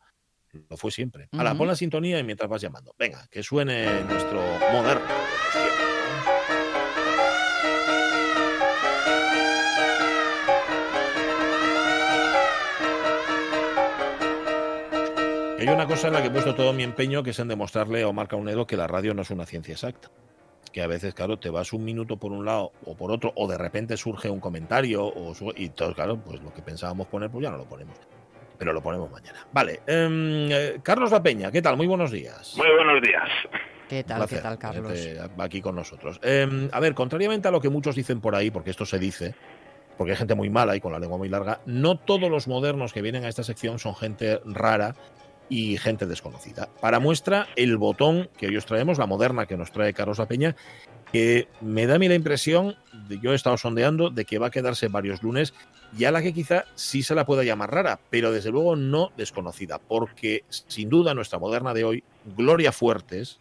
lo 0.69 0.77
fue 0.77 0.91
siempre. 0.91 1.29
Ahora, 1.33 1.51
Ujú. 1.51 1.59
pon 1.59 1.67
la 1.67 1.75
sintonía 1.75 2.19
y 2.19 2.23
mientras 2.23 2.49
vas 2.49 2.61
llamando. 2.61 2.93
Venga, 2.97 3.27
que 3.29 3.43
suene 3.43 4.03
nuestro 4.03 4.41
moderno. 4.71 5.05
Hay 15.57 15.67
una 15.73 15.87
cosa 15.87 16.07
en 16.07 16.13
la 16.13 16.21
que 16.21 16.27
he 16.27 16.31
puesto 16.31 16.53
todo 16.53 16.73
mi 16.73 16.83
empeño, 16.83 17.23
que 17.23 17.31
es 17.31 17.39
en 17.39 17.47
demostrarle 17.47 18.03
a 18.03 18.07
Omar 18.07 18.27
Caunedo 18.27 18.67
que 18.67 18.77
la 18.77 18.85
radio 18.85 19.13
no 19.15 19.23
es 19.23 19.31
una 19.31 19.47
ciencia 19.47 19.73
exacta. 19.73 20.11
Que 20.75 20.81
a 20.81 20.87
veces, 20.87 21.13
claro, 21.13 21.39
te 21.39 21.49
vas 21.49 21.71
un 21.71 21.85
minuto 21.85 22.17
por 22.17 22.33
un 22.33 22.43
lado 22.43 22.73
o 22.83 22.97
por 22.97 23.09
otro, 23.09 23.31
o 23.37 23.47
de 23.47 23.57
repente 23.57 23.95
surge 23.95 24.29
un 24.29 24.41
comentario, 24.41 25.05
o 25.05 25.33
su- 25.33 25.53
y 25.55 25.69
todo, 25.69 25.93
claro, 25.93 26.17
pues 26.17 26.41
lo 26.43 26.53
que 26.53 26.61
pensábamos 26.61 27.07
poner, 27.07 27.29
pues 27.29 27.43
ya 27.43 27.49
no 27.49 27.55
lo 27.55 27.63
ponemos. 27.63 27.95
Pero 28.57 28.73
lo 28.73 28.81
ponemos 28.83 29.09
mañana. 29.09 29.47
Vale. 29.53 29.79
em, 29.87 30.51
eh, 30.51 30.79
Carlos 30.83 31.11
La 31.11 31.23
Peña, 31.23 31.49
¿qué 31.49 31.61
tal? 31.61 31.77
Muy 31.77 31.87
buenos 31.87 32.11
días. 32.11 32.55
Muy 32.57 32.67
buenos 32.75 33.01
días. 33.01 33.23
¿Qué 33.87 34.03
tal, 34.03 34.27
qué 34.27 34.39
tal, 34.39 34.57
Carlos? 34.57 34.99
aquí 35.37 35.61
con 35.61 35.75
nosotros. 35.77 36.19
Eh, 36.21 36.67
a 36.69 36.79
ver, 36.81 36.93
contrariamente 36.93 37.47
a 37.47 37.51
lo 37.51 37.61
que 37.61 37.69
muchos 37.69 37.95
dicen 37.95 38.19
por 38.19 38.35
ahí, 38.35 38.51
porque 38.51 38.71
esto 38.71 38.85
se 38.85 38.99
dice, 38.99 39.33
porque 39.97 40.11
hay 40.11 40.17
gente 40.17 40.35
muy 40.35 40.49
mala 40.49 40.75
y 40.75 40.81
con 40.81 40.91
la 40.91 40.99
lengua 40.99 41.17
muy 41.17 41.29
larga, 41.29 41.61
no 41.65 41.97
todos 41.99 42.29
los 42.29 42.49
modernos 42.49 42.91
que 42.91 43.01
vienen 43.01 43.23
a 43.23 43.29
esta 43.29 43.43
sección 43.43 43.79
son 43.79 43.95
gente 43.95 44.41
rara 44.43 44.93
y 45.49 45.77
gente 45.77 46.05
desconocida. 46.05 46.69
Para 46.81 46.99
muestra, 46.99 47.47
el 47.55 47.77
botón 47.77 48.29
que 48.37 48.47
hoy 48.47 48.57
os 48.57 48.65
traemos, 48.65 48.97
la 48.97 49.05
moderna 49.05 49.45
que 49.45 49.57
nos 49.57 49.71
trae 49.71 49.93
Carlos 49.93 50.19
La 50.19 50.27
Peña, 50.27 50.55
que 51.11 51.47
me 51.61 51.87
da 51.87 51.95
a 51.95 51.99
mí 51.99 52.07
la 52.07 52.15
impresión, 52.15 52.75
de, 53.07 53.19
yo 53.19 53.31
he 53.31 53.35
estado 53.35 53.57
sondeando, 53.57 54.09
de 54.09 54.25
que 54.25 54.39
va 54.39 54.47
a 54.47 54.51
quedarse 54.51 54.87
varios 54.87 55.23
lunes 55.23 55.53
y 55.97 56.05
a 56.05 56.11
la 56.11 56.21
que 56.21 56.33
quizá 56.33 56.65
sí 56.75 57.03
se 57.03 57.15
la 57.15 57.25
pueda 57.25 57.43
llamar 57.43 57.71
rara, 57.71 57.99
pero 58.09 58.31
desde 58.31 58.51
luego 58.51 58.75
no 58.75 59.11
desconocida, 59.15 59.79
porque 59.79 60.43
sin 60.49 60.89
duda 60.89 61.13
nuestra 61.13 61.39
moderna 61.39 61.73
de 61.73 61.83
hoy, 61.83 62.03
Gloria 62.35 62.71
Fuertes, 62.71 63.39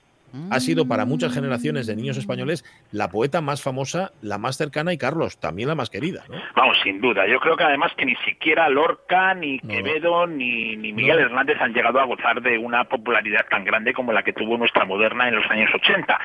ha 0.51 0.61
sido 0.61 0.87
para 0.87 1.05
muchas 1.05 1.33
generaciones 1.33 1.87
de 1.87 1.97
niños 1.97 2.16
españoles 2.16 2.64
la 2.92 3.09
poeta 3.09 3.40
más 3.40 3.62
famosa, 3.62 4.12
la 4.23 4.38
más 4.38 4.57
cercana 4.57 4.92
y 4.92 4.99
Carlos, 4.99 5.38
también 5.38 5.68
la 5.68 5.75
más 5.75 5.90
querida. 5.90 6.25
¿no? 6.29 6.37
Vamos, 6.57 6.77
sin 6.83 7.01
duda. 7.01 7.27
Yo 7.27 7.40
creo 7.40 7.57
que 7.57 7.64
además 7.64 7.92
que 7.97 8.07
ni 8.07 8.16
siquiera 8.16 8.68
Lorca, 8.68 9.35
ni 9.35 9.59
No. 9.62 9.68
Quevedo, 9.68 10.27
ni, 10.27 10.77
ni 10.77 10.92
Miguel 10.92 11.18
No. 11.18 11.27
Hernández 11.27 11.57
han 11.61 11.73
llegado 11.73 12.01
a 12.01 12.05
gozar 12.05 12.40
de 12.42 12.59
una 12.59 12.85
popularidad 12.85 13.47
tan 13.49 13.64
grande 13.64 13.92
como 13.92 14.12
la 14.12 14.23
que 14.23 14.33
tuvo 14.33 14.57
nuestra 14.57 14.85
moderna 14.85 15.29
en 15.29 15.37
los 15.37 15.51
años 15.51 15.70
80. 15.75 16.18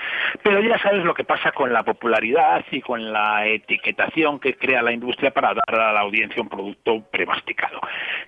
Pero 0.43 0.62
ya 0.62 0.80
sabes 0.80 1.04
lo 1.04 1.13
que 1.13 1.24
pasa 1.24 1.52
con 1.52 1.72
la 1.72 1.84
popularidad 1.84 2.65
y 2.72 2.82
con 2.82 3.12
la 3.12 3.48
etiquetación 3.48 4.39
que 4.39 4.56
crea 4.56 4.82
la 4.82 4.91
industria 4.91 5.32
para 5.32 5.54
dar 5.54 5.80
a 5.80 5.93
la 5.93 6.00
audiencia 6.02 6.41
un 6.41 6.50
producto 6.50 7.04
premasticado. 7.12 7.80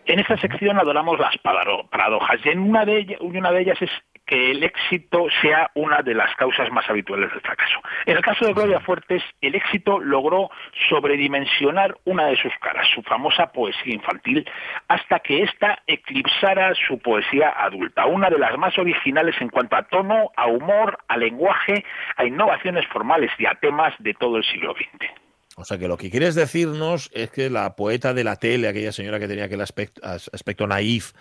En 0.06 0.20
esta 0.20 0.38
sección 0.38 0.80
adoramos 0.80 1.20
las 1.20 1.38
paradojas 1.38 2.40
y 2.46 2.50
en 2.50 2.60
una 2.60 2.86
de 2.86 2.98
ellas, 3.00 3.20
una 3.22 3.52
de 3.52 3.62
ellas 3.62 3.82
es 3.82 3.90
que 4.32 4.52
el 4.52 4.64
éxito 4.64 5.28
sea 5.42 5.72
una 5.76 6.02
de 6.02 6.14
las 6.14 6.34
causas 6.38 6.72
más 6.72 6.90
habituales 6.90 7.30
del 7.32 7.42
fracaso. 7.42 7.82
En 8.06 8.16
el 8.16 8.24
caso 8.24 8.46
de 8.46 8.54
Gloria 8.54 8.80
Fuertes, 8.80 9.22
el 9.42 9.56
éxito 9.56 10.00
logró 10.00 10.50
sobredimensionar 10.88 11.98
una 12.06 12.28
de 12.28 12.38
sus 12.38 12.54
caras, 12.62 12.88
su 12.96 13.02
famosa 13.02 13.52
poesía 13.52 13.94
infantil, 13.94 14.50
hasta 14.88 15.20
que 15.20 15.44
ésta 15.44 15.80
eclipsara 15.86 16.74
su 16.88 16.98
poesía 17.00 17.50
adulta, 17.58 18.06
una 18.06 18.30
de 18.30 18.40
las 18.40 18.58
más 18.58 18.78
originales 18.80 19.36
en 19.42 19.50
cuanto 19.50 19.76
a 19.76 19.84
tono, 19.84 20.32
a 20.38 20.48
humor, 20.48 21.00
a 21.10 21.18
lenguaje, 21.18 21.84
a 22.16 22.24
innovaciones 22.24 22.88
formales 22.88 23.32
y 23.38 23.46
a 23.48 23.56
temas 23.56 23.94
de 24.00 24.14
todo 24.14 24.38
el 24.38 24.46
siglo 24.46 24.74
XX. 24.74 25.31
O 25.62 25.66
sea 25.66 25.78
que 25.78 25.88
lo 25.88 25.98
que 25.98 26.10
quieres 26.10 26.36
decirnos 26.36 27.10
es 27.14 27.30
que 27.32 27.50
la 27.50 27.76
poeta 27.76 28.14
de 28.14 28.24
la 28.24 28.36
tele, 28.36 28.68
aquella 28.68 28.92
señora 28.92 29.20
que 29.20 29.28
tenía 29.28 29.46
aquel 29.46 29.62
aspecto, 29.62 30.02
as- 30.04 30.30
aspecto 30.34 30.68
naif, 30.68 31.12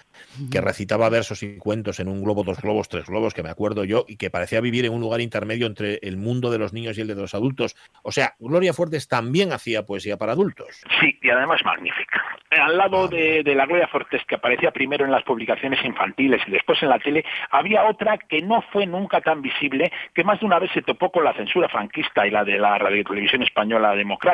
que 0.50 0.60
recitaba 0.60 1.08
versos 1.08 1.42
y 1.42 1.58
cuentos 1.58 2.00
en 2.00 2.08
un 2.08 2.22
globo, 2.22 2.42
dos 2.42 2.60
globos, 2.60 2.88
tres 2.88 3.06
globos, 3.06 3.34
que 3.34 3.42
me 3.42 3.50
acuerdo 3.50 3.84
yo, 3.84 4.04
y 4.08 4.16
que 4.16 4.30
parecía 4.30 4.60
vivir 4.60 4.84
en 4.84 4.92
un 4.92 5.00
lugar 5.00 5.20
intermedio 5.20 5.66
entre 5.66 5.98
el 6.02 6.16
mundo 6.16 6.50
de 6.50 6.58
los 6.58 6.72
niños 6.72 6.98
y 6.98 7.02
el 7.02 7.06
de 7.08 7.14
los 7.14 7.34
adultos. 7.34 7.76
O 8.02 8.12
sea, 8.12 8.34
Gloria 8.38 8.72
Fuertes 8.72 9.08
también 9.08 9.52
hacía 9.52 9.84
poesía 9.84 10.16
para 10.16 10.32
adultos. 10.32 10.80
Sí, 11.00 11.18
y 11.22 11.30
además 11.30 11.60
magnífica. 11.64 12.22
Al 12.50 12.76
lado 12.76 13.06
de, 13.06 13.42
de 13.44 13.54
la 13.54 13.66
Gloria 13.66 13.86
Fortes, 13.86 14.22
que 14.26 14.34
aparecía 14.34 14.72
primero 14.72 15.04
en 15.04 15.12
las 15.12 15.22
publicaciones 15.22 15.84
infantiles 15.84 16.40
y 16.48 16.50
después 16.50 16.82
en 16.82 16.88
la 16.88 16.98
tele, 16.98 17.24
había 17.50 17.84
otra 17.84 18.18
que 18.18 18.42
no 18.42 18.62
fue 18.72 18.86
nunca 18.86 19.20
tan 19.20 19.40
visible, 19.40 19.92
que 20.14 20.24
más 20.24 20.40
de 20.40 20.46
una 20.46 20.58
vez 20.58 20.70
se 20.72 20.82
topó 20.82 21.10
con 21.12 21.22
la 21.24 21.32
censura 21.34 21.68
franquista 21.68 22.26
y 22.26 22.30
la 22.30 22.42
de 22.44 22.58
la 22.58 22.76
radiotelevisión 22.78 23.42
española 23.42 23.94
democrática, 23.94 24.29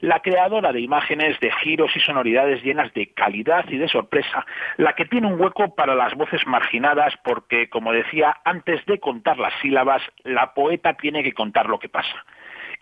la 0.00 0.20
creadora 0.20 0.72
de 0.72 0.80
imágenes 0.80 1.38
de 1.40 1.50
giros 1.62 1.94
y 1.96 2.00
sonoridades 2.00 2.62
llenas 2.62 2.92
de 2.94 3.12
calidad 3.12 3.64
y 3.68 3.76
de 3.76 3.88
sorpresa, 3.88 4.46
la 4.76 4.94
que 4.94 5.04
tiene 5.04 5.26
un 5.26 5.40
hueco 5.40 5.74
para 5.74 5.94
las 5.94 6.14
voces 6.14 6.46
marginadas 6.46 7.14
porque, 7.24 7.68
como 7.68 7.92
decía, 7.92 8.36
antes 8.44 8.84
de 8.86 8.98
contar 8.98 9.38
las 9.38 9.52
sílabas, 9.60 10.02
la 10.24 10.54
poeta 10.54 10.94
tiene 10.94 11.22
que 11.22 11.32
contar 11.32 11.66
lo 11.66 11.78
que 11.78 11.88
pasa 11.88 12.24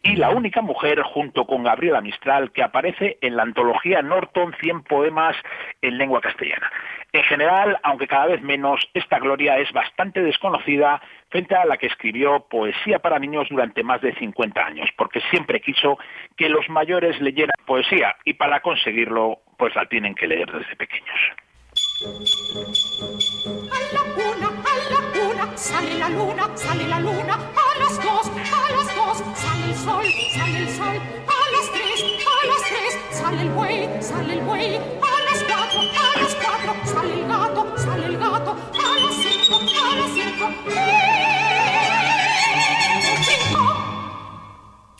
y 0.02 0.16
la 0.16 0.30
única 0.30 0.62
mujer, 0.62 1.02
junto 1.02 1.46
con 1.46 1.64
Gabriela 1.64 2.00
Mistral, 2.00 2.52
que 2.52 2.62
aparece 2.62 3.18
en 3.20 3.37
la 3.37 3.42
antología 3.42 4.02
Norton 4.02 4.54
100 4.61 4.82
poemas 4.82 5.37
en 5.82 5.98
lengua 5.98 6.20
castellana. 6.20 6.70
En 7.12 7.22
general, 7.24 7.78
aunque 7.82 8.06
cada 8.06 8.26
vez 8.26 8.42
menos, 8.42 8.80
esta 8.94 9.18
gloria 9.18 9.58
es 9.58 9.72
bastante 9.72 10.22
desconocida 10.22 11.00
frente 11.30 11.54
a 11.54 11.64
la 11.64 11.76
que 11.76 11.87
escribió 11.87 12.46
poesía 12.48 12.98
para 12.98 13.18
niños 13.18 13.48
durante 13.50 13.82
más 13.82 14.00
de 14.02 14.14
50 14.14 14.64
años, 14.64 14.88
porque 14.96 15.20
siempre 15.30 15.61
quiso 15.61 15.98
que 16.37 16.48
los 16.48 16.68
mayores 16.68 17.20
leyeran 17.20 17.54
poesía 17.66 18.14
y 18.24 18.34
para 18.34 18.61
conseguirlo, 18.61 19.40
pues 19.56 19.74
la 19.74 19.87
tienen 19.87 20.14
que 20.14 20.26
leer 20.26 20.50
desde 20.52 20.76
pequeños. 20.76 21.18
Sale 25.54 25.94
la 25.98 26.08
luna, 26.08 26.56
sale 26.56 26.87
la 26.87 27.00
luna. 27.00 27.34
A 27.34 27.78
las 27.78 28.02
dos, 28.02 28.30
sale 29.18 29.70
el 29.70 29.76
sol, 29.76 30.04
sale 30.35 30.59
el 30.59 30.68
sol. 30.76 30.96
A 31.26 31.40
las 31.50 31.72
tres, 31.72 32.04
a 32.24 32.46
las 32.46 32.62
tres, 32.68 32.98
sale 33.11 33.42
el 33.42 33.50
buey, 33.50 34.02
sale 34.02 34.33
el 34.35 34.40
buey. 34.42 34.76
A 34.76 34.81
las 35.26 35.42
cuatro, 35.44 35.81
a 35.81 36.20
las 36.20 36.35
cuatro, 36.35 36.74
sale 36.87 37.14
el 37.14 37.26
gato, 37.26 37.78
sale 37.78 38.07
el 38.07 38.18
gato. 38.18 38.50
A 38.52 38.98
las 39.00 39.14
cinco, 39.14 39.57
a 39.57 39.96
las 39.96 40.11
cinco. 40.14 40.46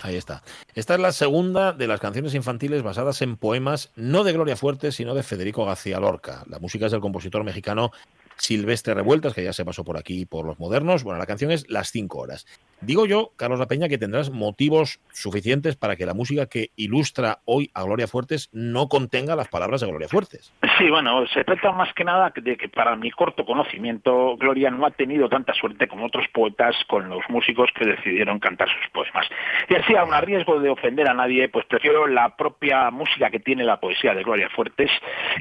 Ahí 0.02 0.16
está. 0.16 0.42
Esta 0.74 0.94
es 0.94 1.00
la 1.00 1.12
segunda 1.12 1.72
de 1.72 1.87
las 1.87 2.00
canciones 2.00 2.35
infantiles 2.35 2.83
basadas 2.83 3.21
en 3.23 3.37
poemas 3.37 3.90
no 3.94 4.25
de 4.25 4.33
Gloria 4.33 4.56
Fuertes, 4.56 4.94
sino 4.94 5.14
de 5.14 5.23
Federico 5.23 5.64
García 5.64 6.00
Lorca. 6.00 6.44
La 6.48 6.58
música 6.58 6.87
es 6.87 6.92
del 6.92 7.00
compositor 7.00 7.44
mexicano 7.44 7.92
Silvestre 8.38 8.94
Revueltas, 8.94 9.34
que 9.34 9.44
ya 9.44 9.52
se 9.52 9.64
pasó 9.64 9.84
por 9.84 9.98
aquí 9.98 10.24
por 10.24 10.46
los 10.46 10.58
modernos. 10.58 11.04
Bueno, 11.04 11.18
la 11.18 11.26
canción 11.26 11.50
es 11.50 11.68
Las 11.68 11.90
cinco 11.90 12.18
horas. 12.18 12.46
Digo 12.80 13.06
yo, 13.06 13.32
Carlos 13.36 13.58
La 13.58 13.66
Peña, 13.66 13.88
que 13.88 13.98
tendrás 13.98 14.30
motivos 14.30 15.00
suficientes 15.12 15.74
para 15.74 15.96
que 15.96 16.06
la 16.06 16.14
música 16.14 16.46
que 16.46 16.70
ilustra 16.76 17.38
hoy 17.44 17.70
a 17.74 17.82
Gloria 17.82 18.06
Fuertes 18.06 18.48
no 18.52 18.88
contenga 18.88 19.34
las 19.34 19.48
palabras 19.48 19.80
de 19.80 19.88
Gloria 19.88 20.06
Fuertes. 20.06 20.54
Sí, 20.78 20.88
bueno, 20.88 21.26
se 21.26 21.42
trata 21.42 21.72
más 21.72 21.92
que 21.94 22.04
nada 22.04 22.32
de 22.36 22.56
que 22.56 22.68
para 22.68 22.94
mi 22.94 23.10
corto 23.10 23.44
conocimiento, 23.44 24.36
Gloria 24.36 24.70
no 24.70 24.86
ha 24.86 24.92
tenido 24.92 25.28
tanta 25.28 25.52
suerte 25.54 25.88
como 25.88 26.06
otros 26.06 26.26
poetas 26.32 26.76
con 26.86 27.08
los 27.08 27.22
músicos 27.28 27.68
que 27.74 27.84
decidieron 27.84 28.38
cantar 28.38 28.68
sus 28.68 28.90
poemas. 28.92 29.26
Y 29.68 29.74
así, 29.74 29.96
aun 29.96 30.14
a 30.14 30.20
riesgo 30.20 30.60
de 30.60 30.70
ofender 30.70 31.08
a 31.08 31.14
nadie, 31.14 31.48
pues 31.48 31.66
prefiero 31.66 32.06
la 32.06 32.36
propia 32.36 32.92
música 32.92 33.28
que 33.30 33.40
tiene 33.40 33.64
la 33.64 33.80
poesía 33.80 34.14
de 34.14 34.22
Gloria 34.22 34.48
Fuertes 34.50 34.90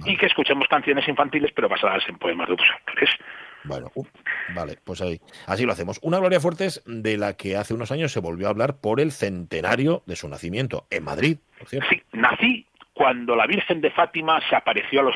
y 0.05 0.17
que 0.17 0.25
escuchemos 0.25 0.67
canciones 0.67 1.07
infantiles 1.07 1.51
pero 1.55 1.69
basadas 1.69 2.03
en 2.09 2.17
poemas 2.17 2.47
de 2.47 2.53
otros 2.53 2.67
Bueno, 3.63 3.91
uh, 3.95 4.05
vale, 4.55 4.77
pues 4.83 5.01
ahí. 5.01 5.19
Así 5.45 5.65
lo 5.65 5.73
hacemos. 5.73 5.99
Una 6.01 6.19
Gloria 6.19 6.39
Fuertes 6.39 6.81
de 6.85 7.17
la 7.17 7.33
que 7.33 7.57
hace 7.57 7.73
unos 7.73 7.91
años 7.91 8.11
se 8.11 8.19
volvió 8.19 8.47
a 8.47 8.51
hablar 8.51 8.77
por 8.77 9.01
el 9.01 9.11
centenario 9.11 10.03
de 10.05 10.15
su 10.15 10.29
nacimiento 10.29 10.87
en 10.89 11.03
Madrid, 11.03 11.37
por 11.59 11.67
cierto. 11.67 11.89
Sí, 11.89 12.01
nací 12.13 12.66
cuando 12.97 13.35
la 13.35 13.45
Virgen 13.45 13.79
de 13.79 13.91
Fátima 13.91 14.41
se 14.49 14.55
apareció 14.55 15.01
a 15.01 15.03
los, 15.03 15.15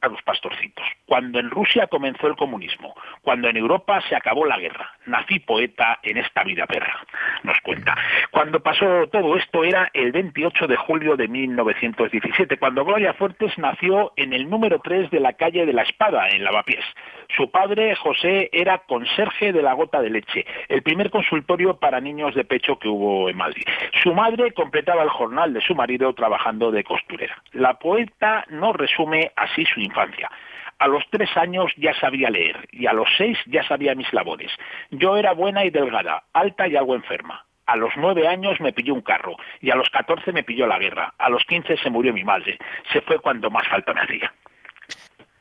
a 0.00 0.08
los 0.08 0.22
pastorcitos, 0.22 0.86
cuando 1.04 1.38
en 1.38 1.50
Rusia 1.50 1.86
comenzó 1.86 2.26
el 2.26 2.34
comunismo, 2.34 2.94
cuando 3.20 3.48
en 3.48 3.58
Europa 3.58 4.00
se 4.08 4.16
acabó 4.16 4.46
la 4.46 4.58
guerra. 4.58 4.90
Nací 5.04 5.38
poeta 5.38 5.98
en 6.02 6.16
esta 6.16 6.42
vida 6.44 6.66
perra, 6.66 7.04
nos 7.42 7.60
cuenta. 7.60 7.94
Cuando 8.30 8.60
pasó 8.60 9.06
todo 9.12 9.36
esto 9.36 9.64
era 9.64 9.90
el 9.92 10.12
28 10.12 10.66
de 10.66 10.76
julio 10.76 11.16
de 11.16 11.28
1917, 11.28 12.56
cuando 12.56 12.86
Gloria 12.86 13.12
Fuertes 13.12 13.56
nació 13.58 14.12
en 14.16 14.32
el 14.32 14.48
número 14.48 14.80
3 14.80 15.10
de 15.10 15.20
la 15.20 15.34
calle 15.34 15.66
de 15.66 15.74
la 15.74 15.82
Espada, 15.82 16.30
en 16.30 16.42
Lavapiés. 16.42 16.84
Su 17.36 17.50
padre, 17.50 17.94
José, 17.94 18.50
era 18.52 18.78
conserje 18.78 19.52
de 19.52 19.62
la 19.62 19.74
Gota 19.74 20.00
de 20.00 20.10
Leche, 20.10 20.44
el 20.68 20.82
primer 20.82 21.10
consultorio 21.10 21.78
para 21.78 22.00
niños 22.00 22.34
de 22.34 22.44
pecho 22.44 22.78
que 22.78 22.88
hubo 22.88 23.28
en 23.28 23.36
Madrid. 23.36 23.64
Su 24.02 24.14
madre 24.14 24.52
completaba 24.52 25.02
el 25.02 25.10
jornal 25.10 25.52
de 25.52 25.60
su 25.60 25.74
marido 25.74 26.12
trabajando 26.14 26.70
de 26.70 26.84
costurera. 26.84 27.42
La 27.52 27.74
poeta 27.74 28.44
no 28.48 28.72
resume 28.72 29.32
así 29.36 29.64
su 29.64 29.80
infancia. 29.80 30.30
A 30.78 30.88
los 30.88 31.04
tres 31.10 31.36
años 31.36 31.72
ya 31.76 31.92
sabía 31.94 32.30
leer 32.30 32.66
y 32.72 32.86
a 32.86 32.94
los 32.94 33.08
seis 33.18 33.38
ya 33.46 33.62
sabía 33.64 33.94
mis 33.94 34.12
labores. 34.14 34.50
Yo 34.90 35.16
era 35.16 35.32
buena 35.32 35.64
y 35.64 35.70
delgada, 35.70 36.24
alta 36.32 36.66
y 36.66 36.76
algo 36.76 36.94
enferma. 36.94 37.44
A 37.66 37.76
los 37.76 37.92
nueve 37.96 38.26
años 38.26 38.58
me 38.60 38.72
pilló 38.72 38.94
un 38.94 39.02
carro 39.02 39.36
y 39.60 39.70
a 39.70 39.76
los 39.76 39.90
catorce 39.90 40.32
me 40.32 40.42
pilló 40.42 40.66
la 40.66 40.78
guerra. 40.78 41.12
A 41.18 41.28
los 41.28 41.44
quince 41.44 41.76
se 41.76 41.90
murió 41.90 42.12
mi 42.12 42.24
madre. 42.24 42.58
Se 42.92 43.00
fue 43.02 43.18
cuando 43.18 43.50
más 43.50 43.68
falta 43.68 43.92
me 43.92 44.00
hacía. 44.00 44.32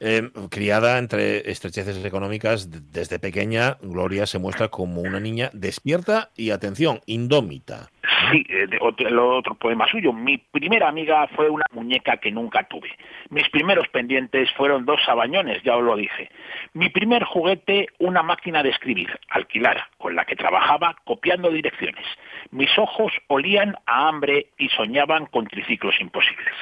Eh, 0.01 0.29
criada 0.49 0.97
entre 0.97 1.51
estrecheces 1.51 2.05
económicas, 2.05 2.69
desde 2.93 3.19
pequeña, 3.19 3.75
Gloria 3.81 4.25
se 4.25 4.39
muestra 4.39 4.69
como 4.69 5.01
una 5.01 5.19
niña 5.19 5.49
despierta 5.51 6.29
y, 6.37 6.51
atención, 6.51 7.01
indómita. 7.05 7.89
Sí, 8.31 8.45
eh, 8.47 8.67
el 8.99 9.19
otro 9.19 9.55
poema 9.55 9.87
suyo. 9.89 10.13
Mi 10.13 10.37
primera 10.37 10.87
amiga 10.87 11.27
fue 11.35 11.49
una 11.49 11.65
muñeca 11.73 12.17
que 12.17 12.31
nunca 12.31 12.63
tuve. 12.63 12.89
Mis 13.29 13.49
primeros 13.49 13.89
pendientes 13.89 14.49
fueron 14.53 14.85
dos 14.85 15.01
sabañones, 15.05 15.61
ya 15.63 15.75
os 15.75 15.83
lo 15.83 15.97
dije. 15.97 16.29
Mi 16.73 16.89
primer 16.89 17.23
juguete, 17.25 17.87
una 17.99 18.23
máquina 18.23 18.63
de 18.63 18.69
escribir, 18.69 19.09
alquilada, 19.29 19.89
con 19.97 20.15
la 20.15 20.23
que 20.23 20.37
trabajaba 20.37 20.95
copiando 21.03 21.49
direcciones. 21.49 22.05
Mis 22.51 22.69
ojos 22.77 23.11
olían 23.27 23.75
a 23.85 24.07
hambre 24.07 24.47
y 24.57 24.69
soñaban 24.69 25.25
con 25.25 25.45
triciclos 25.47 25.99
imposibles. 25.99 26.53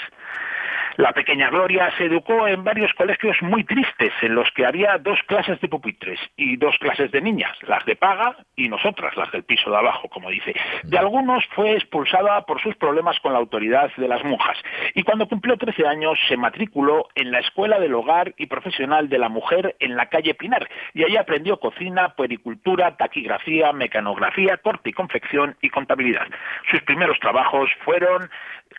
La 0.98 1.14
pequeña 1.14 1.52
Gloria 1.52 1.92
se 1.96 2.06
educó 2.06 2.48
en 2.48 2.64
varios 2.64 2.92
colegios 2.96 3.38
muy 3.44 3.64
tristes, 3.64 4.12
en 4.24 4.34
los 4.34 4.50
que 4.52 4.66
había 4.66 4.98
dos 4.98 5.20
clases 5.28 5.62
de 5.62 5.68
pupitres 5.68 6.20
y 6.36 6.58
dos 6.58 6.76
clases 6.80 7.12
de 7.12 7.22
niñas, 7.22 7.56
las 7.68 7.86
de 7.86 7.96
paga 7.96 8.36
y 8.56 8.68
nosotras, 8.68 9.16
las 9.16 9.32
del 9.32 9.44
piso 9.44 9.70
de 9.70 9.78
abajo, 9.78 10.10
como 10.10 10.32
dice. 10.32 10.56
De 10.82 10.98
algunos 10.98 11.46
fue 11.54 11.74
expulsada 11.74 12.48
por 12.48 12.60
sus 12.62 12.76
problemas 12.78 13.20
con 13.20 13.34
la 13.34 13.38
autoridad 13.38 13.92
de 13.96 14.08
las 14.08 14.24
monjas 14.24 14.58
y 14.96 15.04
cuando 15.04 15.28
cumplió 15.28 15.56
13 15.56 15.86
años 15.86 16.18
se 16.28 16.36
matriculó 16.36 17.10
en 17.14 17.30
la 17.30 17.42
Escuela 17.42 17.80
del 17.80 17.94
Hogar 17.94 18.34
y 18.36 18.48
Profesional 18.48 19.08
de 19.08 19.20
la 19.20 19.30
Mujer 19.30 19.76
en 19.80 19.96
la 19.96 20.08
calle 20.08 20.34
Pinar 20.34 20.68
y 20.96 21.04
allí 21.04 21.16
aprendió 21.16 21.60
cocina, 21.60 22.16
puericultura, 22.16 22.98
taquigrafía, 22.98 23.72
mecanografía, 23.72 24.58
corte 24.58 24.90
y 24.90 24.94
confección 24.94 25.58
y 25.62 25.70
contabilidad. 25.70 26.26
Sus 26.72 26.82
primeros 26.82 27.20
trabajos 27.20 27.70
fueron 27.86 28.32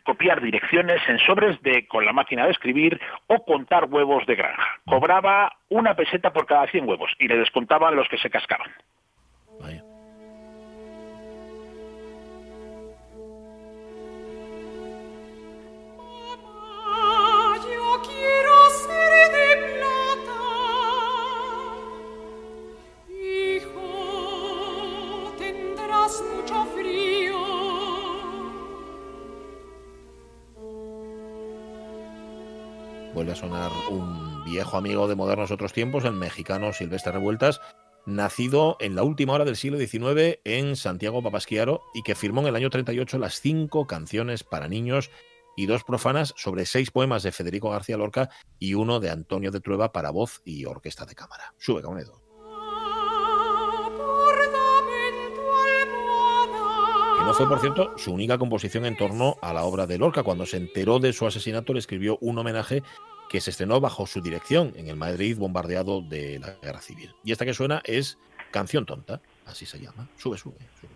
copiar 0.08 0.40
direcciones 0.40 1.02
en 1.06 1.18
sobres 1.18 1.60
de 1.60 1.86
con 1.86 2.06
la 2.06 2.14
máquina 2.14 2.46
de 2.46 2.52
escribir 2.52 2.98
o 3.26 3.44
contar 3.44 3.84
huevos 3.90 4.24
de 4.24 4.36
granja. 4.36 4.80
Cobraba 4.86 5.52
una 5.68 5.96
peseta 5.96 6.32
por 6.32 6.46
cada 6.46 6.66
100 6.66 6.88
huevos 6.88 7.12
y 7.18 7.28
le 7.28 7.36
descontaban 7.36 7.94
los 7.94 8.08
que 8.08 8.16
se 8.16 8.30
cascaban. 8.30 8.70
Sonar 33.38 33.70
un 33.88 34.44
viejo 34.44 34.76
amigo 34.76 35.06
de 35.06 35.14
modernos 35.14 35.52
otros 35.52 35.72
tiempos, 35.72 36.04
el 36.04 36.12
mexicano 36.12 36.72
Silvestre 36.72 37.12
Revueltas, 37.12 37.60
nacido 38.04 38.76
en 38.80 38.96
la 38.96 39.04
última 39.04 39.34
hora 39.34 39.44
del 39.44 39.54
siglo 39.54 39.78
XIX 39.78 40.40
en 40.42 40.74
Santiago 40.74 41.22
Papasquiaro 41.22 41.82
y 41.94 42.02
que 42.02 42.16
firmó 42.16 42.40
en 42.40 42.48
el 42.48 42.56
año 42.56 42.68
38 42.68 43.16
las 43.18 43.40
cinco 43.40 43.86
canciones 43.86 44.42
para 44.42 44.66
niños 44.66 45.12
y 45.56 45.66
dos 45.66 45.84
profanas 45.84 46.34
sobre 46.36 46.66
seis 46.66 46.90
poemas 46.90 47.22
de 47.22 47.30
Federico 47.30 47.70
García 47.70 47.96
Lorca 47.96 48.28
y 48.58 48.74
uno 48.74 48.98
de 48.98 49.10
Antonio 49.10 49.52
de 49.52 49.60
Trueba 49.60 49.92
para 49.92 50.10
voz 50.10 50.42
y 50.44 50.64
orquesta 50.64 51.06
de 51.06 51.14
cámara. 51.14 51.54
Sube. 51.58 51.82
Que 51.82 51.88
no 57.24 57.34
fue, 57.34 57.48
por 57.48 57.60
cierto, 57.60 57.96
su 57.98 58.12
única 58.12 58.36
composición 58.36 58.84
en 58.84 58.96
torno 58.96 59.36
a 59.42 59.52
la 59.52 59.62
obra 59.62 59.86
de 59.86 59.98
Lorca. 59.98 60.24
Cuando 60.24 60.44
se 60.44 60.56
enteró 60.56 60.98
de 60.98 61.12
su 61.12 61.24
asesinato, 61.24 61.72
le 61.72 61.78
escribió 61.78 62.18
un 62.20 62.36
homenaje 62.38 62.82
que 63.28 63.40
se 63.40 63.50
estrenó 63.50 63.80
bajo 63.80 64.06
su 64.06 64.20
dirección 64.20 64.72
en 64.76 64.88
el 64.88 64.96
Madrid 64.96 65.36
bombardeado 65.38 66.00
de 66.02 66.38
la 66.38 66.54
Guerra 66.62 66.80
Civil. 66.80 67.14
Y 67.24 67.32
esta 67.32 67.44
que 67.44 67.54
suena 67.54 67.80
es 67.84 68.18
Canción 68.50 68.86
Tonta, 68.86 69.20
así 69.46 69.66
se 69.66 69.78
llama. 69.78 70.08
Sube, 70.16 70.38
sube, 70.38 70.56
sube. 70.80 70.90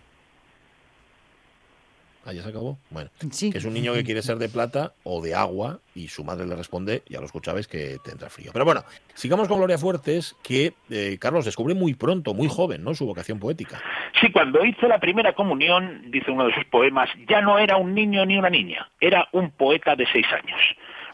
Ah, 2.25 2.33
ya 2.33 2.43
se 2.45 2.51
acabó. 2.51 2.79
Bueno, 2.91 3.11
Sí. 3.33 3.51
que 3.51 3.59
es 3.59 3.65
un 3.65 3.75
niño 3.75 3.93
que 3.95 4.05
quiere 4.05 4.23
ser 4.23 4.37
de 4.39 4.49
plata 4.49 4.95
o 5.03 5.21
de 5.21 5.35
agua 5.35 5.81
y 5.93 6.07
su 6.07 6.23
madre 6.23 6.47
le 6.47 6.55
responde, 6.55 7.03
ya 7.09 7.19
lo 7.19 7.27
escuchabais, 7.27 7.67
que 7.67 7.97
tendrá 8.05 8.31
frío. 8.31 8.51
Pero 8.53 8.65
bueno, 8.65 8.85
sigamos 9.15 9.49
con 9.49 9.59
Gloria 9.59 9.77
Fuertes, 9.77 10.37
que 10.41 10.73
eh, 10.89 11.19
Carlos 11.21 11.45
descubre 11.45 11.75
muy 11.75 11.95
pronto, 11.95 12.33
muy 12.33 12.47
joven, 12.49 12.85
¿no? 12.85 12.95
Su 12.95 13.07
vocación 13.07 13.41
poética. 13.41 13.83
Sí, 14.21 14.31
cuando 14.31 14.65
hizo 14.65 14.87
la 14.87 15.01
primera 15.01 15.35
comunión, 15.35 16.13
dice 16.13 16.31
uno 16.31 16.47
de 16.47 16.55
sus 16.55 16.65
poemas, 16.67 17.11
ya 17.29 17.41
no 17.41 17.59
era 17.59 17.77
un 17.77 17.93
niño 17.93 18.25
ni 18.25 18.39
una 18.39 18.51
niña, 18.51 18.89
era 19.01 19.29
un 19.33 19.51
poeta 19.51 19.97
de 19.97 20.07
seis 20.13 20.27
años. 20.33 20.61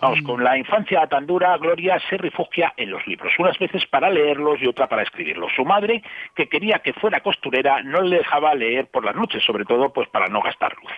Vamos, 0.00 0.22
con 0.22 0.44
la 0.44 0.56
infancia 0.56 1.06
tan 1.06 1.26
dura, 1.26 1.56
Gloria 1.58 1.98
se 2.08 2.16
refugia 2.16 2.72
en 2.76 2.90
los 2.90 3.06
libros, 3.06 3.32
unas 3.38 3.58
veces 3.58 3.84
para 3.86 4.10
leerlos 4.10 4.60
y 4.62 4.66
otra 4.66 4.88
para 4.88 5.02
escribirlos. 5.02 5.52
Su 5.54 5.64
madre, 5.64 6.02
que 6.34 6.48
quería 6.48 6.78
que 6.78 6.92
fuera 6.92 7.20
costurera, 7.20 7.82
no 7.82 8.00
le 8.02 8.18
dejaba 8.18 8.54
leer 8.54 8.86
por 8.86 9.04
las 9.04 9.16
noches, 9.16 9.42
sobre 9.44 9.64
todo 9.64 9.92
pues 9.92 10.08
para 10.08 10.28
no 10.28 10.40
gastar 10.40 10.74
luz. 10.82 10.92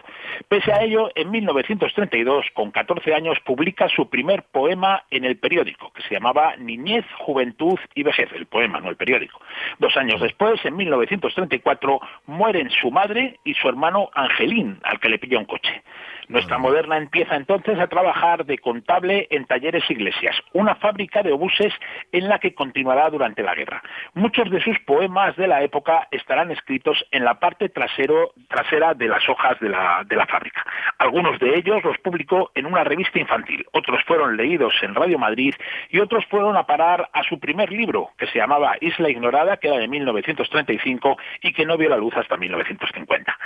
Pese 0.48 0.72
a 0.72 0.82
ello, 0.82 1.10
en 1.14 1.30
1932, 1.30 2.46
con 2.54 2.70
14 2.70 3.14
años, 3.14 3.38
publica 3.44 3.88
su 3.88 4.08
primer 4.08 4.44
poema 4.44 5.04
en 5.10 5.24
el 5.24 5.38
periódico, 5.38 5.92
que 5.92 6.02
se 6.02 6.14
llamaba 6.14 6.56
Niñez, 6.56 7.04
Juventud 7.18 7.78
y 7.94 8.02
Vejez, 8.02 8.30
el 8.32 8.46
poema, 8.46 8.80
no 8.80 8.88
el 8.88 8.96
periódico. 8.96 9.40
Dos 9.78 9.96
años 9.96 10.20
después, 10.20 10.64
en 10.64 10.76
1934, 10.76 12.00
mueren 12.26 12.70
su 12.70 12.90
madre 12.90 13.38
y 13.44 13.54
su 13.54 13.68
hermano 13.68 14.10
Angelín, 14.14 14.80
al 14.82 14.98
que 14.98 15.08
le 15.08 15.18
pilla 15.18 15.38
un 15.38 15.44
coche. 15.44 15.82
Nuestra 16.30 16.58
moderna 16.58 16.96
empieza 16.96 17.34
entonces 17.34 17.76
a 17.80 17.88
trabajar 17.88 18.46
de 18.46 18.58
contable 18.58 19.26
en 19.30 19.46
Talleres 19.46 19.82
Iglesias, 19.90 20.36
una 20.52 20.76
fábrica 20.76 21.24
de 21.24 21.32
obuses 21.32 21.74
en 22.12 22.28
la 22.28 22.38
que 22.38 22.54
continuará 22.54 23.10
durante 23.10 23.42
la 23.42 23.56
guerra. 23.56 23.82
Muchos 24.14 24.48
de 24.48 24.62
sus 24.62 24.78
poemas 24.86 25.36
de 25.36 25.48
la 25.48 25.64
época 25.64 26.06
estarán 26.12 26.52
escritos 26.52 27.04
en 27.10 27.24
la 27.24 27.40
parte 27.40 27.68
trasero, 27.68 28.30
trasera 28.48 28.94
de 28.94 29.08
las 29.08 29.28
hojas 29.28 29.58
de 29.58 29.70
la, 29.70 30.04
de 30.06 30.14
la 30.14 30.26
fábrica. 30.30 30.64
Algunos 30.98 31.38
de 31.38 31.56
ellos 31.56 31.82
los 31.84 31.98
publicó 31.98 32.50
en 32.54 32.66
una 32.66 32.84
revista 32.84 33.18
infantil, 33.18 33.66
otros 33.72 34.00
fueron 34.06 34.36
leídos 34.36 34.72
en 34.82 34.94
Radio 34.94 35.18
Madrid 35.18 35.54
y 35.90 35.98
otros 35.98 36.24
fueron 36.26 36.56
a 36.56 36.66
parar 36.66 37.10
a 37.12 37.22
su 37.24 37.38
primer 37.38 37.70
libro, 37.70 38.10
que 38.16 38.26
se 38.28 38.38
llamaba 38.38 38.76
Isla 38.80 39.10
Ignorada, 39.10 39.56
que 39.56 39.68
era 39.68 39.78
de 39.78 39.88
1935 39.88 41.16
y 41.42 41.52
que 41.52 41.66
no 41.66 41.76
vio 41.76 41.88
la 41.88 41.96
luz 41.96 42.14
hasta 42.16 42.36
1950. 42.36 43.36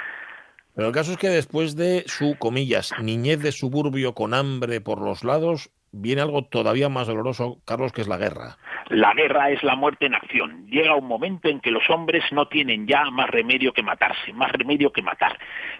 Pero 0.74 0.88
el 0.88 0.94
caso 0.94 1.12
es 1.12 1.18
que 1.18 1.28
después 1.28 1.76
de 1.76 2.02
su, 2.06 2.36
comillas, 2.36 2.92
niñez 3.00 3.40
de 3.40 3.52
suburbio 3.52 4.14
con 4.14 4.34
hambre 4.34 4.80
por 4.80 5.00
los 5.00 5.22
lados, 5.22 5.70
viene 5.94 6.22
algo 6.22 6.42
todavía 6.42 6.88
más 6.88 7.06
doloroso, 7.06 7.58
Carlos, 7.64 7.92
que 7.92 8.00
es 8.00 8.08
la 8.08 8.16
guerra. 8.16 8.56
La 8.88 9.14
guerra 9.14 9.50
es 9.50 9.62
la 9.62 9.76
muerte 9.76 10.06
en 10.06 10.14
acción. 10.14 10.66
Llega 10.66 10.96
un 10.96 11.06
momento 11.06 11.48
en 11.48 11.60
que 11.60 11.70
los 11.70 11.88
hombres 11.88 12.24
no 12.32 12.48
tienen 12.48 12.86
ya 12.86 13.04
más 13.10 13.30
remedio 13.30 13.72
que 13.72 13.82
matarse, 13.82 14.32
más 14.32 14.52
remedio 14.52 14.92
que 14.92 15.02
matar. 15.02 15.38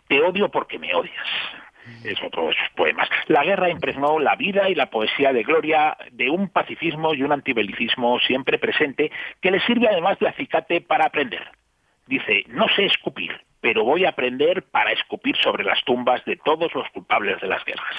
Te 0.09 0.21
odio 0.21 0.51
porque 0.51 0.79
me 0.79 0.95
odias. 0.95 1.27
Es 2.03 2.23
otro 2.23 2.47
de 2.49 2.55
sus 2.55 2.71
poemas. 2.77 3.09
La 3.27 3.45
guerra 3.45 3.69
impregnó 3.69 4.19
la 4.19 4.37
vida 4.37 4.71
y 4.71 4.75
la 4.75 4.89
poesía 4.89 5.33
de 5.33 5.43
Gloria 5.43 5.97
de 6.12 6.31
un 6.31 6.49
pacifismo 6.49 7.12
y 7.12 7.23
un 7.23 7.33
antibelicismo 7.33 8.19
siempre 8.21 8.59
presente 8.59 9.11
que 9.43 9.51
le 9.51 9.61
sirve 9.61 9.89
además 9.89 10.19
de 10.19 10.29
acicate 10.29 10.81
para 10.81 11.07
aprender. 11.07 11.43
Dice, 12.07 12.45
no 12.49 12.69
sé 12.69 12.87
escupir, 12.87 13.33
pero 13.61 13.85
voy 13.85 14.07
a 14.07 14.11
aprender 14.11 14.62
para 14.62 14.93
escupir 14.93 15.37
sobre 15.37 15.65
las 15.65 15.83
tumbas 15.85 16.25
de 16.25 16.37
todos 16.37 16.75
los 16.75 16.89
culpables 16.91 17.41
de 17.41 17.49
las 17.49 17.65
guerras. 17.65 17.97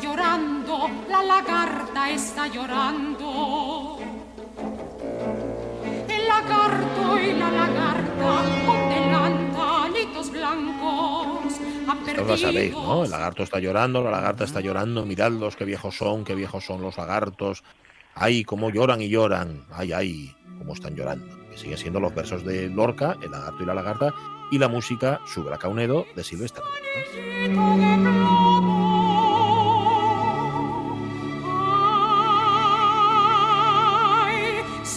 Llorando, 0.00 0.88
la 1.08 1.22
lagarta 1.22 2.10
está 2.10 2.46
llorando. 2.46 3.98
El 6.08 6.28
lagarto 6.28 7.18
y 7.20 7.32
la 7.32 7.50
lagarta 7.50 8.42
con 8.66 8.88
delantalitos 8.88 10.30
blancos 10.30 11.60
han 11.88 12.20
Os 12.20 12.28
la 12.28 12.36
sabéis. 12.36 12.72
¿no? 12.72 13.04
El 13.04 13.10
lagarto 13.10 13.42
está 13.42 13.58
llorando, 13.58 14.02
la 14.02 14.10
lagarta 14.10 14.44
está 14.44 14.60
llorando, 14.60 15.04
miradlos, 15.04 15.56
qué 15.56 15.64
viejos 15.64 15.96
son, 15.96 16.24
qué 16.24 16.34
viejos 16.34 16.64
son 16.64 16.82
los 16.82 16.96
lagartos. 16.96 17.64
Ay, 18.14 18.44
cómo 18.44 18.70
lloran 18.70 19.00
y 19.00 19.08
lloran. 19.08 19.64
Ay, 19.70 19.92
ay, 19.92 20.34
cómo 20.58 20.74
están 20.74 20.94
llorando. 20.94 21.26
Que 21.50 21.56
siguen 21.56 21.78
siendo 21.78 22.00
los 22.00 22.14
versos 22.14 22.44
de 22.44 22.68
Lorca, 22.68 23.16
el 23.22 23.30
lagarto 23.30 23.62
y 23.62 23.66
la 23.66 23.74
lagarta, 23.74 24.14
y 24.50 24.58
la 24.58 24.68
música 24.68 25.20
Subra 25.26 25.58
Caunedo 25.58 26.06
de 26.16 26.24
Silvestre. 26.24 26.64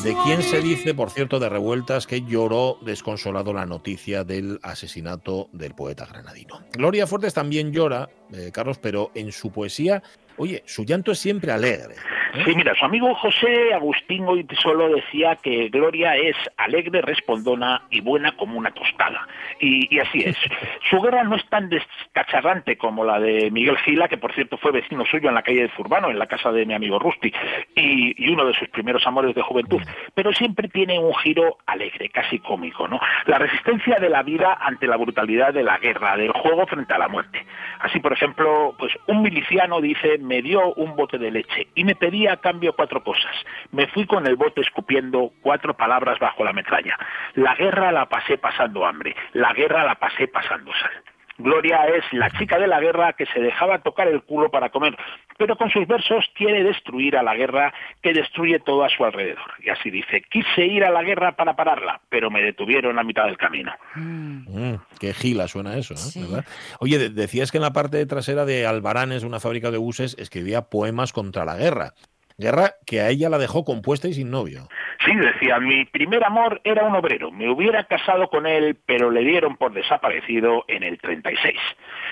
De 0.04 0.12
plomo. 0.12 0.24
Ay, 0.24 0.32
¿De 0.32 0.36
quién 0.36 0.42
se 0.42 0.62
dice, 0.62 0.94
por 0.94 1.10
cierto, 1.10 1.40
de 1.40 1.50
revueltas 1.50 2.08
que 2.08 2.22
lloró 2.22 2.78
desconsolado 2.82 3.54
la 3.54 3.66
noticia 3.66 4.24
del 4.24 4.60
asesinato 4.64 5.50
del 5.52 5.74
poeta 5.74 6.06
granadino? 6.06 6.62
Gloria 6.74 7.08
Fuertes 7.08 7.34
también 7.34 7.72
llora, 7.72 8.10
eh, 8.32 8.52
Carlos, 8.54 8.78
pero 8.80 9.12
en 9.16 9.32
su 9.32 9.52
poesía, 9.52 10.02
oye, 10.42 10.64
su 10.66 10.84
llanto 10.84 11.12
es 11.12 11.20
siempre 11.20 11.52
alegre. 11.52 11.96
¿eh? 12.34 12.44
Sí, 12.46 12.56
mira, 12.56 12.74
su 12.76 12.86
amigo 12.86 13.14
José 13.16 13.74
Agustín 13.74 14.26
solo 14.60 14.90
decía 14.90 15.36
que 15.36 15.70
Gloria 15.70 16.16
es 16.16 16.36
alegre, 16.58 17.02
respondona 17.02 17.84
y 17.90 18.02
buena 18.02 18.32
como 18.38 18.58
una 18.58 18.72
tostada. 18.72 19.28
Y, 19.60 19.94
y 19.94 20.00
así 20.00 20.24
es. 20.24 20.38
Su 20.90 21.02
guerra 21.02 21.24
no 21.24 21.36
es 21.36 21.46
tan 21.50 21.70
descacharrante 21.70 22.78
como 22.78 23.04
la 23.04 23.20
de 23.20 23.52
Miguel 23.52 23.78
Gila, 23.80 24.08
que 24.08 24.18
por 24.18 24.34
cierto 24.34 24.58
fue 24.58 24.72
vecino 24.72 25.06
suyo 25.06 25.30
en 25.30 25.36
la 25.36 25.44
calle 25.44 25.64
de 25.64 25.76
Zurbano, 25.76 26.10
en 26.10 26.20
la 26.20 26.28
casa 26.28 26.52
de 26.52 26.66
mi 26.66 26.74
amigo 26.74 27.00
Rusti, 27.00 27.34
y, 27.76 28.14
y 28.18 28.30
uno 28.32 28.46
de 28.46 28.54
sus 28.54 28.70
primeros 28.70 29.06
amores 29.06 29.36
de 29.36 29.42
juventud. 29.42 29.82
Pero 30.14 30.32
siempre 30.34 30.70
tiene 30.70 31.00
un 31.00 31.14
giro 31.16 31.58
alegre, 31.66 32.10
casi 32.10 32.40
cómico, 32.40 32.88
¿no? 32.88 33.00
La 33.26 33.38
resistencia 33.38 33.98
de 34.00 34.10
la 34.10 34.24
vida 34.24 34.58
ante 34.60 34.88
la 34.88 34.98
brutalidad 34.98 35.54
de 35.54 35.64
la 35.64 35.78
guerra, 35.78 36.18
del 36.18 36.32
juego 36.32 36.66
frente 36.66 36.94
a 36.94 36.98
la 36.98 37.08
muerte. 37.08 37.46
Así, 37.80 38.00
por 38.00 38.14
ejemplo, 38.14 38.76
pues 38.78 38.94
un 39.08 39.22
miliciano 39.22 39.82
dice, 39.82 40.18
me 40.32 40.42
dio 40.42 40.74
un 40.76 40.96
bote 40.96 41.18
de 41.18 41.30
leche 41.30 41.68
y 41.76 41.84
me 41.84 41.94
pedía 41.94 42.32
a 42.32 42.38
cambio 42.38 42.72
cuatro 42.74 43.04
cosas. 43.04 43.36
Me 43.72 43.88
fui 43.88 44.06
con 44.08 44.26
el 44.26 44.38
bote 44.38 44.62
escupiendo 44.62 45.34
cuatro 45.42 45.76
palabras 45.76 46.20
bajo 46.20 46.46
la 46.46 46.54
metralla. 46.54 46.98
La 47.34 47.54
guerra 47.56 47.92
la 47.92 48.06
pasé 48.06 48.38
pasando 48.38 48.86
hambre, 48.86 49.14
la 49.34 49.52
guerra 49.52 49.84
la 49.84 49.96
pasé 49.96 50.30
pasando 50.30 50.72
sal. 50.72 51.11
Gloria 51.42 51.86
es 51.88 52.04
la 52.12 52.30
chica 52.32 52.58
de 52.60 52.68
la 52.68 52.80
guerra 52.80 53.14
que 53.14 53.26
se 53.28 53.40
dejaba 53.40 53.80
tocar 53.80 54.08
el 54.08 54.22
culo 54.24 54.50
para 54.52 54.70
comer, 54.70 54.96
pero 55.38 55.56
con 55.58 55.70
sus 55.70 55.88
versos 55.88 56.26
quiere 56.36 56.64
destruir 56.64 57.18
a 57.18 57.24
la 57.24 57.36
guerra 57.36 57.74
que 58.02 58.14
destruye 58.14 58.60
todo 58.60 58.84
a 58.84 58.90
su 58.90 59.04
alrededor. 59.04 59.40
Y 59.64 59.70
así 59.70 59.90
dice, 59.90 60.22
quise 60.30 60.66
ir 60.66 60.84
a 60.84 60.90
la 60.92 61.04
guerra 61.04 61.36
para 61.36 61.56
pararla, 61.56 62.02
pero 62.10 62.30
me 62.30 62.42
detuvieron 62.42 63.00
a 63.00 63.04
mitad 63.04 63.26
del 63.26 63.38
camino. 63.38 63.72
Mm, 63.96 64.76
qué 65.00 65.14
gila 65.14 65.48
suena 65.48 65.78
eso. 65.78 65.96
¿verdad? 66.20 66.46
Oye, 66.80 66.98
de- 66.98 67.10
decías 67.10 67.52
que 67.52 67.58
en 67.58 67.64
la 67.64 67.74
parte 67.74 68.06
trasera 68.06 68.46
de 68.46 68.66
Albaranes, 68.66 69.24
una 69.24 69.40
fábrica 69.40 69.72
de 69.72 69.78
buses, 69.78 70.16
escribía 70.20 70.64
poemas 70.64 71.14
contra 71.14 71.46
la 71.46 71.56
guerra. 71.58 71.94
Guerra 72.42 72.72
que 72.86 73.00
a 73.00 73.10
ella 73.10 73.30
la 73.30 73.38
dejó 73.38 73.64
compuesta 73.64 74.08
y 74.08 74.14
sin 74.14 74.32
novio. 74.32 74.68
Sí, 75.06 75.16
decía, 75.16 75.60
mi 75.60 75.86
primer 75.86 76.24
amor 76.24 76.60
era 76.64 76.84
un 76.84 76.96
obrero. 76.96 77.32
Me 77.32 77.50
hubiera 77.50 77.86
casado 77.86 78.28
con 78.28 78.46
él, 78.46 78.78
pero 78.86 79.10
le 79.10 79.22
dieron 79.22 79.56
por 79.58 79.74
desaparecido 79.74 80.66
en 80.68 80.84
el 80.84 81.00
36. 81.00 81.56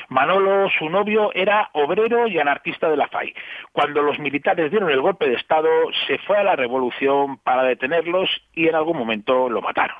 Manolo, 0.09 0.69
su 0.77 0.89
novio, 0.89 1.31
era 1.33 1.69
obrero 1.73 2.27
y 2.27 2.39
anarquista 2.39 2.89
de 2.89 2.97
la 2.97 3.07
FAI. 3.07 3.33
Cuando 3.71 4.01
los 4.01 4.17
militares 4.19 4.71
dieron 4.71 4.89
el 4.89 5.01
golpe 5.01 5.27
de 5.27 5.35
Estado, 5.35 5.69
se 6.07 6.17
fue 6.19 6.37
a 6.37 6.43
la 6.43 6.55
revolución 6.55 7.37
para 7.37 7.63
detenerlos 7.63 8.29
y 8.53 8.67
en 8.67 8.75
algún 8.75 8.97
momento 8.97 9.49
lo 9.49 9.61
mataron. 9.61 9.97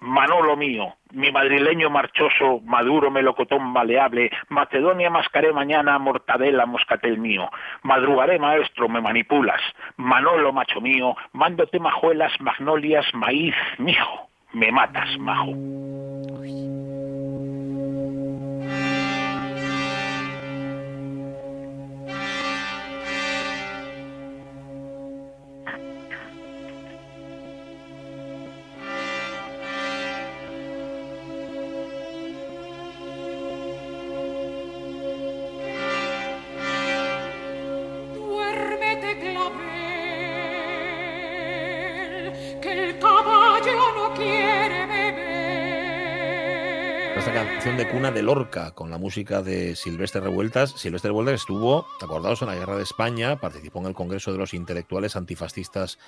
Manolo 0.00 0.56
mío, 0.56 0.94
mi 1.12 1.30
madrileño 1.30 1.90
marchoso, 1.90 2.60
maduro 2.64 3.10
melocotón 3.10 3.62
maleable, 3.70 4.30
Macedonia 4.48 5.10
mascaré 5.10 5.52
mañana, 5.52 5.98
mortadela 5.98 6.64
moscatel 6.64 7.18
mío, 7.18 7.50
madrugaré 7.82 8.38
maestro, 8.38 8.88
me 8.88 9.02
manipulas, 9.02 9.60
Manolo 9.96 10.54
macho 10.54 10.80
mío, 10.80 11.16
mándote 11.32 11.78
majuelas, 11.78 12.32
magnolias, 12.40 13.04
maíz, 13.12 13.54
mijo, 13.78 14.28
me 14.54 14.72
matas, 14.72 15.18
majo. 15.18 15.52
Canción 47.46 47.76
de 47.78 47.88
cuna 47.88 48.10
de 48.10 48.22
Lorca, 48.22 48.72
con 48.72 48.90
la 48.90 48.98
música 48.98 49.40
de 49.40 49.74
Silvestre 49.74 50.20
Revueltas. 50.20 50.72
Silvestre 50.72 51.08
Revueltas 51.08 51.36
estuvo, 51.36 51.86
acordados, 52.00 52.42
en 52.42 52.48
la 52.48 52.54
Guerra 52.54 52.76
de 52.76 52.82
España, 52.82 53.40
participó 53.40 53.78
en 53.78 53.86
el 53.86 53.94
Congreso 53.94 54.30
de 54.32 54.38
los 54.38 54.52
Intelectuales 54.52 55.16
Antifascistas 55.16 55.98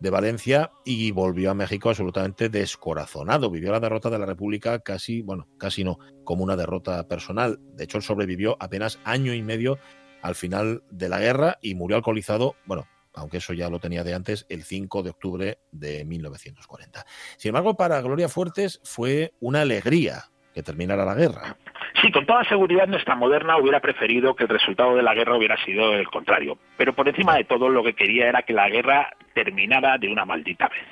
de 0.00 0.10
Valencia 0.10 0.70
y 0.84 1.10
volvió 1.12 1.50
a 1.50 1.54
México 1.54 1.88
absolutamente 1.88 2.50
descorazonado. 2.50 3.50
Vivió 3.50 3.72
la 3.72 3.80
derrota 3.80 4.10
de 4.10 4.18
la 4.18 4.26
República 4.26 4.80
casi, 4.80 5.22
bueno, 5.22 5.48
casi 5.58 5.82
no, 5.82 5.98
como 6.24 6.44
una 6.44 6.56
derrota 6.56 7.08
personal. 7.08 7.58
De 7.74 7.84
hecho, 7.84 8.00
sobrevivió 8.00 8.56
apenas 8.60 8.98
año 9.04 9.32
y 9.32 9.42
medio 9.42 9.78
al 10.20 10.34
final 10.34 10.82
de 10.90 11.08
la 11.08 11.20
guerra 11.20 11.58
y 11.62 11.74
murió 11.74 11.96
alcoholizado, 11.96 12.56
bueno, 12.66 12.86
aunque 13.14 13.38
eso 13.38 13.52
ya 13.54 13.70
lo 13.70 13.78
tenía 13.78 14.04
de 14.04 14.14
antes, 14.14 14.44
el 14.48 14.62
5 14.62 15.02
de 15.02 15.10
octubre 15.10 15.58
de 15.70 16.04
1940. 16.04 17.06
Sin 17.38 17.50
embargo, 17.50 17.76
para 17.76 18.00
Gloria 18.02 18.28
Fuertes 18.28 18.80
fue 18.84 19.32
una 19.40 19.62
alegría 19.62 20.31
que 20.54 20.62
terminara 20.62 21.04
la 21.04 21.14
guerra. 21.14 21.56
Sí, 22.00 22.10
con 22.10 22.26
toda 22.26 22.44
seguridad 22.44 22.86
nuestra 22.86 23.14
moderna 23.14 23.58
hubiera 23.58 23.80
preferido 23.80 24.34
que 24.34 24.44
el 24.44 24.48
resultado 24.48 24.96
de 24.96 25.02
la 25.02 25.14
guerra 25.14 25.36
hubiera 25.36 25.56
sido 25.64 25.94
el 25.94 26.08
contrario. 26.08 26.58
Pero 26.76 26.94
por 26.94 27.08
encima 27.08 27.36
de 27.36 27.44
todo 27.44 27.68
lo 27.68 27.82
que 27.82 27.94
quería 27.94 28.28
era 28.28 28.42
que 28.42 28.52
la 28.52 28.68
guerra 28.68 29.10
terminara 29.34 29.98
de 29.98 30.08
una 30.08 30.24
maldita 30.24 30.68
vez. 30.68 30.86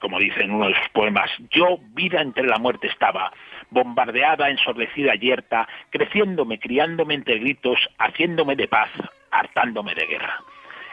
Como 0.00 0.18
dice 0.18 0.42
en 0.42 0.52
uno 0.52 0.68
de 0.68 0.74
sus 0.74 0.88
poemas, 0.90 1.30
yo 1.50 1.78
vida 1.94 2.22
entre 2.22 2.46
la 2.46 2.58
muerte 2.58 2.86
estaba, 2.86 3.32
bombardeada, 3.68 4.48
ensordecida, 4.48 5.14
yerta, 5.14 5.68
creciéndome, 5.90 6.58
criándome 6.58 7.14
entre 7.14 7.38
gritos, 7.38 7.78
haciéndome 7.98 8.56
de 8.56 8.66
paz, 8.66 8.88
hartándome 9.30 9.94
de 9.94 10.06
guerra. 10.06 10.40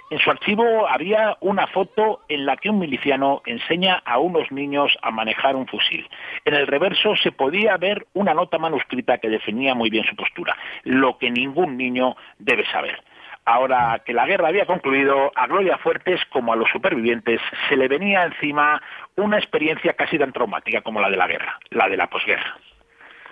En 0.10 0.20
su 0.20 0.32
archivo 0.32 0.88
había 0.88 1.36
una 1.42 1.68
foto 1.68 2.22
en 2.30 2.46
la 2.46 2.56
que 2.56 2.70
un 2.70 2.80
miliciano 2.80 3.42
enseña 3.46 4.02
a 4.06 4.20
unos 4.20 4.50
niños 4.54 4.98
a 5.02 5.12
manejar 5.12 5.58
un 5.58 5.68
fusil. 5.68 6.08
En 6.46 6.54
el 6.54 6.66
reverso 6.66 7.18
se 7.18 7.34
podía 7.34 7.76
ver 7.76 8.08
una 8.14 8.34
nota 8.34 8.58
manuscrita 8.58 9.18
que 9.18 9.28
definía 9.28 9.76
muy 9.76 9.90
bien 9.90 10.06
su 10.06 10.16
postura, 10.16 10.56
lo 10.84 11.18
que 11.18 11.30
ningún 11.30 11.76
niño 11.76 12.16
debe 12.40 12.66
saber. 12.72 13.04
Ahora 13.44 14.02
que 14.06 14.14
la 14.14 14.26
guerra 14.26 14.48
había 14.48 14.66
concluido, 14.66 15.32
a 15.36 15.48
Gloria 15.48 15.78
Fuertes 15.78 16.22
como 16.32 16.54
a 16.54 16.56
los 16.56 16.70
supervivientes 16.70 17.42
se 17.68 17.76
le 17.76 17.90
venía 17.90 18.24
encima 18.24 18.82
una 19.18 19.38
experiencia 19.38 19.94
casi 19.94 20.18
tan 20.18 20.32
traumática 20.32 20.82
como 20.82 21.02
la 21.02 21.10
de 21.10 21.18
la 21.18 21.28
guerra, 21.28 21.60
la 21.72 21.90
de 21.90 21.98
la 21.98 22.08
posguerra. 22.10 22.58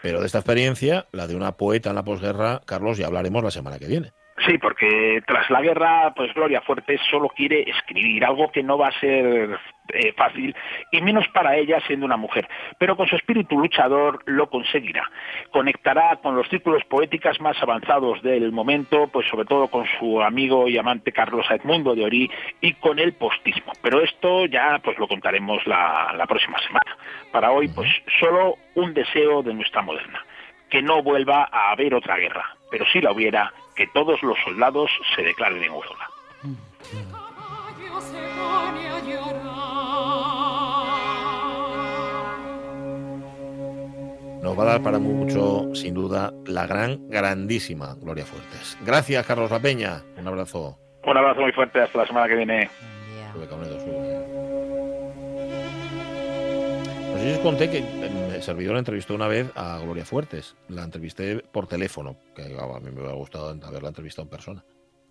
Pero 0.01 0.19
de 0.19 0.25
esta 0.25 0.39
experiencia, 0.39 1.05
la 1.13 1.27
de 1.27 1.35
una 1.35 1.53
poeta 1.53 1.89
en 1.89 1.95
la 1.95 2.03
posguerra, 2.03 2.61
Carlos, 2.65 2.97
ya 2.97 3.07
hablaremos 3.07 3.43
la 3.43 3.51
semana 3.51 3.79
que 3.79 3.87
viene. 3.87 4.11
Sí, 4.39 4.57
porque 4.57 5.23
tras 5.25 5.49
la 5.49 5.61
guerra, 5.61 6.13
pues 6.13 6.33
Gloria 6.33 6.61
Fuertes 6.61 6.99
solo 7.09 7.29
quiere 7.29 7.69
escribir, 7.69 8.25
algo 8.25 8.51
que 8.51 8.63
no 8.63 8.77
va 8.77 8.89
a 8.89 8.99
ser 8.99 9.57
eh, 9.93 10.13
fácil, 10.13 10.53
y 10.91 11.01
menos 11.01 11.25
para 11.29 11.55
ella 11.55 11.79
siendo 11.87 12.05
una 12.05 12.17
mujer. 12.17 12.45
Pero 12.77 12.97
con 12.97 13.07
su 13.07 13.15
espíritu 13.15 13.57
luchador 13.57 14.23
lo 14.25 14.49
conseguirá. 14.49 15.09
Conectará 15.51 16.17
con 16.17 16.35
los 16.35 16.49
círculos 16.49 16.83
poéticas 16.83 17.39
más 17.39 17.55
avanzados 17.61 18.21
del 18.23 18.51
momento, 18.51 19.07
pues 19.07 19.25
sobre 19.29 19.45
todo 19.45 19.69
con 19.69 19.85
su 19.99 20.21
amigo 20.21 20.67
y 20.67 20.77
amante 20.77 21.13
Carlos 21.13 21.45
Edmundo 21.49 21.95
de 21.95 22.03
Orí 22.03 22.29
y 22.59 22.73
con 22.73 22.99
el 22.99 23.13
postismo. 23.13 23.71
Pero 23.81 24.01
esto 24.01 24.47
ya 24.47 24.79
pues 24.83 24.99
lo 24.99 25.07
contaremos 25.07 25.65
la, 25.65 26.13
la 26.13 26.27
próxima 26.27 26.59
semana. 26.59 26.97
Para 27.31 27.51
hoy, 27.51 27.69
pues 27.69 27.89
solo 28.19 28.57
un 28.75 28.93
deseo 28.93 29.43
de 29.43 29.53
nuestra 29.53 29.81
moderna, 29.81 30.25
que 30.69 30.81
no 30.81 31.01
vuelva 31.01 31.47
a 31.49 31.71
haber 31.71 31.93
otra 31.93 32.17
guerra, 32.17 32.45
pero 32.69 32.85
si 32.91 32.99
la 32.99 33.13
hubiera, 33.13 33.53
que 33.75 33.87
todos 33.87 34.21
los 34.23 34.37
soldados 34.43 34.89
se 35.15 35.23
declaren 35.23 35.63
en 35.63 35.71
huelga. 35.71 36.09
Nos 44.41 44.59
va 44.59 44.63
a 44.63 44.65
dar 44.65 44.83
para 44.83 44.99
mucho, 44.99 45.73
sin 45.73 45.95
duda, 45.95 46.31
la 46.45 46.67
gran, 46.67 47.09
grandísima 47.09 47.95
Gloria 47.95 48.25
Fuertes. 48.25 48.77
Gracias, 48.85 49.25
Carlos 49.25 49.49
La 49.49 49.59
Peña. 49.59 50.03
Un 50.17 50.27
abrazo. 50.27 50.77
Un 51.03 51.17
abrazo 51.17 51.41
muy 51.41 51.51
fuerte, 51.51 51.81
hasta 51.81 51.99
la 51.99 52.07
semana 52.07 52.27
que 52.27 52.35
viene. 52.35 52.69
Caunedo, 53.49 53.79
sube. 53.79 54.45
No 57.11 57.17
sé 57.17 57.23
si 57.23 57.31
os 57.33 57.39
conté 57.39 57.69
que 57.69 57.79
servidor 58.45 58.77
entrevistó 58.77 59.15
una 59.15 59.27
vez 59.27 59.51
a 59.55 59.79
Gloria 59.79 60.05
Fuertes. 60.05 60.55
La 60.69 60.83
entrevisté 60.83 61.39
por 61.39 61.67
teléfono, 61.67 62.17
que 62.35 62.43
a 62.43 62.79
mí 62.79 62.91
me 62.91 63.01
hubiera 63.01 63.13
gustado 63.13 63.49
haberla 63.49 63.89
entrevistado 63.89 64.23
en 64.23 64.29
persona. 64.29 64.65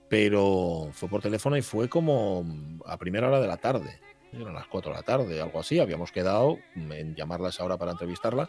Pero 0.09 0.89
fue 0.93 1.09
por 1.09 1.20
teléfono 1.20 1.57
y 1.57 1.62
fue 1.62 1.89
como 1.89 2.45
a 2.87 2.97
primera 2.97 3.28
hora 3.28 3.41
de 3.41 3.49
la 3.49 3.57
tarde. 3.57 4.01
Eran 4.32 4.55
las 4.55 4.66
4 4.66 4.91
de 4.93 4.97
la 4.97 5.03
tarde, 5.03 5.41
algo 5.41 5.61
así. 5.61 5.78
Habíamos 5.78 6.12
quedado 6.12 6.59
en 6.74 7.14
llamarla 7.14 7.49
a 7.49 7.51
esa 7.51 7.64
hora 7.64 7.76
para 7.76 7.93
entrevistarla. 7.93 8.49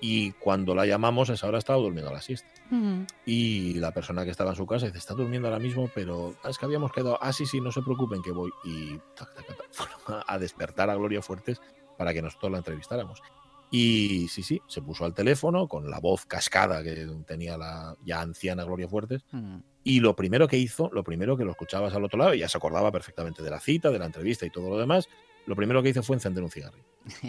Y 0.00 0.32
cuando 0.32 0.74
la 0.74 0.86
llamamos, 0.86 1.30
a 1.30 1.34
esa 1.34 1.46
hora 1.46 1.58
estaba 1.58 1.78
durmiendo 1.78 2.10
a 2.10 2.14
la 2.14 2.20
siesta. 2.20 2.48
Mm. 2.70 3.02
Y 3.24 3.74
la 3.74 3.92
persona 3.92 4.24
que 4.24 4.30
estaba 4.30 4.50
en 4.50 4.56
su 4.56 4.66
casa 4.66 4.86
dice, 4.86 4.98
está 4.98 5.14
durmiendo 5.14 5.48
ahora 5.48 5.60
mismo, 5.60 5.90
pero 5.94 6.34
"Ah, 6.42 6.50
es 6.50 6.58
que 6.58 6.66
habíamos 6.66 6.92
quedado, 6.92 7.18
ah, 7.22 7.32
sí, 7.32 7.46
sí, 7.46 7.60
no 7.60 7.72
se 7.72 7.80
preocupen 7.80 8.20
que 8.22 8.32
voy. 8.32 8.50
Y 8.64 8.98
tac, 9.14 9.34
tac, 9.34 9.46
tac, 9.46 9.56
fueron 9.70 10.22
a 10.26 10.38
despertar 10.38 10.90
a 10.90 10.94
Gloria 10.94 11.22
Fuertes 11.22 11.60
para 11.96 12.12
que 12.12 12.20
nosotros 12.20 12.52
la 12.52 12.58
entrevistáramos. 12.58 13.22
Y 13.70 14.28
sí, 14.28 14.42
sí, 14.42 14.60
se 14.68 14.82
puso 14.82 15.04
al 15.04 15.14
teléfono 15.14 15.66
con 15.66 15.90
la 15.90 15.98
voz 15.98 16.26
cascada 16.26 16.82
que 16.82 17.06
tenía 17.26 17.56
la 17.58 17.96
ya 18.04 18.20
anciana 18.20 18.64
Gloria 18.64 18.88
Fuertes. 18.88 19.24
Mm. 19.32 19.58
Y 19.82 20.00
lo 20.00 20.14
primero 20.16 20.46
que 20.48 20.56
hizo, 20.56 20.90
lo 20.92 21.02
primero 21.04 21.36
que 21.36 21.44
lo 21.44 21.50
escuchabas 21.50 21.92
al 21.94 22.04
otro 22.04 22.18
lado, 22.18 22.34
y 22.34 22.38
ya 22.38 22.48
se 22.48 22.56
acordaba 22.56 22.90
perfectamente 22.92 23.42
de 23.42 23.50
la 23.50 23.60
cita, 23.60 23.90
de 23.90 23.98
la 23.98 24.06
entrevista 24.06 24.46
y 24.46 24.50
todo 24.50 24.70
lo 24.70 24.78
demás, 24.78 25.08
lo 25.46 25.56
primero 25.56 25.82
que 25.82 25.90
hizo 25.90 26.02
fue 26.02 26.16
encender 26.16 26.42
un 26.42 26.50
cigarrillo, 26.50 26.84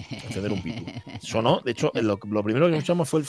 encender 0.09 0.51
un 0.51 0.61
pitu. 0.61 0.85
Sonó, 1.21 1.61
de 1.65 1.71
hecho, 1.71 1.91
lo, 1.95 2.17
lo 2.29 2.43
primero 2.43 2.67
que 2.67 2.75
escuchamos 2.77 3.09
fue 3.09 3.21
el 3.21 3.25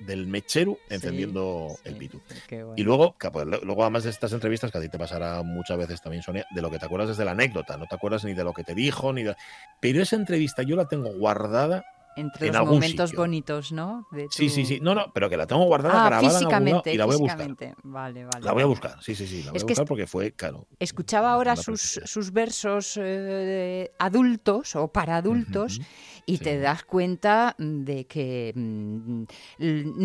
del 0.00 0.26
mechero 0.28 0.78
encendiendo 0.88 1.70
Sí, 1.70 1.80
el 1.86 1.94
sí, 1.94 1.98
pitu. 1.98 2.20
bueno. 2.50 2.74
Y 2.76 2.82
luego, 2.84 3.16
pues, 3.32 3.46
luego, 3.46 3.82
además 3.82 4.04
de 4.04 4.10
estas 4.10 4.32
entrevistas, 4.32 4.70
que 4.70 4.78
a 4.78 4.80
ti 4.80 4.88
te 4.88 4.98
pasará 4.98 5.42
muchas 5.42 5.76
veces 5.76 6.00
también, 6.00 6.22
Sonia, 6.22 6.46
de 6.54 6.62
lo 6.62 6.70
que 6.70 6.78
te 6.78 6.86
acuerdas 6.86 7.10
es 7.10 7.16
de 7.16 7.24
la 7.24 7.32
anécdota, 7.32 7.76
no 7.76 7.86
te 7.86 7.96
acuerdas 7.96 8.24
ni 8.24 8.32
de 8.32 8.44
lo 8.44 8.52
que 8.52 8.64
te 8.64 8.74
dijo, 8.74 9.12
ni 9.12 9.24
de... 9.24 9.34
Pero 9.80 10.00
esa 10.00 10.16
entrevista 10.16 10.62
yo 10.62 10.76
la 10.76 10.86
tengo 10.86 11.10
guardada. 11.18 11.84
Entre 12.18 12.48
en 12.48 12.52
los 12.54 12.66
momentos 12.66 13.10
sitio. 13.10 13.22
bonitos, 13.22 13.72
¿no? 13.72 14.06
De 14.10 14.26
Sí, 14.30 14.48
tu- 14.48 14.54
sí, 14.54 14.64
sí. 14.66 14.78
No, 14.80 14.94
no, 14.94 15.12
pero 15.14 15.30
que 15.30 15.36
la 15.36 15.46
tengo 15.46 15.64
guardada, 15.64 16.02
Ah, 16.02 16.06
grabada 16.08 16.28
en 16.28 16.34
físicamente, 16.38 16.92
y 16.92 16.96
la 16.98 17.04
voy 17.04 17.14
a 17.14 17.18
buscar. 17.18 17.56
Vale, 17.84 18.24
vale. 18.24 18.44
La 18.44 18.52
voy 18.52 18.62
a 18.62 18.66
buscar, 18.66 19.02
sí, 19.02 19.14
sí, 19.14 19.26
sí, 19.26 19.42
la 19.42 19.52
voy 19.52 19.56
Es 19.56 19.62
a 19.62 19.66
buscar 19.66 19.86
porque 19.86 20.06
fue, 20.06 20.32
claro. 20.32 20.66
Escuchaba 20.78 21.32
ahora 21.32 21.54
sus, 21.56 22.00
sus 22.04 22.32
versos 22.32 22.98
eh, 23.00 23.90
adultos 23.98 24.74
o 24.76 24.88
para 24.88 25.16
adultos 25.16 25.80
y 26.26 26.36
sí. 26.38 26.44
te 26.44 26.58
das 26.58 26.84
cuenta 26.84 27.54
de 27.58 28.06
que 28.06 28.52
mm, 28.54 29.22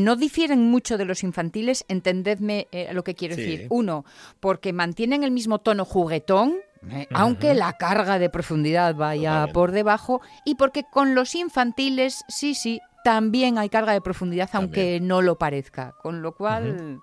no 0.03 0.15
difieren 0.15 0.61
mucho 0.69 0.97
de 0.97 1.05
los 1.05 1.23
infantiles, 1.23 1.85
entendedme 1.87 2.67
eh, 2.71 2.93
lo 2.93 3.03
que 3.03 3.15
quiero 3.15 3.35
Sí. 3.35 3.41
decir. 3.41 3.67
Uno, 3.69 4.05
porque 4.39 4.73
mantienen 4.73 5.23
el 5.23 5.31
mismo 5.31 5.59
tono 5.59 5.85
juguetón, 5.85 6.55
eh, 6.89 7.07
aunque 7.13 7.53
la 7.53 7.73
carga 7.73 8.19
de 8.19 8.29
profundidad 8.29 8.95
vaya 8.95 9.47
por 9.53 9.71
debajo, 9.71 10.21
y 10.45 10.55
porque 10.55 10.83
con 10.83 11.15
los 11.15 11.35
infantiles, 11.35 12.23
sí, 12.27 12.55
sí, 12.55 12.81
también 13.03 13.57
hay 13.57 13.69
carga 13.69 13.93
de 13.93 14.01
profundidad, 14.01 14.49
aunque 14.53 14.99
no 14.99 15.21
lo 15.21 15.37
parezca. 15.37 15.95
Con 16.01 16.21
lo 16.21 16.33
cual 16.35 17.01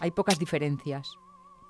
hay 0.00 0.10
pocas 0.10 0.38
diferencias. 0.38 1.08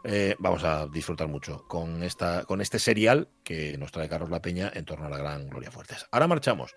Eh, 0.06 0.36
vamos 0.38 0.64
a 0.64 0.86
disfrutar 0.86 1.28
mucho 1.28 1.66
con, 1.66 2.02
esta, 2.02 2.44
con 2.44 2.60
este 2.60 2.78
serial 2.78 3.30
que 3.42 3.78
nos 3.78 3.90
trae 3.90 4.08
Carlos 4.08 4.28
La 4.28 4.42
Peña 4.42 4.70
en 4.74 4.84
torno 4.84 5.06
a 5.06 5.08
la 5.08 5.16
gran 5.16 5.48
Gloria 5.48 5.70
Fuertes. 5.70 6.06
Ahora 6.10 6.26
marchamos. 6.26 6.74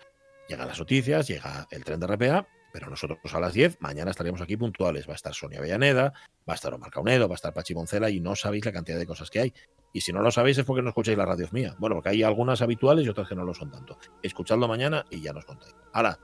Llegan 0.48 0.66
las 0.66 0.78
noticias, 0.78 1.28
llega 1.28 1.68
el 1.70 1.84
tren 1.84 2.00
de 2.00 2.06
RPA, 2.06 2.48
pero 2.72 2.88
nosotros 2.88 3.18
a 3.34 3.40
las 3.40 3.52
10, 3.52 3.80
mañana 3.80 4.10
estaremos 4.10 4.40
aquí 4.40 4.56
puntuales. 4.56 5.06
Va 5.06 5.12
a 5.12 5.16
estar 5.16 5.34
Sonia 5.34 5.58
Avellaneda, 5.58 6.14
va 6.48 6.52
a 6.52 6.54
estar 6.54 6.72
Omar 6.72 6.90
Caunedo, 6.90 7.28
va 7.28 7.34
a 7.34 7.36
estar 7.36 7.52
Pachi 7.52 7.74
Boncela 7.74 8.08
y 8.08 8.20
no 8.20 8.34
sabéis 8.34 8.64
la 8.64 8.72
cantidad 8.72 8.98
de 8.98 9.06
cosas 9.06 9.28
que 9.28 9.40
hay. 9.40 9.54
Y 9.92 10.00
si 10.00 10.12
no 10.12 10.20
lo 10.20 10.30
sabéis 10.30 10.58
es 10.58 10.64
porque 10.64 10.82
no 10.82 10.88
escucháis 10.88 11.16
las 11.16 11.26
radios 11.26 11.52
mías. 11.52 11.74
Bueno, 11.78 11.96
porque 11.96 12.10
hay 12.10 12.22
algunas 12.22 12.62
habituales 12.62 13.06
y 13.06 13.08
otras 13.08 13.28
que 13.28 13.34
no 13.34 13.44
lo 13.44 13.54
son 13.54 13.70
tanto. 13.70 13.98
Escuchadlo 14.22 14.68
mañana 14.68 15.04
y 15.10 15.20
ya 15.20 15.32
nos 15.32 15.44
contáis. 15.44 15.74
¡Hala! 15.92 16.18